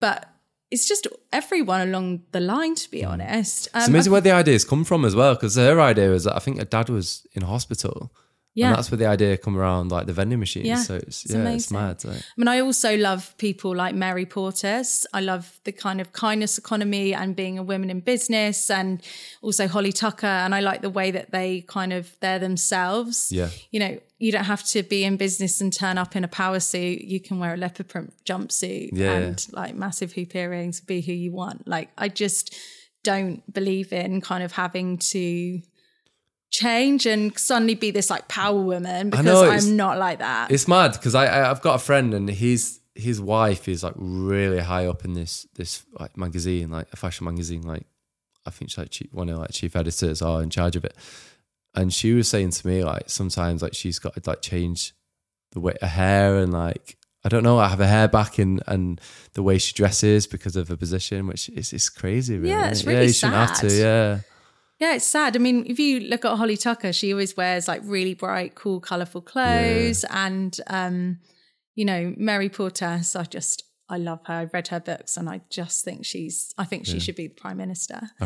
but 0.00 0.28
it's 0.72 0.88
just 0.88 1.06
everyone 1.32 1.80
along 1.82 2.22
the 2.32 2.40
line, 2.40 2.74
to 2.74 2.90
be 2.90 3.04
honest. 3.04 3.68
Um, 3.72 3.78
It's 3.80 3.88
amazing 3.88 4.12
where 4.12 4.20
the 4.20 4.32
ideas 4.32 4.64
come 4.64 4.82
from 4.84 5.04
as 5.04 5.14
well. 5.14 5.34
Because 5.34 5.54
her 5.54 5.80
idea 5.80 6.10
was 6.10 6.24
that 6.24 6.34
I 6.34 6.40
think 6.40 6.58
her 6.58 6.64
dad 6.64 6.88
was 6.88 7.24
in 7.34 7.42
hospital. 7.42 8.12
Yeah. 8.56 8.68
And 8.68 8.76
that's 8.76 8.90
where 8.90 8.98
the 8.98 9.06
idea 9.06 9.36
come 9.36 9.56
around, 9.56 9.90
like 9.92 10.06
the 10.06 10.12
vending 10.14 10.40
machines. 10.40 10.66
Yeah, 10.66 10.76
So 10.82 10.94
it's, 10.94 11.24
it's 11.24 11.34
yeah, 11.34 11.40
it's 11.50 11.70
amazing. 11.70 11.76
mad. 11.78 12.04
Like, 12.04 12.16
I 12.16 12.34
mean, 12.38 12.48
I 12.48 12.60
also 12.60 12.96
love 12.96 13.36
people 13.36 13.76
like 13.76 13.94
Mary 13.94 14.24
Portas. 14.26 15.04
I 15.12 15.20
love 15.20 15.60
the 15.64 15.72
kind 15.72 16.00
of 16.00 16.12
kindness 16.12 16.56
economy 16.56 17.12
and 17.14 17.36
being 17.36 17.58
a 17.58 17.62
woman 17.62 17.90
in 17.90 18.00
business, 18.00 18.70
and 18.70 19.02
also 19.42 19.68
Holly 19.68 19.92
Tucker. 19.92 20.26
And 20.26 20.54
I 20.54 20.60
like 20.60 20.80
the 20.80 20.90
way 20.90 21.10
that 21.10 21.30
they 21.32 21.60
kind 21.68 21.92
of 21.92 22.16
they're 22.20 22.38
themselves. 22.38 23.30
Yeah. 23.30 23.50
You 23.70 23.80
know, 23.80 24.00
you 24.18 24.32
don't 24.32 24.44
have 24.44 24.64
to 24.68 24.82
be 24.82 25.04
in 25.04 25.18
business 25.18 25.60
and 25.60 25.70
turn 25.70 25.98
up 25.98 26.16
in 26.16 26.24
a 26.24 26.28
power 26.28 26.58
suit. 26.60 27.02
You 27.02 27.20
can 27.20 27.38
wear 27.38 27.52
a 27.52 27.56
leopard 27.58 27.88
print 27.88 28.14
jumpsuit 28.24 28.88
Yeah. 28.94 29.12
and 29.12 29.46
like 29.52 29.74
massive 29.74 30.12
hoop 30.12 30.34
earrings, 30.34 30.80
be 30.80 31.02
who 31.02 31.12
you 31.12 31.30
want. 31.32 31.68
Like, 31.68 31.90
I 31.98 32.08
just 32.08 32.54
don't 33.04 33.42
believe 33.52 33.92
in 33.92 34.20
kind 34.22 34.42
of 34.42 34.52
having 34.52 34.96
to 34.98 35.60
change 36.56 37.04
and 37.06 37.38
suddenly 37.38 37.74
be 37.74 37.90
this 37.90 38.08
like 38.08 38.28
power 38.28 38.60
woman 38.60 39.10
because 39.10 39.24
know, 39.24 39.44
I'm 39.44 39.76
not 39.76 39.98
like 39.98 40.20
that. 40.20 40.50
It's 40.50 40.66
mad 40.66 40.92
because 40.92 41.14
I, 41.14 41.26
I 41.26 41.50
I've 41.50 41.60
got 41.60 41.74
a 41.74 41.78
friend 41.78 42.14
and 42.14 42.28
he's 42.28 42.80
his 42.94 43.20
wife 43.20 43.68
is 43.68 43.82
like 43.82 43.92
really 43.96 44.60
high 44.60 44.86
up 44.86 45.04
in 45.04 45.12
this 45.12 45.46
this 45.54 45.84
like 46.00 46.16
magazine, 46.16 46.70
like 46.70 46.88
a 46.92 46.96
fashion 46.96 47.26
magazine. 47.26 47.62
Like 47.62 47.84
I 48.46 48.50
think 48.50 48.70
she's 48.70 48.78
like 48.78 48.90
chief, 48.90 49.12
one 49.12 49.28
of 49.28 49.38
like 49.38 49.50
chief 49.52 49.76
editors 49.76 50.22
are 50.22 50.42
in 50.42 50.50
charge 50.50 50.76
of 50.76 50.84
it. 50.84 50.96
And 51.74 51.92
she 51.92 52.14
was 52.14 52.26
saying 52.26 52.50
to 52.50 52.66
me 52.66 52.84
like 52.84 53.10
sometimes 53.10 53.62
like 53.62 53.74
she's 53.74 53.98
got 53.98 54.14
to 54.14 54.22
like 54.30 54.40
change 54.40 54.94
the 55.52 55.60
way 55.60 55.74
her 55.82 55.86
hair 55.86 56.38
and 56.38 56.52
like 56.52 56.96
I 57.22 57.28
don't 57.28 57.42
know, 57.42 57.58
I 57.58 57.68
have 57.68 57.80
her 57.80 57.86
hair 57.86 58.08
back 58.08 58.38
and 58.38 58.62
and 58.66 58.98
the 59.34 59.42
way 59.42 59.58
she 59.58 59.74
dresses 59.74 60.26
because 60.26 60.56
of 60.56 60.68
her 60.68 60.76
position, 60.76 61.26
which 61.26 61.50
is 61.50 61.74
it's 61.74 61.90
crazy. 61.90 62.38
Really. 62.38 62.50
Yeah, 62.50 62.70
it's 62.70 62.84
really 62.84 63.08
you 63.08 63.12
shouldn't 63.12 63.36
have 63.36 63.60
to. 63.60 63.68
sad. 63.68 63.78
Yeah, 63.78 64.20
Yeah, 64.78 64.94
it's 64.94 65.06
sad. 65.06 65.36
I 65.36 65.38
mean, 65.38 65.64
if 65.66 65.78
you 65.78 66.00
look 66.00 66.24
at 66.24 66.36
Holly 66.36 66.56
Tucker, 66.56 66.92
she 66.92 67.12
always 67.12 67.36
wears 67.36 67.66
like 67.66 67.80
really 67.84 68.14
bright, 68.14 68.54
cool, 68.54 68.78
colorful 68.80 69.22
clothes. 69.22 70.04
And, 70.10 70.58
um, 70.66 71.18
you 71.74 71.84
know, 71.86 72.12
Mary 72.18 72.50
Portas, 72.50 73.18
I 73.18 73.24
just, 73.24 73.62
I 73.88 73.96
love 73.96 74.20
her. 74.26 74.34
I've 74.34 74.52
read 74.52 74.68
her 74.68 74.80
books 74.80 75.16
and 75.16 75.30
I 75.30 75.40
just 75.48 75.84
think 75.84 76.04
she's, 76.04 76.52
I 76.58 76.64
think 76.64 76.84
she 76.84 77.00
should 77.00 77.16
be 77.16 77.28
the 77.28 77.34
prime 77.34 77.56
minister. 77.56 78.00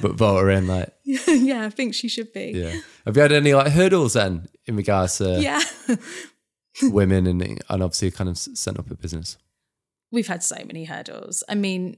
but 0.00 0.12
vote 0.16 0.38
her 0.38 0.50
in 0.50 0.66
like 0.66 0.94
yeah, 1.04 1.66
I 1.66 1.70
think 1.70 1.94
she 1.94 2.08
should 2.08 2.32
be. 2.32 2.52
yeah. 2.54 2.80
Have 3.04 3.16
you 3.16 3.22
had 3.22 3.32
any 3.32 3.52
like 3.52 3.72
hurdles 3.72 4.14
then 4.14 4.48
in 4.66 4.76
regards 4.76 5.18
to 5.18 5.40
Yeah. 5.40 5.60
women 6.82 7.26
and 7.26 7.42
and 7.42 7.82
obviously 7.82 8.10
kind 8.10 8.30
of 8.30 8.38
set 8.38 8.78
up 8.78 8.90
a 8.90 8.94
business. 8.94 9.36
We've 10.12 10.28
had 10.28 10.42
so 10.42 10.56
many 10.64 10.84
hurdles. 10.84 11.42
I 11.48 11.54
mean, 11.54 11.96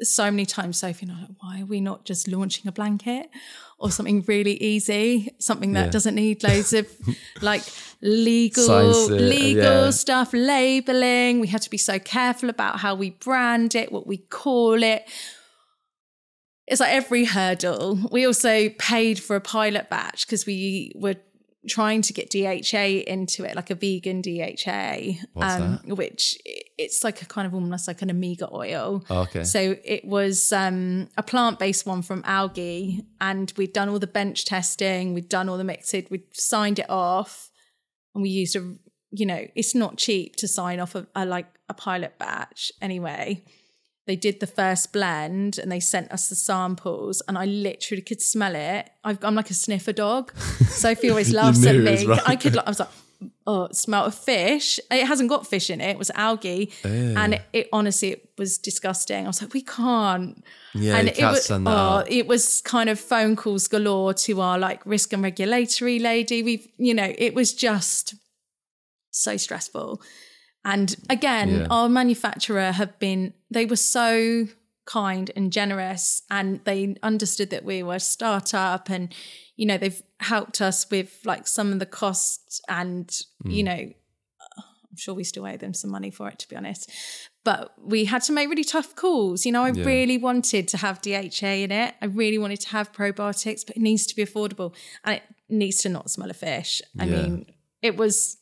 so 0.00 0.30
many 0.30 0.44
times, 0.46 0.78
Sophie 0.78 1.06
and 1.06 1.12
I, 1.16 1.20
like, 1.22 1.30
why 1.40 1.60
are 1.62 1.66
we 1.66 1.80
not 1.80 2.04
just 2.04 2.28
launching 2.28 2.66
a 2.68 2.72
blanket 2.72 3.30
or 3.78 3.90
something 3.90 4.22
really 4.26 4.54
easy, 4.62 5.34
something 5.38 5.72
that 5.72 5.86
Yeah. 5.86 5.90
doesn't 5.90 6.14
need 6.14 6.42
loads 6.42 6.72
of 6.72 6.86
like 7.42 7.62
legal 8.02 8.64
Science, 8.64 9.10
uh, 9.10 9.14
legal 9.14 9.84
yeah. 9.84 9.90
stuff, 9.90 10.32
labeling. 10.32 11.40
We 11.40 11.46
had 11.46 11.62
to 11.62 11.70
be 11.70 11.78
so 11.78 11.98
careful 11.98 12.50
about 12.50 12.80
how 12.80 12.94
we 12.94 13.10
brand 13.10 13.74
it, 13.74 13.90
what 13.92 14.06
we 14.06 14.18
call 14.18 14.82
it. 14.82 15.08
It's 16.66 16.80
like 16.80 16.92
every 16.92 17.24
hurdle. 17.24 17.98
We 18.10 18.26
also 18.26 18.68
paid 18.70 19.20
for 19.20 19.36
a 19.36 19.40
pilot 19.40 19.88
batch 19.88 20.26
because 20.26 20.46
we 20.46 20.92
were 20.96 21.14
trying 21.68 22.02
to 22.02 22.12
get 22.12 22.30
DHA 22.30 23.04
into 23.06 23.44
it, 23.44 23.56
like 23.56 23.70
a 23.70 23.74
vegan 23.74 24.22
DHA, 24.22 25.18
um, 25.36 25.80
which 25.84 26.38
it's 26.78 27.04
like 27.04 27.22
a 27.22 27.26
kind 27.26 27.46
of 27.46 27.54
almost 27.54 27.88
like 27.88 28.02
an 28.02 28.10
omega 28.10 28.48
oil. 28.52 29.04
Oh, 29.10 29.20
okay. 29.22 29.44
So 29.44 29.76
it 29.84 30.04
was 30.04 30.52
um, 30.52 31.08
a 31.16 31.22
plant 31.22 31.58
based 31.58 31.86
one 31.86 32.02
from 32.02 32.22
algae, 32.24 33.04
and 33.20 33.52
we'd 33.56 33.72
done 33.72 33.88
all 33.88 33.98
the 33.98 34.06
bench 34.06 34.44
testing, 34.44 35.14
we'd 35.14 35.28
done 35.28 35.48
all 35.48 35.58
the 35.58 35.64
mixed, 35.64 35.94
we'd 36.10 36.24
signed 36.32 36.78
it 36.78 36.90
off, 36.90 37.50
and 38.14 38.22
we 38.22 38.30
used 38.30 38.56
a, 38.56 38.74
you 39.10 39.26
know, 39.26 39.46
it's 39.54 39.74
not 39.74 39.96
cheap 39.96 40.36
to 40.36 40.48
sign 40.48 40.80
off 40.80 40.94
a, 40.94 41.06
a 41.14 41.26
like 41.26 41.46
a 41.68 41.74
pilot 41.74 42.18
batch 42.18 42.72
anyway. 42.80 43.44
They 44.06 44.16
did 44.16 44.38
the 44.38 44.46
first 44.46 44.92
blend 44.92 45.58
and 45.58 45.70
they 45.70 45.80
sent 45.80 46.12
us 46.12 46.28
the 46.28 46.36
samples, 46.36 47.22
and 47.26 47.36
I 47.36 47.44
literally 47.44 48.02
could 48.02 48.22
smell 48.22 48.54
it. 48.54 48.88
I've, 49.02 49.22
I'm 49.24 49.34
like 49.34 49.50
a 49.50 49.54
sniffer 49.54 49.92
dog. 49.92 50.36
Sophie 50.68 51.10
always 51.10 51.32
laughs 51.32 51.64
at 51.66 51.74
knew 51.74 51.84
it 51.84 51.90
was 51.90 52.00
me. 52.02 52.06
right. 52.06 52.22
I 52.24 52.36
could, 52.36 52.56
I 52.56 52.68
was 52.68 52.78
like, 52.78 52.88
oh, 53.46 53.64
it 53.64 53.76
smelled 53.76 54.08
of 54.08 54.14
fish. 54.14 54.78
It 54.90 55.06
hasn't 55.06 55.28
got 55.28 55.46
fish 55.46 55.70
in 55.70 55.80
it. 55.80 55.90
It 55.90 55.98
was 55.98 56.10
algae, 56.14 56.72
and 56.84 57.34
it, 57.34 57.42
it 57.52 57.68
honestly 57.72 58.12
it 58.12 58.30
was 58.38 58.58
disgusting. 58.58 59.24
I 59.24 59.28
was 59.28 59.42
like, 59.42 59.52
we 59.52 59.62
can't. 59.62 60.44
Yeah, 60.74 60.96
and 60.96 61.08
it 61.08 61.18
was, 61.18 61.50
oh, 61.50 62.04
it 62.06 62.26
was 62.26 62.60
kind 62.62 62.88
of 62.88 63.00
phone 63.00 63.34
calls 63.34 63.66
galore 63.66 64.14
to 64.14 64.40
our 64.40 64.58
like 64.58 64.84
risk 64.86 65.12
and 65.12 65.22
regulatory 65.22 65.98
lady. 65.98 66.42
We've, 66.42 66.68
you 66.76 66.94
know, 66.94 67.12
it 67.16 67.34
was 67.34 67.54
just 67.54 68.14
so 69.10 69.36
stressful. 69.36 70.00
And 70.66 70.94
again, 71.08 71.48
Yeah. 71.60 71.66
our 71.70 71.88
manufacturer 71.88 72.72
have 72.72 72.98
been, 72.98 73.32
they 73.50 73.64
were 73.66 73.76
so 73.76 74.48
kind 74.84 75.30
and 75.36 75.52
generous 75.52 76.22
and 76.28 76.60
they 76.64 76.96
understood 77.02 77.50
that 77.50 77.64
we 77.64 77.82
were 77.82 77.94
a 77.96 78.00
startup 78.00 78.90
and, 78.90 79.14
you 79.56 79.64
know, 79.64 79.78
they've 79.78 80.02
helped 80.20 80.60
us 80.60 80.88
with 80.90 81.20
like 81.24 81.46
some 81.46 81.72
of 81.72 81.78
the 81.78 81.86
costs 81.86 82.60
and, 82.68 83.08
Hmm. 83.42 83.50
you 83.50 83.62
know, 83.62 83.80
I'm 84.58 84.96
sure 84.96 85.14
we 85.14 85.24
still 85.24 85.46
owe 85.46 85.56
them 85.56 85.74
some 85.74 85.90
money 85.90 86.10
for 86.10 86.28
it, 86.28 86.38
to 86.40 86.48
be 86.48 86.56
honest. 86.56 86.90
But 87.44 87.74
we 87.78 88.06
had 88.06 88.22
to 88.24 88.32
make 88.32 88.48
really 88.48 88.64
tough 88.64 88.96
calls. 88.96 89.44
You 89.46 89.52
know, 89.52 89.62
I 89.62 89.70
Yeah. 89.70 89.84
really 89.84 90.18
wanted 90.18 90.66
to 90.68 90.78
have 90.78 91.00
DHA 91.02 91.62
in 91.64 91.70
it. 91.70 91.94
I 92.02 92.06
really 92.06 92.38
wanted 92.38 92.60
to 92.60 92.68
have 92.70 92.92
probiotics, 92.92 93.64
but 93.66 93.76
it 93.76 93.82
needs 93.82 94.06
to 94.06 94.16
be 94.16 94.24
affordable 94.24 94.74
and 95.04 95.16
it 95.16 95.22
needs 95.48 95.78
to 95.82 95.88
not 95.90 96.10
smell 96.10 96.30
of 96.30 96.36
fish. 96.36 96.80
I 96.98 97.04
Yeah. 97.04 97.12
mean, 97.12 97.46
it 97.82 97.96
was 97.96 98.38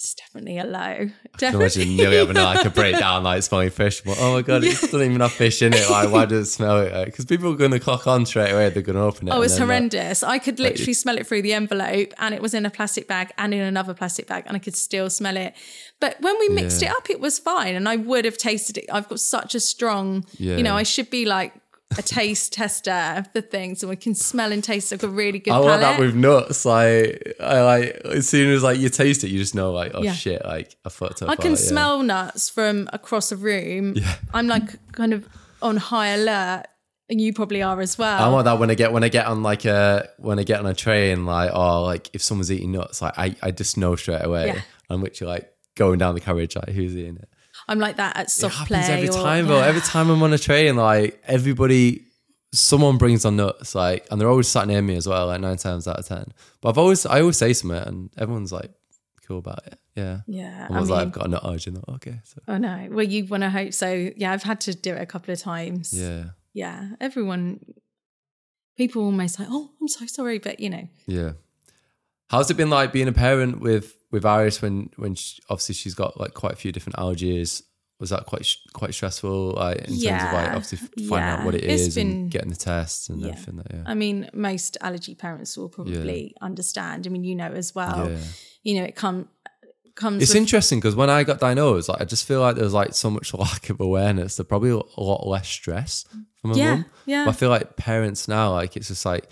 it's 0.00 0.14
definitely 0.14 0.56
a 0.56 0.64
low. 0.64 1.10
Definitely. 1.36 1.36
I 1.36 1.50
can 1.50 1.54
imagine 1.60 1.96
nearly 1.96 2.16
having 2.16 2.36
like 2.42 2.64
a 2.64 2.70
breakdown, 2.70 3.22
like 3.22 3.42
smelling 3.42 3.68
fish. 3.68 4.00
But, 4.00 4.16
oh 4.18 4.32
my 4.32 4.40
god, 4.40 4.64
it 4.64 4.80
doesn't 4.80 4.98
even 5.02 5.20
have 5.20 5.32
fish 5.32 5.60
in 5.60 5.74
it. 5.74 5.90
Like, 5.90 6.10
why 6.10 6.24
does 6.24 6.48
it 6.48 6.50
smell 6.50 6.80
it? 6.80 7.04
Because 7.04 7.26
people 7.26 7.52
are 7.52 7.56
going 7.56 7.72
to 7.72 7.78
clock 7.78 8.06
on 8.06 8.24
straight 8.24 8.50
away. 8.50 8.70
They're 8.70 8.82
going 8.82 8.96
to 8.96 9.02
open 9.02 9.28
it. 9.28 9.30
Oh, 9.32 9.42
it's 9.42 9.54
like, 9.54 9.60
uh, 9.60 9.64
horrendous. 9.66 10.22
I 10.22 10.38
could 10.38 10.58
literally 10.58 10.94
smell 10.94 11.18
it 11.18 11.26
through 11.26 11.42
the 11.42 11.52
envelope 11.52 12.14
and 12.16 12.34
it 12.34 12.40
was 12.40 12.54
in 12.54 12.64
a 12.64 12.70
plastic 12.70 13.08
bag 13.08 13.30
and 13.36 13.52
in 13.52 13.60
another 13.60 13.92
plastic 13.92 14.26
bag 14.26 14.44
and 14.46 14.56
I 14.56 14.58
could 14.58 14.74
still 14.74 15.10
smell 15.10 15.36
it. 15.36 15.54
But 16.00 16.16
when 16.22 16.38
we 16.38 16.48
mixed 16.48 16.80
Yeah. 16.80 16.92
it 16.92 16.96
up, 16.96 17.10
it 17.10 17.20
was 17.20 17.38
fine 17.38 17.74
and 17.74 17.86
I 17.86 17.96
would 17.96 18.24
have 18.24 18.38
tasted 18.38 18.78
it. 18.78 18.86
I've 18.90 19.06
got 19.06 19.20
such 19.20 19.54
a 19.54 19.60
strong, 19.60 20.24
you 20.38 20.62
know, 20.62 20.76
I 20.76 20.82
should 20.82 21.10
be 21.10 21.26
like 21.26 21.52
a 21.98 22.02
taste 22.02 22.52
tester 22.52 23.24
for 23.32 23.40
things 23.40 23.82
and 23.82 23.90
we 23.90 23.96
can 23.96 24.14
smell 24.14 24.52
and 24.52 24.62
taste 24.62 24.92
like 24.92 25.02
a 25.02 25.08
really 25.08 25.40
good 25.40 25.50
I 25.50 25.54
palate. 25.54 25.68
want 25.68 25.80
that 25.80 25.98
with 26.00 26.14
nuts. 26.14 26.64
Like, 26.64 27.34
I 27.40 27.62
like 27.62 28.00
as 28.04 28.28
soon 28.28 28.52
as 28.52 28.62
like 28.62 28.78
you 28.78 28.88
taste 28.88 29.24
it, 29.24 29.28
you 29.30 29.38
just 29.38 29.54
know 29.56 29.72
like, 29.72 29.92
oh 29.94 30.02
Yeah. 30.02 30.12
shit, 30.12 30.44
like 30.44 30.76
I 30.84 30.88
fucked 30.88 31.22
up. 31.22 31.28
I 31.28 31.36
can 31.36 31.52
like, 31.52 31.60
yeah. 31.60 31.66
smell 31.66 32.02
nuts 32.02 32.48
from 32.48 32.88
across 32.92 33.32
a 33.32 33.36
room. 33.36 33.94
Yeah. 33.96 34.14
I'm 34.32 34.46
like 34.46 34.92
kind 34.92 35.12
of 35.12 35.28
on 35.62 35.76
high 35.78 36.08
alert 36.08 36.64
and 37.08 37.20
you 37.20 37.32
probably 37.32 37.60
are 37.60 37.80
as 37.80 37.98
well. 37.98 38.22
I 38.22 38.28
want 38.30 38.44
that 38.44 38.60
when 38.60 38.70
I 38.70 38.74
get 38.74 38.92
when 38.92 39.02
I 39.02 39.08
get 39.08 39.26
on 39.26 39.42
like 39.42 39.64
a 39.64 40.08
when 40.18 40.38
I 40.38 40.44
get 40.44 40.60
on 40.60 40.66
a 40.66 40.74
train, 40.74 41.26
like 41.26 41.52
or 41.52 41.82
like 41.82 42.08
if 42.12 42.22
someone's 42.22 42.52
eating 42.52 42.70
nuts, 42.70 43.02
like 43.02 43.18
I, 43.18 43.34
I 43.42 43.50
just 43.50 43.76
know 43.76 43.96
straight 43.96 44.24
away. 44.24 44.46
Yeah. 44.46 44.60
I'm 44.88 45.02
literally 45.02 45.32
like 45.32 45.52
going 45.74 45.98
down 45.98 46.14
the 46.14 46.20
carriage, 46.20 46.54
like 46.54 46.68
who's 46.68 46.96
eating 46.96 47.16
it. 47.16 47.28
I'm 47.70 47.78
like 47.78 47.96
that 47.96 48.16
at 48.18 48.30
soft 48.30 48.54
It 48.54 48.58
happens 48.74 48.86
play. 48.86 48.94
every 48.96 49.08
or- 49.08 49.22
time, 49.22 49.46
though. 49.46 49.58
yeah. 49.60 49.66
Every 49.66 49.80
time 49.80 50.10
I'm 50.10 50.22
on 50.22 50.32
a 50.34 50.38
train, 50.38 50.76
like 50.76 51.22
everybody, 51.26 52.04
someone 52.52 52.98
brings 52.98 53.24
on 53.24 53.36
nuts, 53.36 53.74
like, 53.74 54.06
and 54.10 54.20
they're 54.20 54.28
always 54.28 54.48
sat 54.48 54.66
near 54.66 54.82
me 54.82 54.96
as 54.96 55.06
well, 55.06 55.28
like 55.28 55.40
nine 55.40 55.56
times 55.56 55.86
out 55.88 55.98
of 56.00 56.06
ten. 56.06 56.26
But 56.60 56.70
I've 56.70 56.78
always, 56.78 57.06
I 57.06 57.20
always 57.20 57.36
say 57.38 57.52
something, 57.54 57.78
and 57.78 58.10
everyone's 58.18 58.52
like 58.52 58.70
cool 59.26 59.38
about 59.38 59.64
it. 59.66 59.78
Yeah. 59.96 60.20
Yeah, 60.26 60.66
I 60.70 60.80
was 60.80 60.90
like, 60.90 61.02
I've 61.06 61.12
got 61.12 61.26
a 61.26 61.28
nut 61.28 61.44
allergy. 61.44 61.70
and, 61.70 61.84
Okay. 61.96 62.20
So 62.24 62.40
Oh 62.48 62.56
no. 62.58 62.88
Well, 62.90 63.04
you 63.06 63.24
want 63.26 63.42
to 63.44 63.50
hope 63.50 63.72
so. 63.72 64.10
Yeah, 64.16 64.32
I've 64.32 64.42
had 64.42 64.60
to 64.62 64.74
do 64.74 64.94
it 64.94 65.00
a 65.00 65.06
couple 65.06 65.32
of 65.32 65.38
times. 65.40 65.92
yeah, 65.92 66.24
Yeah. 66.52 66.90
Everyone, 67.00 67.60
people 68.76 69.02
almost 69.04 69.38
like, 69.38 69.48
oh, 69.50 69.70
I'm 69.80 69.88
so 69.88 70.06
sorry, 70.06 70.38
but 70.38 70.58
you 70.60 70.70
know, 70.70 70.88
yeah. 71.06 71.32
How's 72.30 72.50
it 72.50 72.56
been 72.56 72.70
like 72.70 72.92
being 72.92 73.08
a 73.08 73.12
parent 73.12 73.60
with 73.60 73.96
with 74.12 74.24
Iris 74.24 74.62
when 74.62 74.90
when 74.96 75.14
she, 75.14 75.40
obviously 75.50 75.74
she's 75.74 75.94
got 75.94 76.18
like 76.18 76.34
quite 76.34 76.52
a 76.52 76.56
few 76.56 76.72
different 76.72 76.96
allergies? 76.96 77.62
Was 77.98 78.10
that 78.10 78.24
quite 78.26 78.46
quite 78.72 78.94
stressful? 78.94 79.50
Like 79.52 79.78
in 79.78 79.84
terms 79.86 80.02
of 80.02 80.02
like 80.02 80.46
Yeah, 80.46 80.52
obviously 80.56 80.78
finding 81.08 81.28
out 81.28 81.38
yeah. 81.40 81.44
what 81.44 81.54
it 81.54 81.64
It's 81.64 81.82
is 81.82 81.94
been- 81.96 82.10
and 82.10 82.30
getting 82.30 82.50
the 82.50 82.56
tests 82.56 83.08
and 83.08 83.20
Yeah. 83.20 83.28
everything. 83.32 83.56
That 83.56 83.66
yeah. 83.74 83.82
I 83.84 83.94
mean, 83.94 84.30
most 84.32 84.78
allergy 84.80 85.14
parents 85.14 85.56
will 85.56 85.68
probably 85.68 86.34
understand. 86.40 87.06
I 87.06 87.10
mean, 87.10 87.24
you 87.24 87.34
know 87.34 87.52
as 87.52 87.74
well. 87.74 88.10
Yeah. 88.10 88.18
You 88.62 88.74
know, 88.80 88.84
it 88.84 88.94
come 88.96 89.28
comes. 89.96 90.22
It's 90.22 90.30
with, 90.32 90.38
interesting 90.38 90.78
because 90.78 90.94
when 90.96 91.10
I 91.10 91.24
got 91.24 91.40
diagnosed, 91.40 91.88
like 91.90 92.00
I 92.00 92.04
just 92.04 92.26
feel 92.26 92.40
like 92.40 92.56
there's 92.56 92.72
like 92.72 92.94
so 92.94 93.10
much 93.10 93.34
lack 93.44 93.68
of 93.70 93.80
awareness. 93.80 94.36
There's 94.36 94.46
probably 94.46 94.70
a 94.70 95.00
lot 95.00 95.26
less 95.26 95.48
stress 95.48 96.06
from 96.40 96.52
a 96.52 96.56
Yeah, 96.56 96.74
mum. 96.76 96.84
yeah. 97.06 97.24
But 97.26 97.30
I 97.30 97.34
feel 97.34 97.50
like 97.50 97.76
parents 97.76 98.28
now, 98.28 98.52
like 98.52 98.76
it's 98.76 98.88
just 98.88 99.04
like 99.04 99.28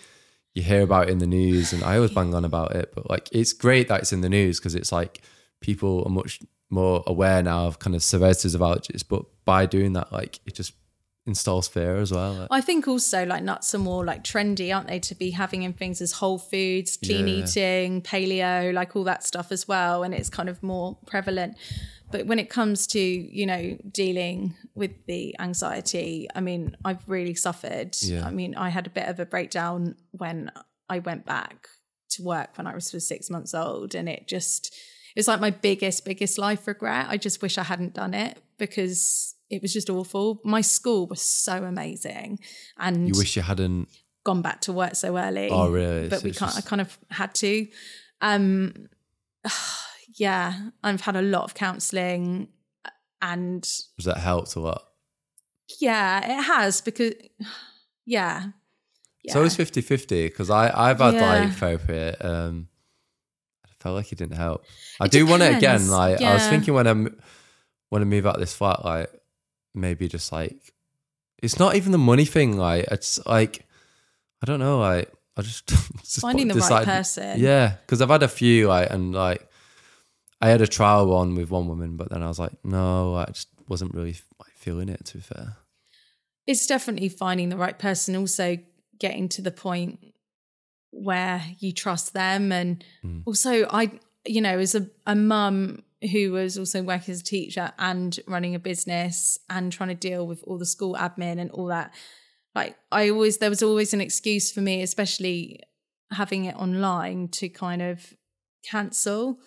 you 0.59 0.65
hear 0.65 0.83
about 0.83 1.09
in 1.09 1.19
the 1.19 1.27
news, 1.27 1.73
and 1.73 1.83
I 1.83 1.97
always 1.97 2.11
bang 2.13 2.35
on 2.35 2.45
about 2.45 2.75
it. 2.77 2.93
But 2.95 3.09
like 3.09 3.29
it's 3.33 3.53
great 3.53 3.89
that 3.89 4.01
it's 4.03 4.13
in 4.13 4.21
the 4.21 4.29
news 4.29 4.59
because 4.59 4.75
it's 4.75 4.93
like 4.93 5.21
people 5.61 6.03
are 6.07 6.11
much 6.11 6.41
more 6.71 7.03
aware 7.07 7.43
now 7.43 7.67
of 7.67 7.79
kind 7.79 7.97
of 7.97 8.03
severities 8.03 8.55
of 8.55 8.61
allergies. 8.61 9.03
But 9.09 9.25
by 9.45 9.65
doing 9.67 9.95
that, 9.95 10.13
like 10.13 10.41
it 10.47 10.55
just 10.55 10.73
installs 11.27 11.69
fear 11.69 11.97
as 11.97 12.11
well. 12.11 12.33
Like, 12.33 12.49
I 12.51 12.61
think 12.63 12.89
also 12.89 13.27
like 13.27 13.43
nuts 13.43 13.75
are 13.75 13.79
more 13.79 14.03
like 14.05 14.25
trendy, 14.25 14.75
aren't 14.75 14.89
they? 14.89 14.99
To 14.99 15.15
be 15.15 15.31
having 15.31 15.63
in 15.63 15.73
things 15.75 16.01
as 16.01 16.13
whole 16.13 16.39
foods, 16.39 16.97
clean 16.97 17.29
Yeah. 17.29 17.45
eating, 17.45 18.03
paleo, 18.03 18.73
like 18.73 18.97
all 18.97 19.05
that 19.05 19.25
stuff 19.25 19.53
as 19.53 19.69
well. 19.69 20.03
And 20.03 20.15
it's 20.15 20.31
kind 20.31 20.49
of 20.49 20.63
more 20.63 20.97
prevalent. 21.07 21.57
But 22.11 22.27
when 22.27 22.39
it 22.39 22.49
comes 22.49 22.87
to, 22.89 22.99
you 23.01 23.45
know, 23.47 23.77
dealing 23.91 24.55
with 24.75 24.93
the 25.07 25.37
anxiety, 25.39 26.27
I 26.35 26.41
mean, 26.41 26.77
I've 26.85 27.07
really 27.07 27.35
suffered. 27.35 27.97
Yeah. 28.01 28.27
I 28.27 28.31
mean, 28.31 28.55
I 28.55 28.71
had 28.71 28.87
a 28.87 28.91
bit 28.91 29.09
of 29.09 29.21
a 29.21 29.27
breakdown 29.27 29.95
when 30.13 30.51
I 30.89 31.01
went 31.01 31.27
back 31.27 31.69
to 32.11 32.23
work 32.23 32.57
when 32.57 32.67
I 32.67 32.75
was 32.75 32.87
six 33.07 33.29
months 33.29 33.53
old. 33.55 33.95
And 33.95 34.09
it 34.09 34.27
just, 34.27 34.69
it 35.15 35.19
was 35.19 35.29
like 35.29 35.41
my 35.41 35.51
biggest, 35.51 36.05
biggest 36.07 36.39
life 36.39 36.67
regret. 36.67 37.07
I 37.11 37.19
just 37.19 37.43
wish 37.43 37.59
I 37.59 37.63
hadn't 37.65 37.93
done 37.95 38.15
it 38.15 38.39
because 38.59 39.35
it 39.51 39.61
was 39.61 39.73
just 39.75 39.91
awful. 39.91 40.41
My 40.45 40.63
school 40.63 41.07
was 41.07 41.21
so 41.21 41.65
amazing. 41.65 42.39
And 42.79 43.09
you 43.09 43.15
wish 43.19 43.37
you 43.37 43.43
hadn't. 43.43 43.89
gone 44.25 44.41
back 44.41 44.63
to 44.63 44.73
work 44.73 44.95
so 44.95 45.19
early. 45.19 45.51
Oh, 45.51 45.71
really? 45.71 46.09
But 46.09 46.21
So 46.21 46.25
we 46.25 46.31
can't. 46.33 46.53
just- 46.55 46.67
I 46.67 46.69
kind 46.69 46.81
of 46.81 46.99
had 47.11 47.35
to. 47.37 47.67
Um, 48.23 48.89
yeah, 50.19 50.71
I've 50.83 51.01
had 51.03 51.17
a 51.17 51.23
lot 51.23 51.45
of 51.45 51.55
counselling, 51.55 52.49
and 53.23 53.65
Has 53.97 54.05
that 54.05 54.19
helped 54.19 54.55
a 54.57 54.61
lot? 54.61 54.83
yeah, 55.81 56.39
it 56.39 56.43
has 56.45 56.81
because 56.81 57.13
yeah, 58.07 58.47
yeah. 59.23 59.33
So 59.33 59.43
it's 59.45 59.57
50 59.57 59.81
50 59.81 60.27
because 60.29 60.51
I 60.51 60.71
I've 60.91 60.99
had 61.01 61.15
Yeah. 61.15 61.39
like 61.45 61.53
therapy. 61.53 62.17
Um, 62.21 62.69
I 63.67 63.71
felt 63.81 63.97
like 63.97 64.11
it 64.13 64.19
didn't 64.19 64.37
help. 64.37 64.65
I 65.01 65.07
It 65.07 65.11
do 65.13 65.27
want 65.27 65.43
it 65.43 65.57
again. 65.57 65.61
depends. 65.61 65.91
Like 65.91 66.21
I 66.23 66.35
was 66.35 66.49
thinking 66.49 66.75
when 66.75 66.87
I'm 66.87 67.21
when 67.91 68.03
I 68.03 68.05
move 68.05 68.27
out 68.27 68.39
this 68.39 68.55
flat, 68.55 68.85
like 68.85 69.11
maybe 69.75 70.09
just 70.09 70.33
like 70.33 70.73
it's 71.43 71.59
not 71.59 71.77
even 71.77 71.93
the 71.93 71.99
money 71.99 72.25
thing. 72.25 72.57
Like 72.57 72.87
it's 72.91 73.25
like 73.27 73.67
I 74.43 74.47
don't 74.47 74.61
know. 74.61 74.79
Like 74.81 75.13
I 75.37 75.43
just, 75.43 75.67
just 76.03 76.21
Finding 76.21 76.49
the 76.49 76.55
right 76.55 76.85
person. 76.85 77.39
Yeah, 77.41 77.75
because 77.83 78.01
I've 78.01 78.09
had 78.09 78.23
a 78.23 78.29
few 78.29 78.69
like 78.69 78.91
and 78.91 79.13
like 79.15 79.48
I 80.41 80.49
had 80.49 80.61
a 80.61 80.67
trial 80.67 81.07
one 81.07 81.35
with 81.35 81.51
one 81.51 81.69
woman, 81.69 81.97
but 81.97 82.11
then 82.11 82.23
I 82.23 82.29
was 82.29 82.39
like, 82.39 82.53
no, 82.65 83.17
I 83.17 83.27
just 83.27 83.49
wasn't 83.69 83.95
really 83.95 84.17
like, 84.39 84.53
feeling 84.55 84.89
it. 84.89 85.05
To 85.07 85.17
be 85.17 85.23
fair, 85.23 85.57
it's 86.47 86.67
definitely 86.67 87.09
finding 87.09 87.49
the 87.49 87.57
right 87.57 87.79
person. 87.79 88.17
Also, 88.17 88.59
getting 88.99 89.29
to 89.31 89.43
the 89.43 89.51
point 89.51 89.99
where 90.91 91.43
you 91.59 91.73
trust 91.73 92.13
them, 92.15 92.53
and 92.53 92.85
Mm. 93.05 93.23
also, 93.27 93.67
I, 93.71 93.91
you 94.27 94.41
know, 94.41 94.59
as 94.59 94.75
a, 94.75 94.89
a 95.07 95.15
mum, 95.15 95.83
who 96.13 96.33
was 96.33 96.57
also 96.57 96.83
working 96.83 97.13
as 97.13 97.21
a 97.21 97.25
teacher 97.25 97.73
and 97.79 98.21
running 98.27 98.55
a 98.55 98.59
business 98.59 99.39
and 99.51 99.73
trying 99.73 99.89
to 99.89 99.95
deal 99.95 100.27
with 100.27 100.43
all 100.45 100.59
the 100.59 100.67
school 100.67 100.95
admin 100.95 101.41
and 101.41 101.51
all 101.51 101.67
that. 101.67 101.93
Like 102.55 102.77
I 102.93 103.11
always 103.11 103.39
there 103.39 103.51
was 103.51 103.63
always 103.63 103.93
an 103.93 104.01
excuse 104.01 104.53
for 104.53 104.61
me, 104.61 104.83
especially 104.83 105.61
having 106.13 106.45
it 106.45 106.55
online 106.57 107.29
to 107.29 107.49
kind 107.49 107.83
of 107.83 108.15
cancel. 108.65 109.41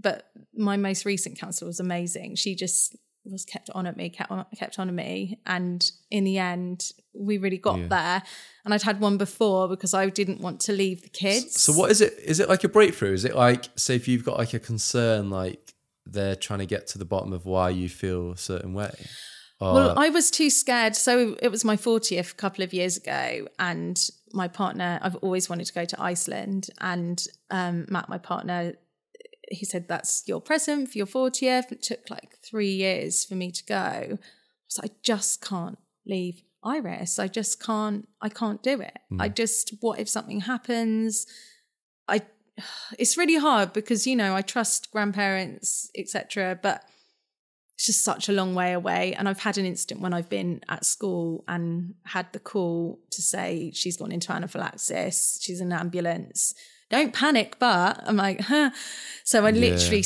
But 0.00 0.30
my 0.54 0.76
most 0.76 1.04
recent 1.04 1.38
counsellor 1.38 1.66
was 1.66 1.80
amazing. 1.80 2.36
She 2.36 2.54
just 2.54 2.96
was 3.24 3.44
kept 3.44 3.68
on 3.74 3.86
at 3.86 3.96
me, 3.96 4.08
kept 4.08 4.30
on, 4.30 4.46
kept 4.56 4.78
on 4.78 4.88
at 4.88 4.94
me, 4.94 5.40
and 5.44 5.90
in 6.10 6.24
the 6.24 6.38
end, 6.38 6.90
we 7.12 7.36
really 7.36 7.58
got 7.58 7.78
Yeah. 7.78 7.88
there. 7.88 8.22
And 8.64 8.72
I'd 8.72 8.82
had 8.82 9.00
one 9.00 9.18
before 9.18 9.68
because 9.68 9.92
I 9.94 10.08
didn't 10.08 10.40
want 10.40 10.60
to 10.62 10.72
leave 10.72 11.02
the 11.02 11.08
kids. 11.08 11.60
So 11.60 11.72
what 11.72 11.90
is 11.90 12.00
it? 12.00 12.14
Is 12.24 12.38
it 12.40 12.48
like 12.48 12.64
a 12.64 12.68
breakthrough? 12.68 13.12
Is 13.12 13.24
it 13.24 13.34
like 13.34 13.68
say 13.76 13.96
if 13.96 14.06
you've 14.08 14.24
got 14.24 14.38
like 14.38 14.54
a 14.54 14.58
concern, 14.60 15.30
like 15.30 15.74
they're 16.06 16.36
trying 16.36 16.60
to 16.60 16.66
get 16.66 16.86
to 16.88 16.98
the 16.98 17.04
bottom 17.04 17.32
of 17.32 17.44
why 17.44 17.70
you 17.70 17.88
feel 17.88 18.32
a 18.32 18.36
certain 18.38 18.72
way? 18.72 18.94
Or, 19.60 19.74
Well, 19.74 19.98
I 19.98 20.08
was 20.10 20.30
too 20.30 20.48
scared. 20.50 20.94
So 20.94 21.36
it 21.42 21.48
was 21.48 21.64
my 21.64 21.76
40th 21.76 22.30
a 22.32 22.34
couple 22.36 22.62
of 22.62 22.72
years 22.72 22.96
ago, 22.96 23.48
and 23.58 23.98
my 24.32 24.46
partner, 24.46 25.00
I've 25.02 25.16
always 25.16 25.50
wanted 25.50 25.66
to 25.66 25.72
go 25.72 25.84
to 25.84 26.00
Iceland. 26.00 26.68
And 26.80 27.22
um, 27.50 27.84
Matt, 27.90 28.08
my 28.08 28.18
partner, 28.18 28.74
he 29.50 29.64
said, 29.64 29.88
That's 29.88 30.22
your 30.26 30.40
present 30.40 30.90
for 30.90 30.98
your 30.98 31.06
40th. 31.06 31.72
It 31.72 31.82
took 31.82 32.10
like 32.10 32.36
three 32.42 32.72
years 32.72 33.24
for 33.24 33.34
me 33.34 33.50
to 33.50 33.64
go. 33.64 33.74
I 33.74 34.18
was 34.66 34.78
like, 34.82 34.90
I 34.90 34.94
just 35.02 35.40
can't 35.40 35.78
leave 36.06 36.42
Iris. 36.62 37.18
I 37.18 37.28
just 37.28 37.62
can't, 37.62 38.08
I 38.20 38.28
can't 38.28 38.62
do 38.62 38.80
it. 38.80 38.98
I 39.18 39.28
mm. 39.28 39.34
just, 39.34 39.74
what 39.80 39.98
if 39.98 40.08
something 40.08 40.40
happens? 40.40 41.26
I, 42.06 42.22
it's 42.98 43.16
really 43.16 43.36
hard 43.36 43.72
because, 43.72 44.06
you 44.06 44.16
know, 44.16 44.34
I 44.34 44.42
trust 44.42 44.90
grandparents, 44.90 45.90
etc. 45.96 46.58
But 46.60 46.84
it's 47.74 47.86
just 47.86 48.04
such 48.04 48.28
a 48.28 48.32
long 48.32 48.54
way 48.54 48.72
away. 48.72 49.14
And 49.14 49.28
I've 49.28 49.38
had 49.38 49.56
an 49.56 49.64
instant 49.64 50.00
when 50.00 50.12
I've 50.12 50.28
been 50.28 50.60
at 50.68 50.84
school 50.84 51.44
and 51.46 51.94
had 52.04 52.32
the 52.32 52.40
call 52.40 52.98
to 53.10 53.22
say 53.22 53.70
she's 53.72 53.96
gone 53.96 54.12
into 54.12 54.32
anaphylaxis, 54.32 55.38
she's 55.40 55.60
in 55.60 55.72
an 55.72 55.78
ambulance. 55.78 56.54
Don't 56.90 57.12
panic, 57.12 57.56
but 57.58 58.02
I'm 58.06 58.16
like, 58.16 58.40
huh. 58.40 58.70
So 59.24 59.44
I'm 59.44 59.54
literally 59.54 60.04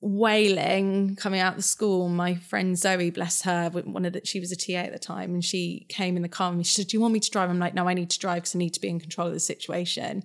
wailing 0.00 1.16
coming 1.16 1.40
out 1.40 1.54
of 1.54 1.56
the 1.56 1.62
school. 1.62 2.08
My 2.08 2.36
friend 2.36 2.78
Zoe, 2.78 3.10
bless 3.10 3.42
her, 3.42 3.70
one 3.70 4.04
of 4.04 4.12
the, 4.12 4.20
she 4.24 4.38
was 4.38 4.52
a 4.52 4.56
TA 4.56 4.86
at 4.86 4.92
the 4.92 4.98
time, 4.98 5.34
and 5.34 5.44
she 5.44 5.86
came 5.88 6.16
in 6.16 6.22
the 6.22 6.28
car 6.28 6.52
and 6.52 6.64
she 6.64 6.74
said, 6.74 6.88
"Do 6.88 6.96
you 6.96 7.00
want 7.00 7.14
me 7.14 7.20
to 7.20 7.30
drive?" 7.30 7.50
I'm 7.50 7.58
like, 7.58 7.74
"No, 7.74 7.88
I 7.88 7.94
need 7.94 8.10
to 8.10 8.18
drive 8.18 8.42
because 8.42 8.54
I 8.54 8.58
need 8.58 8.74
to 8.74 8.80
be 8.80 8.88
in 8.88 9.00
control 9.00 9.28
of 9.28 9.34
the 9.34 9.40
situation." 9.40 10.22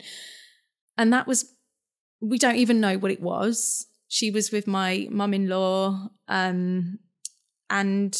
And 0.97 1.11
that 1.13 1.25
was, 1.25 1.51
we 2.19 2.37
don't 2.37 2.57
even 2.57 2.79
know 2.79 2.97
what 2.97 3.11
it 3.11 3.21
was. 3.21 3.87
She 4.07 4.29
was 4.29 4.51
with 4.51 4.67
my 4.67 5.07
mum-in-law, 5.09 6.09
um, 6.27 6.99
and 7.69 8.15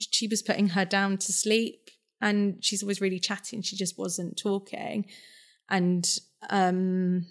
she 0.00 0.28
was 0.28 0.40
putting 0.40 0.68
her 0.68 0.84
down 0.84 1.18
to 1.18 1.32
sleep. 1.32 1.90
And 2.20 2.64
she's 2.64 2.84
always 2.84 3.00
really 3.00 3.18
chatty, 3.18 3.56
and 3.56 3.66
she 3.66 3.76
just 3.76 3.98
wasn't 3.98 4.38
talking. 4.38 5.06
And 5.72 6.06
um, 6.50 7.26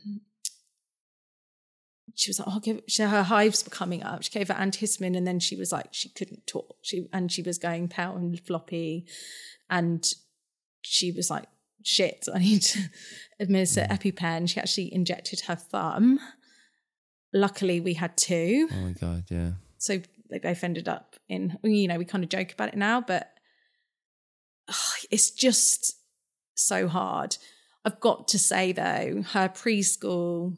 she 2.15 2.29
was 2.29 2.39
like, 2.39 2.47
"Oh, 2.51 2.59
give." 2.59 2.81
She, 2.87 3.03
her 3.03 3.23
hives 3.23 3.63
were 3.63 3.69
coming 3.69 4.03
up. 4.03 4.23
She 4.23 4.31
gave 4.31 4.47
her 4.47 4.55
antihistamine, 4.55 5.15
and 5.15 5.27
then 5.27 5.39
she 5.39 5.55
was 5.55 5.71
like, 5.71 5.87
she 5.91 6.09
couldn't 6.09 6.47
talk. 6.47 6.75
She 6.81 7.07
and 7.13 7.31
she 7.31 7.43
was 7.43 7.59
going 7.59 7.87
pale 7.87 8.15
and 8.15 8.39
floppy, 8.39 9.05
and 9.69 10.03
she 10.81 11.11
was 11.11 11.29
like, 11.29 11.45
"Shit, 11.83 12.27
I 12.33 12.39
need 12.39 12.63
to 12.63 12.79
administer 13.39 13.85
EpiPen." 13.89 14.49
She 14.49 14.59
actually 14.59 14.93
injected 14.93 15.41
her 15.41 15.55
thumb. 15.55 16.19
Luckily, 17.33 17.79
we 17.79 17.93
had 17.93 18.17
two, 18.17 18.67
oh 18.73 18.75
my 18.81 18.91
god, 18.91 19.23
yeah. 19.29 19.51
so 19.77 20.01
they 20.29 20.39
both 20.39 20.63
ended 20.63 20.89
up 20.89 21.15
in. 21.29 21.57
You 21.63 21.87
know, 21.87 21.97
we 21.97 22.05
kind 22.05 22.23
of 22.23 22.29
joke 22.29 22.53
about 22.53 22.69
it 22.69 22.77
now, 22.77 23.01
but 23.01 23.31
oh, 24.67 24.93
it's 25.11 25.29
just 25.29 25.95
so 26.55 26.87
hard. 26.87 27.37
I've 27.83 27.99
got 27.99 28.27
to 28.29 28.39
say 28.39 28.71
though, 28.71 29.23
her 29.31 29.49
preschool 29.49 30.57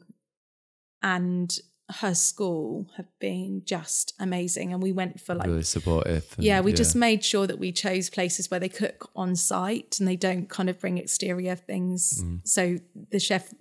and 1.02 1.56
her 2.00 2.14
school 2.14 2.86
have 2.96 3.08
been 3.20 3.62
just 3.64 4.14
amazing, 4.18 4.72
and 4.72 4.82
we 4.82 4.92
went 4.92 5.20
for 5.20 5.34
like 5.34 5.46
really 5.46 5.62
supportive. 5.62 6.34
yeah, 6.38 6.60
we 6.60 6.72
just 6.72 6.96
made 6.96 7.22
sure 7.24 7.46
that 7.46 7.58
we 7.58 7.72
chose 7.72 8.08
places 8.08 8.50
where 8.50 8.60
they 8.60 8.70
cook 8.70 9.10
on 9.14 9.36
site 9.36 9.96
and 9.98 10.08
they 10.08 10.16
don't 10.16 10.48
kind 10.48 10.70
of 10.70 10.80
bring 10.80 10.96
exterior 10.98 11.54
things. 11.56 12.22
So 12.44 12.78
the 13.10 13.20
chef 13.20 13.52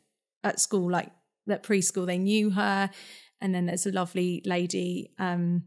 at 0.43 0.59
school, 0.61 0.89
like 0.89 1.11
at 1.49 1.64
preschool, 1.64 2.05
they 2.05 2.18
knew 2.18 2.51
her. 2.51 2.89
And 3.41 3.53
then 3.53 3.66
there's 3.66 3.86
a 3.86 3.91
lovely 3.91 4.41
lady 4.45 5.11
um, 5.20 5.64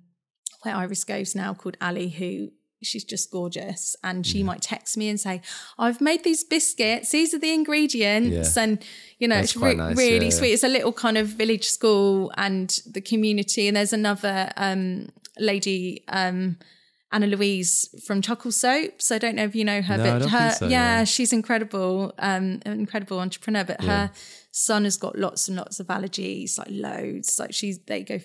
where 0.62 0.74
Iris 0.74 1.04
goes 1.04 1.34
now 1.34 1.52
called 1.52 1.76
Ali, 1.78 2.08
who 2.08 2.52
she's 2.82 3.04
just 3.04 3.30
gorgeous. 3.30 3.96
And 4.04 4.26
she 4.26 4.42
might 4.42 4.62
text 4.62 4.96
me 4.96 5.08
and 5.08 5.18
say, 5.18 5.40
I've 5.78 6.00
made 6.00 6.24
these 6.24 6.44
biscuits. 6.44 7.10
These 7.10 7.34
are 7.34 7.38
the 7.38 7.52
ingredients. 7.52 8.56
Yeah. 8.56 8.62
And, 8.62 8.84
you 9.18 9.28
know, 9.28 9.36
That's 9.36 9.54
it's 9.54 9.62
re- 9.62 9.74
nice, 9.74 9.96
really 9.96 10.26
yeah. 10.26 10.30
sweet. 10.32 10.52
It's 10.52 10.64
a 10.64 10.68
little 10.68 10.92
kind 10.92 11.18
of 11.18 11.28
village 11.28 11.68
school 11.68 12.32
and 12.36 12.68
the 12.90 13.00
community. 13.00 13.68
And 13.68 13.76
there's 13.76 13.92
another 13.92 14.50
um, 14.56 15.08
lady, 15.38 16.04
um, 16.08 16.58
Anna 17.12 17.28
Louise 17.28 17.88
from 18.04 18.20
Chuckle 18.20 18.52
Soaps. 18.52 19.10
I 19.10 19.18
don't 19.18 19.36
know 19.36 19.44
if 19.44 19.54
you 19.54 19.64
know 19.64 19.80
her, 19.80 19.96
No, 19.96 20.18
but 20.18 20.28
her, 20.30 20.50
so, 20.50 20.68
yeah, 20.68 20.98
no. 20.98 21.04
she's 21.04 21.32
incredible, 21.32 22.12
um, 22.18 22.60
an 22.66 22.72
incredible 22.80 23.20
entrepreneur. 23.20 23.64
But 23.64 23.80
her 23.82 24.10
son 24.50 24.84
has 24.84 24.96
got 24.96 25.16
lots 25.16 25.48
and 25.48 25.56
lots 25.56 25.80
of 25.80 25.86
allergies, 25.86 26.58
like 26.58 26.68
loads. 26.70 27.38
Like 27.38 27.54
she's, 27.54 27.78
they 27.78 28.02
go, 28.02 28.20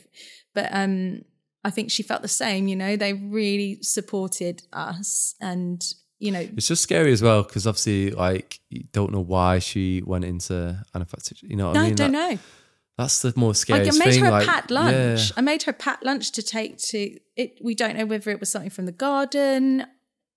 but 0.53 0.67
um, 0.71 1.23
I 1.63 1.69
think 1.69 1.91
she 1.91 2.03
felt 2.03 2.21
the 2.21 2.27
same. 2.27 2.67
You 2.67 2.75
know, 2.75 2.95
they 2.95 3.13
really 3.13 3.79
supported 3.81 4.63
us, 4.73 5.35
and 5.39 5.83
you 6.19 6.31
know, 6.31 6.47
It's 6.55 6.67
just 6.67 6.83
scary 6.83 7.11
as 7.11 7.21
well 7.23 7.41
because 7.43 7.65
obviously, 7.65 8.11
like, 8.11 8.59
you 8.69 8.83
don't 8.91 9.11
know 9.11 9.21
why 9.21 9.57
she 9.59 10.03
went 10.05 10.23
into 10.25 10.77
anaphylaxis. 10.93 11.41
You 11.41 11.55
know 11.55 11.67
what 11.67 11.73
no, 11.73 11.81
I 11.81 11.85
mean? 11.87 11.95
don't 11.95 12.11
know. 12.11 12.37
That's 12.97 13.21
the 13.23 13.33
more 13.35 13.55
scary 13.55 13.85
Like, 13.85 13.95
I 13.95 13.97
made 13.97 14.13
thing. 14.13 14.21
her 14.23 14.27
a 14.29 14.31
like, 14.31 14.47
pat 14.47 14.69
lunch. 14.69 14.93
yeah. 15.29 15.33
I 15.37 15.41
made 15.41 15.63
her 15.63 15.71
a 15.71 15.73
pat 15.73 16.03
lunch 16.03 16.31
to 16.33 16.43
take 16.43 16.77
to 16.89 17.17
it. 17.35 17.57
We 17.63 17.73
don't 17.73 17.97
know 17.97 18.05
whether 18.05 18.29
it 18.29 18.39
was 18.39 18.49
something 18.51 18.69
from 18.69 18.85
the 18.85 18.91
garden. 18.91 19.85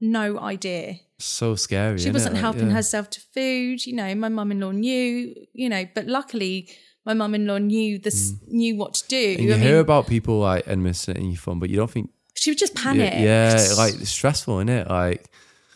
No 0.01 0.39
idea. 0.39 1.01
so 1.19 1.55
scary. 1.55 1.99
She 1.99 2.11
wasn't 2.11 2.35
Like, 2.35 2.41
helping 2.43 2.69
yeah. 2.69 2.75
herself 2.75 3.11
to 3.11 3.21
food. 3.35 3.85
You 3.85 3.95
know, 3.95 4.15
my 4.15 4.31
mum-in-law 4.31 4.71
knew. 4.71 5.35
You 5.53 5.69
know, 5.69 5.85
but 5.95 6.07
luckily, 6.07 6.71
my 7.05 7.15
mum-in-law 7.15 7.59
knew 7.59 7.99
this, 7.99 8.35
knew 8.49 8.77
what 8.77 8.95
to 8.95 9.09
do. 9.09 9.35
Mm. 9.37 9.39
And 9.39 9.45
you 9.49 9.55
I 9.55 9.59
hear 9.59 9.73
mean, 9.73 9.81
about 9.81 10.07
people 10.07 10.39
like 10.39 10.67
administering 10.69 11.27
your 11.27 11.37
phone, 11.37 11.59
but 11.59 11.71
you 11.71 11.77
don't 11.77 11.91
think 11.91 12.11
she 12.35 12.51
was 12.51 12.59
just 12.59 12.75
yeah, 12.75 12.83
panicked. 12.83 13.17
yeah, 13.17 13.69
like 13.77 13.95
it's 13.95 14.11
stressful, 14.11 14.59
isn't 14.59 14.69
it? 14.69 14.89
Like, 14.89 15.31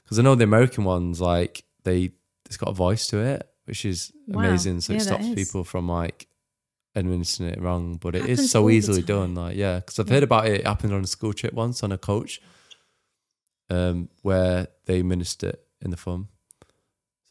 because 0.05 0.19
I 0.19 0.23
know 0.23 0.35
the 0.35 0.45
American 0.45 0.85
ones, 0.85 1.21
like 1.21 1.65
they, 1.85 2.13
it's 2.47 2.57
got 2.57 2.71
a 2.71 2.73
voice 2.73 3.07
to 3.09 3.19
it, 3.19 3.49
which 3.67 3.85
is 3.85 4.13
Wow. 4.27 4.41
amazing. 4.41 4.81
So 4.81 4.93
Yeah, 4.93 4.99
it 4.99 5.03
stops 5.03 5.29
people 5.35 5.65
from 5.65 5.89
like 5.89 6.27
administering 6.97 7.51
it 7.51 7.61
wrong. 7.61 7.97
But 7.97 8.15
it 8.15 8.21
Happens 8.23 8.41
is 8.41 8.51
so 8.51 8.69
easily 8.71 9.03
done. 9.03 9.35
Like, 9.35 9.57
yeah, 9.57 9.77
because 9.77 9.99
I've 9.99 10.09
heard 10.09 10.23
about 10.23 10.47
it. 10.47 10.61
It 10.61 10.67
happened 10.67 10.93
on 10.93 11.03
a 11.03 11.07
school 11.07 11.33
trip 11.33 11.55
once 11.55 11.83
on 11.83 11.93
a 11.93 11.99
coach, 11.99 12.41
um, 13.71 14.09
where 14.23 14.69
they 14.87 14.99
administered 15.01 15.57
in 15.81 15.91
the 15.91 15.97
thumb. 15.97 16.29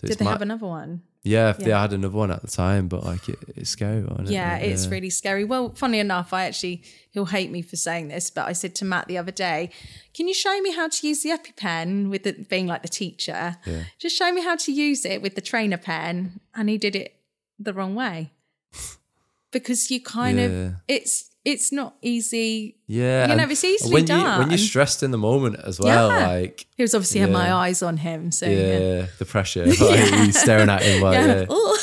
So 0.02 0.08
Did 0.08 0.20
they 0.20 0.26
have 0.26 0.41
another 0.41 0.68
one? 0.68 1.02
Yeah, 1.28 1.49
if 1.49 1.57
they 1.57 1.69
Yeah. 1.69 1.82
had 1.82 1.93
another 1.93 2.15
one 2.15 2.32
at 2.32 2.41
the 2.41 2.47
time, 2.47 2.88
but 2.88 3.03
like 3.03 3.28
it, 3.30 3.39
it's 3.55 3.69
scary, 3.69 3.99
it? 4.03 4.30
Yeah, 4.30 4.57
it's 4.57 4.88
really 4.88 5.09
scary. 5.09 5.43
Well, 5.43 5.69
funny 5.75 5.99
enough, 5.99 6.34
I 6.34 6.45
actually 6.45 6.82
he'll 7.11 7.25
hate 7.25 7.51
me 7.51 7.61
for 7.61 7.75
saying 7.75 8.07
this, 8.07 8.30
but 8.30 8.47
I 8.47 8.53
said 8.53 8.73
to 8.75 8.86
Matt 8.86 9.07
the 9.07 9.17
other 9.17 9.32
day, 9.32 9.69
"Can 10.13 10.28
you 10.28 10.34
show 10.34 10.59
me 10.61 10.71
how 10.73 10.88
to 10.88 11.07
use 11.07 11.23
the 11.23 11.30
EpiPen 11.32 12.09
with 12.09 12.23
the, 12.23 12.34
being 12.34 12.67
like 12.67 12.82
the 12.82 12.88
teacher? 13.03 13.57
Yeah. 13.65 13.84
Just 13.99 14.15
show 14.15 14.32
me 14.32 14.41
how 14.41 14.55
to 14.55 14.71
use 14.71 15.05
it 15.05 15.21
with 15.21 15.36
the 15.36 15.41
trainer 15.41 15.78
pen." 15.78 16.39
And 16.55 16.69
he 16.69 16.78
did 16.78 16.95
it 16.95 17.13
the 17.59 17.73
wrong 17.73 17.95
way 17.95 18.32
because 19.51 19.89
you 19.91 20.01
kind 20.01 20.39
of 20.39 20.73
it's 20.88 21.32
it's 21.52 21.72
not 21.72 21.95
easy. 22.02 22.76
Yeah, 22.88 23.30
You 23.30 23.36
know, 23.38 23.48
it's 23.50 23.64
easily 23.64 23.93
when 23.93 24.08
You, 24.08 24.22
when 24.39 24.50
you're 24.50 24.58
stressed 24.58 25.02
in 25.02 25.12
the 25.12 25.18
moment 25.18 25.56
as 25.64 25.80
well, 25.80 26.10
Yeah. 26.10 26.28
like 26.28 26.66
He 26.76 26.84
was 26.84 26.93
obviously 26.93 27.22
had 27.22 27.32
my 27.32 27.54
eyes 27.54 27.82
on 27.82 27.95
him, 27.98 28.32
so 28.32 28.45
yeah, 28.48 28.78
yeah. 28.80 29.06
the 29.18 29.24
pressure, 29.26 29.66
like 29.66 30.12
you 30.26 30.32
staring 30.34 30.70
at 30.70 30.82
him, 30.84 31.02
like, 31.02 31.14
Yeah. 31.14 31.26
yeah, 31.39 31.45
Oh. 31.50 31.78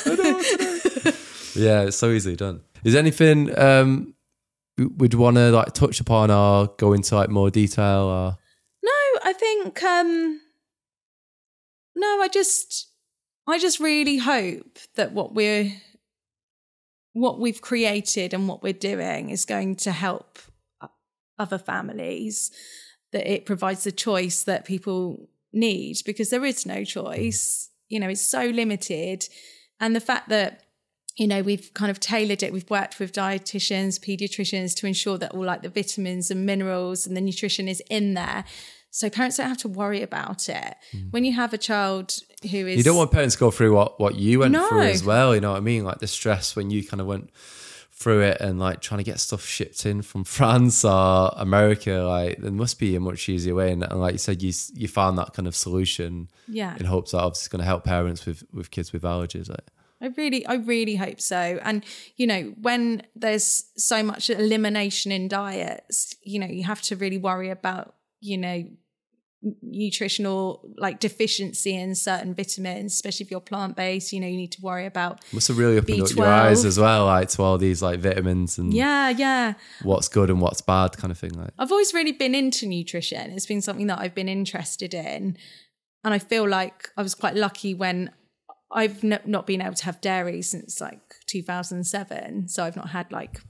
yeah, 1.54 1.82
it's 1.82 1.96
so 1.96 2.10
easily 2.10 2.36
done. 2.36 2.60
Is 2.84 2.92
there 2.92 3.00
anything 3.00 3.58
um 3.58 4.14
we'd 4.76 5.14
want 5.14 5.36
to 5.36 5.50
like 5.50 5.72
touch 5.72 5.98
upon 6.00 6.30
or 6.30 6.66
go 6.78 6.92
into 6.92 7.14
like 7.14 7.30
more 7.30 7.50
detail 7.50 8.02
or 8.02 8.36
No, 8.82 9.20
I 9.24 9.32
think 9.32 9.82
um 9.82 10.40
no, 11.96 12.20
I 12.22 12.28
just 12.28 12.88
I 13.46 13.58
just 13.58 13.80
really 13.80 14.18
hope 14.18 14.78
that 14.96 15.12
what 15.12 15.34
we're 15.34 15.72
what 17.14 17.40
we've 17.40 17.62
created 17.62 18.34
and 18.34 18.46
what 18.46 18.62
we're 18.62 18.72
doing 18.72 19.30
is 19.30 19.44
going 19.44 19.74
to 19.76 19.90
help 19.90 20.38
other 21.38 21.58
families 21.58 22.50
that 23.12 23.26
it 23.26 23.46
provides 23.46 23.84
the 23.84 23.92
choice 23.92 24.42
that 24.42 24.64
people 24.64 25.28
need 25.52 25.96
because 26.04 26.30
there 26.30 26.44
is 26.44 26.66
no 26.66 26.84
choice 26.84 27.70
you 27.88 27.98
know 27.98 28.08
it's 28.08 28.20
so 28.20 28.44
limited 28.46 29.28
and 29.80 29.96
the 29.96 30.00
fact 30.00 30.28
that 30.28 30.64
you 31.16 31.28
know, 31.28 31.42
we've 31.42 31.72
kind 31.74 31.90
of 31.90 32.00
tailored 32.00 32.42
it. 32.42 32.52
We've 32.52 32.68
worked 32.68 32.98
with 32.98 33.12
dietitians, 33.12 34.00
pediatricians 34.00 34.74
to 34.76 34.86
ensure 34.86 35.16
that 35.18 35.32
all 35.32 35.44
like 35.44 35.62
the 35.62 35.68
vitamins 35.68 36.30
and 36.30 36.44
minerals 36.44 37.06
and 37.06 37.16
the 37.16 37.20
nutrition 37.20 37.68
is 37.68 37.80
in 37.88 38.14
there. 38.14 38.44
So 38.94 39.10
parents 39.10 39.38
don't 39.38 39.48
have 39.48 39.58
to 39.58 39.68
worry 39.68 40.02
about 40.02 40.48
it. 40.48 40.76
When 41.10 41.24
you 41.24 41.32
have 41.32 41.52
a 41.52 41.58
child 41.58 42.16
who 42.48 42.58
is 42.68 42.74
Mm. 42.74 42.76
You 42.76 42.82
don't 42.84 42.96
want 42.96 43.10
parents 43.10 43.34
to 43.34 43.40
go 43.40 43.50
through 43.50 43.74
what, 43.74 43.98
what 43.98 44.14
you 44.14 44.38
went 44.38 44.52
No. 44.52 44.68
through 44.68 44.82
as 44.82 45.02
well. 45.02 45.34
You 45.34 45.40
know 45.40 45.50
what 45.50 45.56
I 45.56 45.60
mean? 45.60 45.82
Like 45.82 45.98
the 45.98 46.06
stress 46.06 46.54
when 46.54 46.70
you 46.70 46.86
kind 46.86 47.00
of 47.00 47.08
went 47.08 47.30
through 47.90 48.20
it 48.20 48.40
and 48.40 48.60
like 48.60 48.80
trying 48.80 48.98
to 48.98 49.04
get 49.04 49.18
stuff 49.18 49.44
shipped 49.44 49.84
in 49.84 50.02
from 50.02 50.22
France 50.38 50.84
or 50.84 51.32
America. 51.36 51.90
Like 52.08 52.38
there 52.38 52.52
must 52.52 52.78
be 52.78 52.94
a 52.94 53.00
much 53.00 53.28
easier 53.28 53.56
way. 53.56 53.72
And, 53.72 53.82
and 53.82 54.00
like 54.00 54.12
you 54.12 54.18
said, 54.18 54.40
you 54.42 54.52
you 54.74 54.86
found 54.86 55.18
that 55.18 55.34
kind 55.34 55.48
of 55.48 55.56
solution 55.56 56.28
yeah. 56.46 56.76
in 56.76 56.86
hopes 56.86 57.10
that 57.10 57.18
obviously 57.18 57.40
it's 57.46 57.48
going 57.48 57.60
to 57.62 57.66
help 57.66 57.82
parents 57.82 58.24
with 58.26 58.44
with 58.52 58.70
kids 58.70 58.92
with 58.92 59.02
allergies. 59.02 59.48
Like 59.48 59.66
I 60.00 60.06
really, 60.16 60.46
I 60.46 60.54
really 60.54 60.94
hope 60.94 61.20
so. 61.20 61.58
And 61.62 61.84
you 62.14 62.28
know, 62.28 62.54
when 62.60 63.02
there's 63.16 63.64
so 63.76 64.04
much 64.04 64.30
elimination 64.30 65.10
in 65.10 65.26
diets, 65.26 66.14
you 66.22 66.38
know, 66.38 66.46
you 66.46 66.62
have 66.62 66.82
to 66.82 66.94
really 66.94 67.18
worry 67.18 67.50
about, 67.50 67.96
you 68.20 68.38
know, 68.38 68.64
nutritional 69.62 70.60
like 70.76 71.00
deficiency 71.00 71.74
in 71.76 71.94
certain 71.94 72.34
vitamins, 72.34 72.92
especially 72.94 73.24
if 73.24 73.30
you're 73.30 73.40
plant 73.40 73.76
based. 73.76 74.12
You 74.12 74.20
know, 74.20 74.26
you 74.26 74.36
need 74.36 74.52
to 74.52 74.60
worry 74.62 74.86
about. 74.86 75.24
must 75.32 75.48
have 75.48 75.58
really 75.58 75.76
opened 75.78 76.02
up 76.02 76.08
your 76.10 76.26
B12. 76.26 76.28
eyes 76.28 76.64
as 76.64 76.78
well, 76.78 77.06
like 77.06 77.28
to 77.30 77.42
all 77.42 77.58
these 77.58 77.82
like 77.82 78.00
vitamins 78.00 78.58
and 78.58 78.72
Yeah, 78.72 79.10
yeah. 79.10 79.54
what's 79.82 80.08
good 80.08 80.30
and 80.30 80.40
what's 80.40 80.60
bad 80.60 80.96
kind 80.96 81.10
of 81.10 81.18
thing. 81.18 81.32
Like 81.34 81.50
I've 81.58 81.70
always 81.72 81.92
really 81.94 82.12
been 82.12 82.34
into 82.34 82.66
nutrition. 82.66 83.30
It's 83.32 83.46
been 83.46 83.62
something 83.62 83.86
that 83.88 83.98
I've 83.98 84.14
been 84.14 84.28
interested 84.28 84.94
in. 84.94 85.36
And 86.04 86.12
I 86.12 86.18
feel 86.18 86.46
like 86.48 86.90
I 86.96 87.02
was 87.02 87.14
quite 87.14 87.34
lucky 87.34 87.72
when 87.74 88.10
I've 88.70 89.02
n- 89.04 89.20
not 89.24 89.46
been 89.46 89.62
able 89.62 89.74
to 89.74 89.84
have 89.86 90.00
dairy 90.00 90.42
since 90.42 90.80
like 90.80 91.00
2007. 91.26 92.48
So 92.48 92.64
I've 92.64 92.76
not 92.76 92.90
had 92.90 93.10
like 93.12 93.40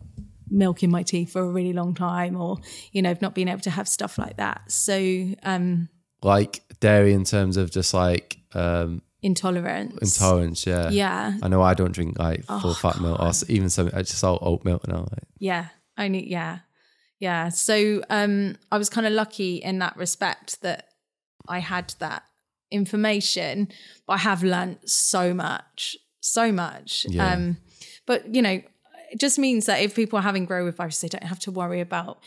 milk 0.55 0.83
in 0.83 0.91
my 0.91 1.03
tea 1.03 1.25
for 1.25 1.43
a 1.43 1.51
really 1.51 1.73
long 1.73 1.95
time 1.95 2.37
or, 2.41 2.59
you 2.93 3.03
know, 3.03 3.11
I've 3.11 3.23
not 3.23 3.35
been 3.35 3.49
able 3.49 3.61
to 3.61 3.71
have 3.71 3.89
stuff 3.89 4.19
like 4.19 4.37
that. 4.39 4.71
So, 4.71 4.95
um, 5.43 5.89
like 6.23 6.63
dairy 6.81 7.13
in 7.13 7.25
terms 7.25 7.57
of 7.57 7.71
just 7.71 7.93
like 7.93 8.39
um 8.55 9.03
intolerance. 9.23 10.01
intolerance. 10.01 10.67
Yeah, 10.67 10.91
Yeah. 10.91 11.37
I 11.43 11.49
know 11.49 11.63
I 11.63 11.75
don't 11.75 11.93
drink 11.93 12.19
like 12.19 12.45
full 12.45 12.75
fat 12.75 13.01
milk 13.01 13.21
or 13.21 13.33
even 13.49 13.71
some. 13.71 13.91
I 13.93 14.03
just 14.03 14.23
all 14.23 14.39
oat 14.41 14.65
milk 14.65 14.87
now. 14.87 15.01
Like. 15.11 15.25
Yeah, 15.39 15.67
only 15.99 16.31
yeah, 16.31 16.61
yeah. 17.19 17.49
So 17.49 18.03
um, 18.11 18.57
I 18.71 18.79
was 18.79 18.89
kind 18.91 19.07
of 19.07 19.13
lucky 19.13 19.57
in 19.57 19.79
that 19.81 19.97
respect 19.97 20.61
that 20.63 20.89
I 21.49 21.59
had 21.59 21.95
that 21.99 22.25
information, 22.71 23.69
but 24.07 24.15
I 24.15 24.19
have 24.19 24.43
learnt 24.43 24.89
so 24.89 25.33
much, 25.35 25.97
so 26.21 26.53
much. 26.53 27.07
Yeah. 27.09 27.33
Um, 27.33 27.57
but 28.07 28.35
you 28.35 28.43
know, 28.43 28.61
it 29.11 29.21
just 29.21 29.39
means 29.39 29.67
that 29.67 29.81
if 29.81 29.95
people 29.95 30.19
are 30.19 30.23
having 30.23 30.45
Grow 30.45 30.65
with 30.65 30.81
Iris, 30.81 31.01
they 31.01 31.09
don't 31.09 31.25
have 31.25 31.41
to 31.41 31.51
worry 31.51 31.81
about 31.81 32.23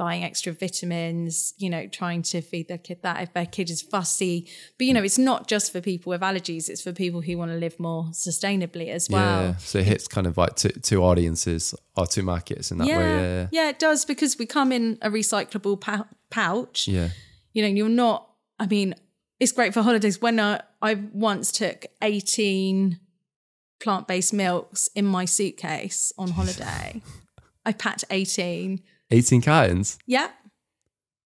buying 0.00 0.24
extra 0.24 0.50
vitamins, 0.50 1.52
you 1.58 1.68
know, 1.68 1.86
trying 1.86 2.22
to 2.22 2.40
feed 2.40 2.68
their 2.68 2.78
kid 2.78 3.02
that 3.02 3.22
if 3.22 3.34
their 3.34 3.44
kid 3.44 3.68
is 3.68 3.82
fussy. 3.82 4.48
But 4.78 4.86
you 4.86 4.94
know, 4.94 5.02
it's 5.02 5.18
not 5.18 5.46
just 5.46 5.70
for 5.72 5.82
people 5.82 6.08
with 6.08 6.22
allergies, 6.22 6.70
it's 6.70 6.80
for 6.80 6.92
people 6.92 7.20
who 7.20 7.36
want 7.36 7.50
to 7.50 7.58
live 7.58 7.78
more 7.78 8.04
sustainably 8.04 8.88
as 8.88 9.10
well. 9.10 9.42
Yeah, 9.42 9.56
so 9.56 9.78
it 9.80 9.84
hits 9.84 10.08
kind 10.08 10.26
of 10.26 10.38
like 10.38 10.56
two, 10.56 10.70
two 10.70 11.04
audiences 11.04 11.74
or 11.98 12.06
two 12.06 12.22
markets 12.22 12.70
in 12.70 12.78
that 12.78 12.88
yeah, 12.88 12.96
way. 12.96 13.04
Yeah, 13.04 13.46
yeah, 13.52 13.68
it 13.68 13.78
does 13.78 14.06
because 14.06 14.38
we 14.38 14.46
come 14.46 14.72
in 14.72 14.96
a 15.02 15.10
recyclable 15.10 15.78
pou- 15.78 16.08
pouch. 16.30 16.88
yeah, 16.88 17.10
You 17.52 17.62
know, 17.62 17.68
you're 17.68 17.90
not. 17.90 18.26
I 18.58 18.66
mean, 18.68 18.94
it's 19.38 19.52
great 19.52 19.74
for 19.74 19.82
holidays. 19.82 20.18
When 20.18 20.40
I, 20.40 20.62
I 20.80 20.94
once 21.12 21.52
took 21.52 21.84
18 22.00 22.98
plant-based 23.80 24.32
milks 24.32 24.88
in 24.94 25.04
my 25.04 25.24
suitcase 25.24 26.12
on 26.18 26.30
holiday, 26.30 27.00
I 27.64 27.72
packed 27.72 28.04
18. 28.10 28.80
eighteen 29.10 29.42
cartons. 29.42 29.98
Yeah, 30.06 30.30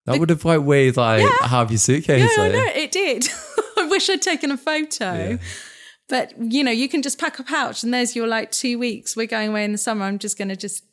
That 0.06 0.18
would 0.20 0.30
have 0.30 0.44
like 0.44 0.62
weighed 0.62 0.96
like 0.96 1.26
half 1.42 1.70
your 1.70 1.78
suitcase. 1.78 2.36
no, 2.36 2.48
no, 2.50 2.64
it 2.74 2.90
did. 2.92 3.26
I 3.76 3.86
wish 3.88 4.08
I'd 4.08 4.22
taken 4.22 4.50
a 4.50 4.56
photo. 4.56 5.12
Yeah. 5.30 5.36
But 6.08 6.32
you 6.38 6.62
know, 6.64 6.70
you 6.70 6.88
can 6.88 7.02
just 7.02 7.18
pack 7.18 7.38
a 7.38 7.42
pouch, 7.44 7.82
and 7.82 7.92
there's 7.94 8.14
your 8.14 8.26
like 8.26 8.50
two 8.50 8.78
weeks. 8.78 9.16
We're 9.16 9.26
going 9.26 9.50
away 9.50 9.64
in 9.64 9.72
the 9.72 9.78
summer. 9.78 10.04
I'm 10.04 10.18
just 10.18 10.36
going 10.38 10.48
to 10.48 10.56
just 10.56 10.84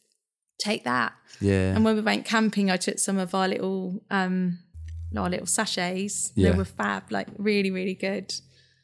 take 0.59 0.83
that. 0.85 1.13
Yeah, 1.41 1.73
And 1.75 1.83
when 1.83 1.95
we 1.95 2.01
went 2.01 2.23
camping, 2.25 2.69
I 2.69 2.77
took 2.77 2.99
some 2.99 3.17
of 3.17 3.33
our 3.35 3.47
little 3.47 4.03
um 4.11 4.59
our 5.17 5.29
little 5.29 5.47
sachets. 5.47 6.31
Yeah. 6.35 6.51
They 6.51 6.57
were 6.57 6.65
fab, 6.65 7.11
like 7.11 7.27
really, 7.37 7.71
really 7.71 7.95
good. 7.95 8.33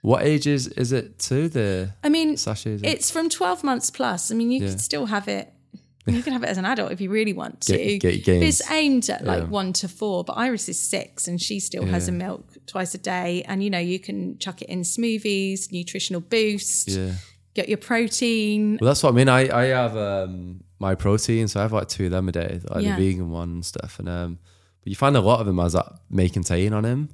What 0.01 0.23
ages 0.23 0.67
is 0.67 0.91
it 0.91 1.19
to 1.19 1.49
the 1.49 1.93
I 2.03 2.09
mean, 2.09 2.37
sachets? 2.37 2.81
it's 2.83 3.11
from 3.11 3.29
12 3.29 3.63
months 3.63 3.89
plus. 3.89 4.31
I 4.31 4.35
mean, 4.35 4.51
you 4.51 4.61
Yeah. 4.61 4.69
can 4.69 4.79
still 4.79 5.05
have 5.07 5.27
it. 5.27 5.51
You 6.07 6.23
can 6.23 6.31
have 6.31 6.43
it 6.43 6.47
as 6.47 6.57
an 6.57 6.63
adult 6.63 6.93
if 6.93 7.01
you 7.01 7.09
really 7.09 7.33
want 7.33 7.59
to. 7.61 7.97
Get- 7.97 8.23
get 8.23 8.41
it's 8.41 8.61
aimed 8.71 9.09
at 9.09 9.25
like 9.25 9.43
Yeah. 9.43 9.49
one 9.49 9.73
to 9.73 9.89
four. 9.89 10.23
But 10.23 10.37
Iris 10.37 10.69
is 10.69 10.79
six 10.79 11.27
and 11.27 11.41
she 11.41 11.59
still 11.59 11.85
has 11.85 12.07
a 12.07 12.13
milk 12.13 12.45
twice 12.65 12.95
a 12.95 12.97
day. 12.97 13.43
And 13.45 13.61
you 13.61 13.69
know, 13.69 13.79
you 13.79 13.99
can 13.99 14.37
chuck 14.39 14.61
it 14.61 14.69
in 14.69 14.83
smoothies, 14.83 15.69
nutritional 15.69 16.21
boost, 16.21 16.87
yeah. 16.87 17.11
get 17.55 17.67
your 17.67 17.77
protein. 17.77 18.77
Well, 18.79 18.87
that's 18.87 19.03
what 19.03 19.09
I 19.09 19.15
mean. 19.17 19.27
I 19.27 19.49
I 19.63 19.65
have 19.65 19.97
um 19.97 20.63
my 20.79 20.95
protein, 20.95 21.49
so 21.49 21.59
I 21.59 21.63
have 21.63 21.73
like 21.73 21.89
two 21.89 22.05
of 22.05 22.11
them 22.11 22.29
a 22.29 22.31
day, 22.31 22.61
like 22.69 22.83
Yeah. 22.85 22.95
the 22.95 23.05
vegan 23.11 23.29
one 23.29 23.49
and 23.49 23.65
stuff. 23.65 23.99
And 23.99 24.07
um, 24.07 24.39
but 24.81 24.87
you 24.87 24.95
find 24.95 25.17
a 25.17 25.21
lot 25.21 25.41
of 25.41 25.45
them 25.45 25.57
has 25.57 25.73
that 25.73 25.91
may 26.09 26.29
contain 26.29 26.71
on 26.71 26.85
him. 26.85 27.09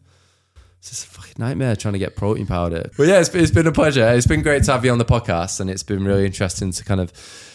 It's 0.84 0.90
just 0.90 1.06
a 1.06 1.10
fucking 1.12 1.36
nightmare 1.38 1.78
trying 1.78 1.94
to 1.94 1.98
get 1.98 2.18
protein 2.18 2.46
powder. 2.46 2.90
But 2.98 3.08
yeah, 3.08 3.22
it's, 3.22 3.34
it's 3.34 3.52
been 3.52 3.68
a 3.68 3.72
pleasure. 3.72 4.06
It's 4.10 4.28
been 4.28 4.42
great 4.42 4.64
to 4.66 4.74
have 4.74 4.84
you 4.84 4.92
on 4.92 4.98
the 4.98 5.06
podcast, 5.06 5.62
and 5.62 5.70
it's 5.70 5.82
been 5.82 6.04
really 6.04 6.26
interesting 6.26 6.74
to 6.74 6.84
kind 6.84 7.00
of 7.00 7.14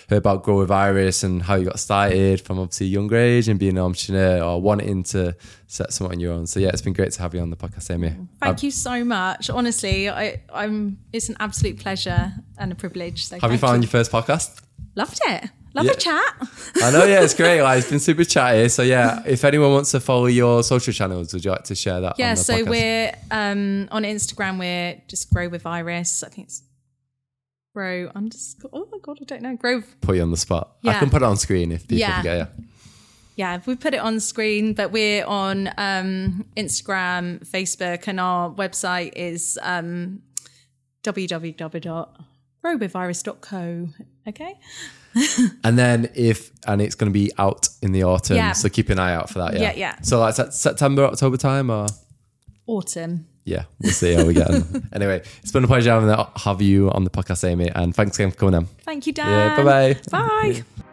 hear 0.09 0.17
about 0.17 0.45
Grow 0.45 0.61
with 0.61 0.71
Iris 0.71 1.23
and 1.23 1.43
how 1.43 1.57
you 1.57 1.67
got 1.67 1.79
started 1.79 2.41
from 2.41 2.59
obviously 2.59 2.87
a 2.87 2.89
younger 2.89 3.17
age 3.17 3.47
and 3.49 3.61
being 3.61 3.77
an 3.77 3.85
entrepreneur 3.85 4.43
or 4.43 4.63
wanting 4.63 5.03
to 5.03 5.37
set 5.67 5.93
something 5.93 6.17
on 6.17 6.21
your 6.21 6.33
own. 6.33 6.47
So 6.47 6.59
yeah, 6.59 6.69
it's 6.69 6.81
been 6.81 6.95
great 6.95 7.13
to 7.13 7.21
have 7.21 7.35
you 7.35 7.41
on 7.41 7.51
the 7.51 7.57
podcast, 7.57 7.91
Amy. 7.91 8.17
Thank 8.41 8.63
you 8.63 8.71
so 8.71 9.05
much. 9.05 9.51
Honestly, 9.51 10.09
I, 10.09 10.41
I'm. 10.51 10.97
It's 11.13 11.29
an 11.29 11.37
absolute 11.39 11.79
pleasure 11.81 12.33
and 12.57 12.73
a 12.73 12.75
privilege. 12.77 13.27
So 13.27 13.39
Have 13.41 13.53
you 13.53 13.59
found 13.59 13.83
your 13.83 13.91
first 13.91 14.11
podcast? 14.11 14.63
Loved 14.95 15.21
it. 15.27 15.51
Love 15.75 15.87
Yeah. 15.87 15.93
a 15.93 15.97
chat. 15.97 16.35
I 16.83 16.91
know, 16.91 17.05
yeah, 17.05 17.23
it's 17.23 17.35
great. 17.35 17.63
Like, 17.63 17.79
it's 17.81 17.91
been 17.91 18.01
super 18.01 18.25
chatty. 18.25 18.69
So 18.69 18.83
yeah, 18.83 19.23
if 19.27 19.45
anyone 19.45 19.73
wants 19.73 19.91
to 19.93 20.01
follow 20.01 20.27
your 20.27 20.63
social 20.63 20.93
channels, 20.93 21.33
would 21.33 21.45
you 21.45 21.51
like 21.51 21.65
to 21.65 21.75
share 21.75 22.01
that? 22.01 22.19
Yeah, 22.19 22.31
on 22.31 22.35
the 22.37 22.43
so 22.43 22.55
podcast? 22.65 22.69
we're 22.71 23.13
um, 23.31 23.89
on 23.91 24.03
Instagram. 24.05 24.59
We're 24.59 25.01
just 25.09 25.31
grow 25.33 25.49
with 25.49 25.67
Iris. 25.67 26.23
I 26.23 26.29
think 26.29 26.49
it's 26.49 26.63
grow 27.75 28.11
underscore. 28.15 28.71
Oh 28.73 28.89
my 28.91 28.99
god, 29.03 29.19
I 29.21 29.25
don't 29.25 29.43
know. 29.43 29.57
Grow. 29.57 29.83
put 30.01 30.17
you 30.17 30.23
on 30.23 30.31
the 30.31 30.37
spot. 30.37 30.77
I 30.85 30.99
can 30.99 31.11
put 31.11 31.23
it 31.23 31.27
on 31.27 31.37
screen 31.37 31.71
if 31.71 31.83
people 31.83 31.99
Yeah. 31.99 32.23
can 32.23 32.25
get 32.25 32.39
you. 32.39 32.65
Yeah, 33.37 33.61
we 33.67 33.77
put 33.77 33.95
it 33.95 33.99
on 33.99 34.19
screen, 34.19 34.73
but 34.75 34.91
we're 34.91 35.25
on 35.25 35.69
um, 35.79 36.45
Instagram, 36.57 37.47
Facebook, 37.49 38.09
and 38.09 38.19
our 38.19 38.51
website 38.51 39.13
is 39.15 39.57
um, 39.63 40.23
www.growwithiris.co. 41.05 43.89
Okay. 44.27 44.55
And 45.65 45.79
then 45.79 46.11
if 46.15 46.51
and 46.67 46.81
it's 46.83 46.95
going 46.95 47.11
to 47.13 47.19
be 47.19 47.31
out 47.39 47.69
in 47.83 47.93
the 47.93 48.05
autumn, 48.05 48.37
Yeah. 48.37 48.53
so 48.53 48.69
keep 48.69 48.91
an 48.91 48.99
eye 48.99 49.15
out 49.15 49.29
for 49.31 49.39
that. 49.41 49.55
Yeah, 49.55 49.61
Yeah, 49.61 49.73
yeah. 49.77 50.01
So 50.03 50.19
like 50.21 50.35
Sep- 50.35 50.53
September, 50.53 51.05
October 51.05 51.37
time, 51.37 51.71
or 51.71 51.87
Autumn. 52.67 53.27
yeah, 53.45 53.65
we'll 53.81 53.93
see 53.93 54.13
how 54.15 54.25
we 54.27 54.35
get 54.35 54.51
on. 54.51 54.89
anyway, 54.93 55.23
it's 55.43 55.53
been 55.53 55.65
a 55.65 55.67
pleasure 55.67 55.91
having 55.91 56.27
have 56.37 56.61
you 56.63 56.91
on 56.91 57.05
the 57.05 57.11
podcast, 57.11 57.45
Amy, 57.49 57.69
and 57.71 57.95
thanks 57.95 58.19
again 58.19 58.31
for 58.31 58.37
coming 58.37 58.55
on. 58.55 58.67
Thank 58.85 59.07
you, 59.07 59.13
Dan. 59.13 59.29
Yeah, 59.29 59.57
bye-bye. 59.57 60.01
Bye. 60.11 60.65